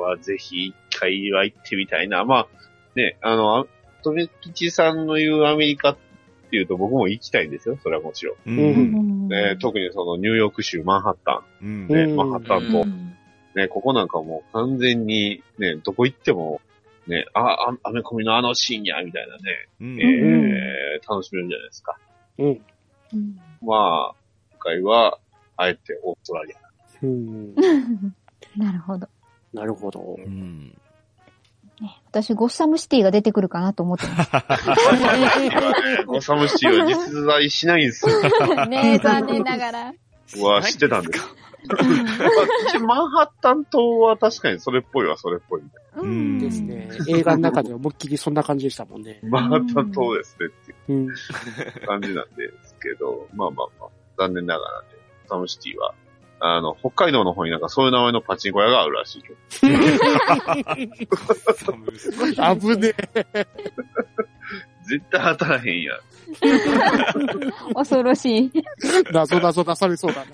[0.00, 2.24] はぜひ一回は行ってみたいな。
[2.24, 2.48] まあ、
[2.94, 3.66] ね、あの、あ
[4.02, 5.96] とめきちさんの言うアメリカっ
[6.50, 7.78] ていうと僕も行きたいんですよ。
[7.82, 8.34] それはもちろん。
[8.34, 8.38] う。
[8.46, 13.14] うんんね、特にそのニューヨーク州マンハッタうんン、ね、うんマンハッタンと、うん
[13.54, 16.60] ね、ここなんかもう完全に、ね、どこ行っても、
[17.06, 19.42] ね、あ、あアメコミのあのシーンや、みたいなね、
[19.80, 21.98] うんえー楽しめるじゃないですか。
[22.38, 22.46] うん。
[22.46, 24.14] うんまあ、
[24.52, 25.18] 今回は、
[25.56, 26.58] あえてオーストラリア。
[27.02, 27.54] うん。
[28.56, 29.08] なるほど。
[29.52, 30.16] なるほど。
[30.18, 30.76] うん。
[32.10, 34.26] 私、ゴッサムシティが出てくるかなと思ってま
[36.06, 38.12] ゴサムシティは実在しないんですよ。
[38.12, 38.22] す。
[38.68, 39.94] ねえ、残念ながら。
[40.38, 41.34] うわ、知ってたんですか？
[42.86, 45.62] マンハッタン島は確かにそれっぽいわ、それっぽい。
[45.96, 46.88] うんですね。
[47.08, 49.20] 映画の中で思いっきりそんな感じでしたもんね。
[49.22, 50.50] マンハッタン島ですねっ
[50.86, 51.08] ていう
[51.86, 54.88] 感じなんですけど、まあまあまあ、残念ながらね、
[55.28, 55.94] ゴサムシティは、
[56.40, 59.36] あの、北海道の方になんかそういう名前のパチンコ屋があるらしいけど。
[62.60, 62.94] 危ね
[64.88, 66.00] 絶対当たらへんやん。
[67.74, 68.50] 恐ろしい。
[68.54, 68.62] え。
[69.12, 70.30] 謎謎出されそうだな。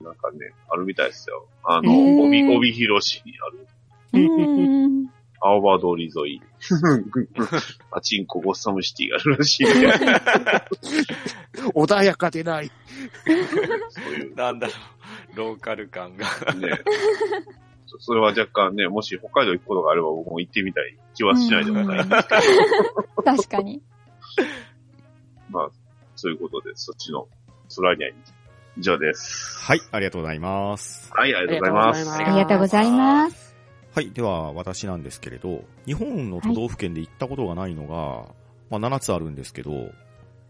[0.00, 1.46] なんかね、あるみたいですよ。
[1.64, 1.92] あの、
[2.24, 3.66] 帯、帯広市にある、
[4.14, 5.06] うん
[5.44, 6.42] 青葉通り沿い。
[7.90, 9.92] パチンコゴッサムシティがあるらしいね。
[11.74, 12.70] 穏やかでない。
[13.90, 14.72] そういうなんだろ
[15.34, 16.26] う、ローカル感が。
[16.54, 16.78] ね。
[17.86, 22.34] そそれは若干ね、もし北海道行くことがあれば僕も行ってみたい気はしないでもないんですけ
[23.16, 23.82] ど、確かに。
[25.50, 25.70] まあ、
[26.16, 27.28] そういうことで、そっちの
[27.68, 28.14] ソラリアに
[28.78, 29.58] 以上です。
[29.60, 31.12] はい、ありがとうございます。
[31.12, 32.10] はい、ありがとうございます。
[32.10, 33.56] あありがとうございます。
[33.94, 38.34] はい、では私なんですけれど、日本の都道府県で行ったことがないのが、
[38.70, 39.90] まあ7つあるんですけど、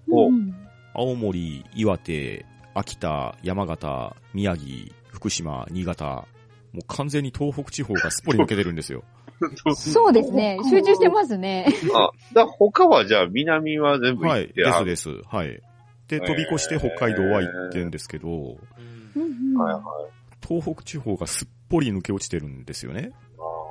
[0.08, 0.54] おうん
[0.94, 6.26] 青森、岩手、秋田、山形、宮城、福島、新潟、
[6.72, 9.04] もう完全に東北地方がすっぽり抜けてるんですよ。
[9.74, 10.58] そうですね。
[10.70, 11.66] 集中してますね。
[11.94, 15.22] あ、だ他はじゃあ南は全部はい、行って、ですです。
[15.28, 15.60] はい。
[16.08, 20.46] で、飛び越して北海道は行ってるんですけど、はいはい。
[20.46, 23.12] 東北地方がすっぽり抜け落ちてるんですよね。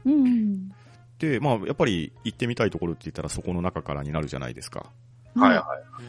[0.06, 0.72] うん
[1.20, 4.92] で、まあ、やっぱり行ってみたいところって言ったらそこの中からになるじゃないですか。
[5.36, 6.04] はいはい。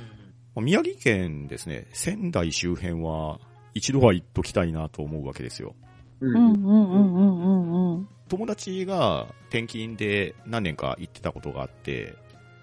[0.55, 3.41] まあ宮城県ですね、仙台周辺は
[3.75, 5.75] 一度は行っときたいなと思うわけですよ。
[6.21, 12.15] ううんうんうんうんうんうん友達が転勤で何年か行ってたことがあって、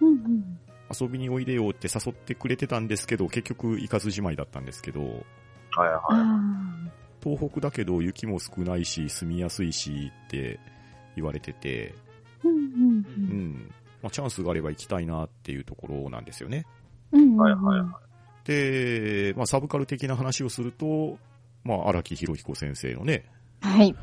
[0.01, 0.59] うんうん
[0.91, 5.13] 遊びにおいでよって誘ってくれてたんですけど、結局行かずじまいだったんですけど、はい
[5.77, 6.89] あはー
[7.23, 10.59] 東北だけど雪も少ないし住みやすいしって
[11.15, 11.93] 言われてて、
[12.43, 12.59] うんうん
[13.17, 13.71] うん。
[14.01, 16.65] まあ、チャンスがあれば行きたいなっていうところなんですよね。
[17.11, 17.99] うんうんはいはいは
[18.45, 21.17] で、まあ、サブカル的な話をすると、
[21.63, 23.25] まあ、荒木博彦先生のね、
[23.61, 23.89] はい。
[23.89, 23.95] い。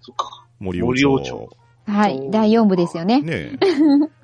[0.00, 0.46] そっか。
[0.58, 1.56] 森森王朝王朝
[1.86, 2.30] はい。
[2.30, 3.20] 第4部ですよね。
[3.22, 3.58] ね、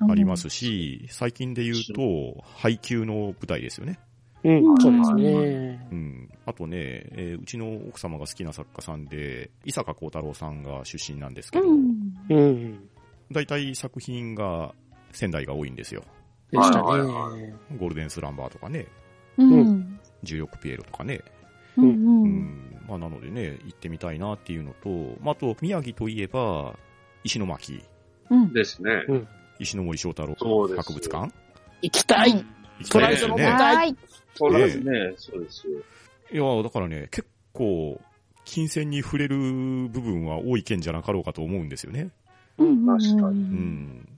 [0.01, 3.99] う んありますし、最近で言うと、配給の舞台ですよね。
[4.43, 5.87] うん、そうですね。
[5.91, 6.29] うん。
[6.45, 12.89] あとね、えーうちの奥様が好きな作家さんで、伊坂幸太郎さんが出身なんですけど、うんうん。
[13.31, 14.75] 大体作品が
[15.11, 16.03] 仙台が多いんですよ。
[16.51, 16.83] でしたね。
[16.83, 17.05] はいは
[17.37, 18.87] いゴールデンスランバーとかね。
[19.37, 19.99] うん。
[20.23, 21.21] 重力ピエロとかね。
[21.77, 21.85] うん。
[21.85, 22.23] ううん。
[22.23, 22.81] ん。
[22.87, 24.89] まあ、なのでね、行ってみたいなっていうのと、
[25.21, 26.77] まあ、あと、宮城といえば、
[27.23, 27.83] 石巻、
[28.29, 28.53] うん。
[28.53, 28.91] ですね。
[29.59, 31.33] 石森章太郎そうです博物館
[31.81, 32.43] 行きたい行
[32.83, 33.35] きたいですよね。
[33.35, 33.95] トライアルもはい。
[34.35, 35.13] そうですね。
[35.17, 35.79] そうですよ。
[36.31, 38.01] いや、だからね、結構、
[38.43, 42.09] 金銭に触れる部分は多い県じゃなかろうかと思うんですよね。
[42.57, 42.85] うん。
[42.85, 44.14] 確かにううん。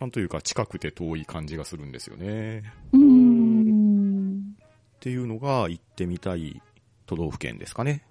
[0.00, 0.04] ん。
[0.04, 2.62] なんというか、近くて遠い感じがするんですよね。
[2.92, 4.56] うん。
[4.96, 6.60] っていうのが、行ってみたい
[7.06, 8.04] 都道府県ですかね。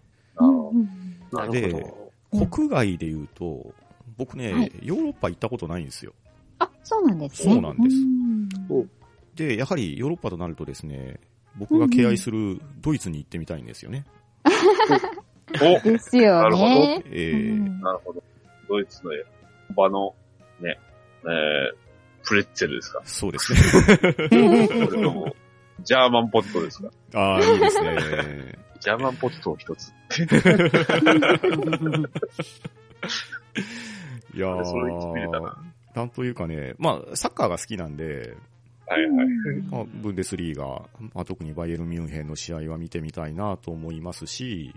[1.31, 3.73] なるでほうん国外で言うと、
[4.17, 6.13] 僕ね、はいヨーロッパ行ったことないんですよ。
[6.59, 7.53] あ、そうなんですね。
[7.53, 7.95] そうなんです
[9.35, 11.19] で、やはりヨーロッパとなるとですね、
[11.55, 14.05] 僕が敬愛するドイツに行ってみたいんですよね。
[15.55, 17.03] おですよなるほね。
[17.05, 18.23] えーうんなるほど。
[18.67, 19.11] ドイツの
[19.75, 20.13] 場の、
[20.59, 20.77] ね、
[21.23, 21.73] えー、
[22.23, 23.01] プレッツェルですか？
[23.05, 23.59] そうですね。
[25.83, 26.89] ジャーマンポテトですか？
[27.13, 27.97] ああ、いいですね。
[28.79, 29.89] ジャーマンポテトを一つ。
[34.33, 35.57] いやーな、
[35.95, 38.35] なんというかね、まあ、サッカーが好きなんで、
[38.87, 39.27] はいはい。
[39.69, 44.73] まあ、ブンデスリーガ、まあ、特にバイエルン・ミュンヘンの試合は見てみたいなと思いますし、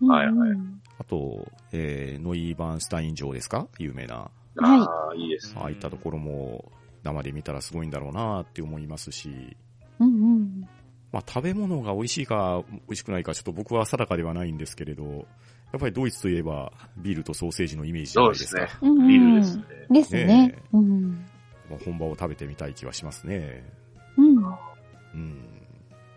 [0.00, 0.58] はいはい
[0.98, 3.66] あと、えー、ノイバーンスタイン城ですか？
[3.78, 4.30] 有名な。
[4.56, 5.54] はいああ、いいです。
[5.56, 6.72] ああいったところも
[7.02, 9.56] 生で見たらすごいんだろうなって思いますし、
[10.00, 10.68] うんうん。
[11.12, 18.58] まあ、食べ物が美味しいか美味しくないかちょっと僕は定かではないんですけれど、やっぱりドイツといえばビールとソーセージのイメージじゃないですか。
[18.58, 19.64] そうですうんうんビールですね。
[19.90, 20.62] ですねね。
[20.72, 21.26] うん。
[21.70, 23.64] まあ本場を食べてみたい気はしますね。
[24.16, 24.44] うん。
[24.44, 25.54] うん。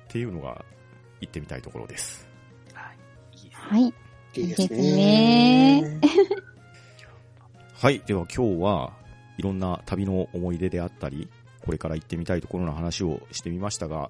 [0.06, 0.64] っていうのが
[1.22, 2.28] 行ってみたいところです。
[3.34, 3.68] いいですね。
[3.70, 3.84] はい。
[3.84, 6.02] いいですいいですねね。
[7.80, 8.02] はい。
[8.08, 8.94] では今日は
[9.38, 11.30] いろんな旅の思い出であったり、
[11.64, 14.10] これから行ってみたいところの話をしてみましたが、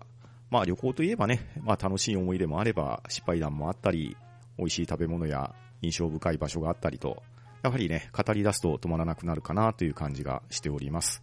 [0.50, 4.16] まあ旅行といえばね、まあ楽しい思い出もあれば失敗談もあったり、
[4.58, 7.22] 美味しい食べ物や印象深い場所があったりと、
[7.62, 11.22] やはりね、語り出すと止まらなくなるかなという感じがしております。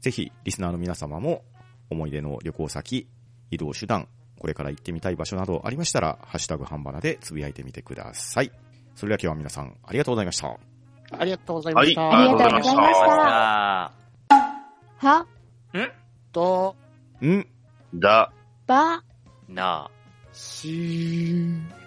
[0.00, 1.42] ぜひ、リスナーの皆様も
[1.90, 3.08] 思い出の旅行先、
[3.50, 4.06] 移動手段、
[4.38, 8.52] これから行ってみたい場所などありましたら、ハッシュタグハンバナでつぶやいてみてください。
[8.94, 10.69] それでは今日は皆さんありがとうございました。
[11.18, 12.00] ありがとうございました。
[12.02, 13.92] はいありがとうございましたあ
[15.72, 15.90] りが
[16.32, 16.76] と
[17.26, 17.46] ん？
[17.94, 18.32] だ、
[18.66, 19.02] ば、
[19.48, 19.90] なあ。
[20.32, 21.79] しー。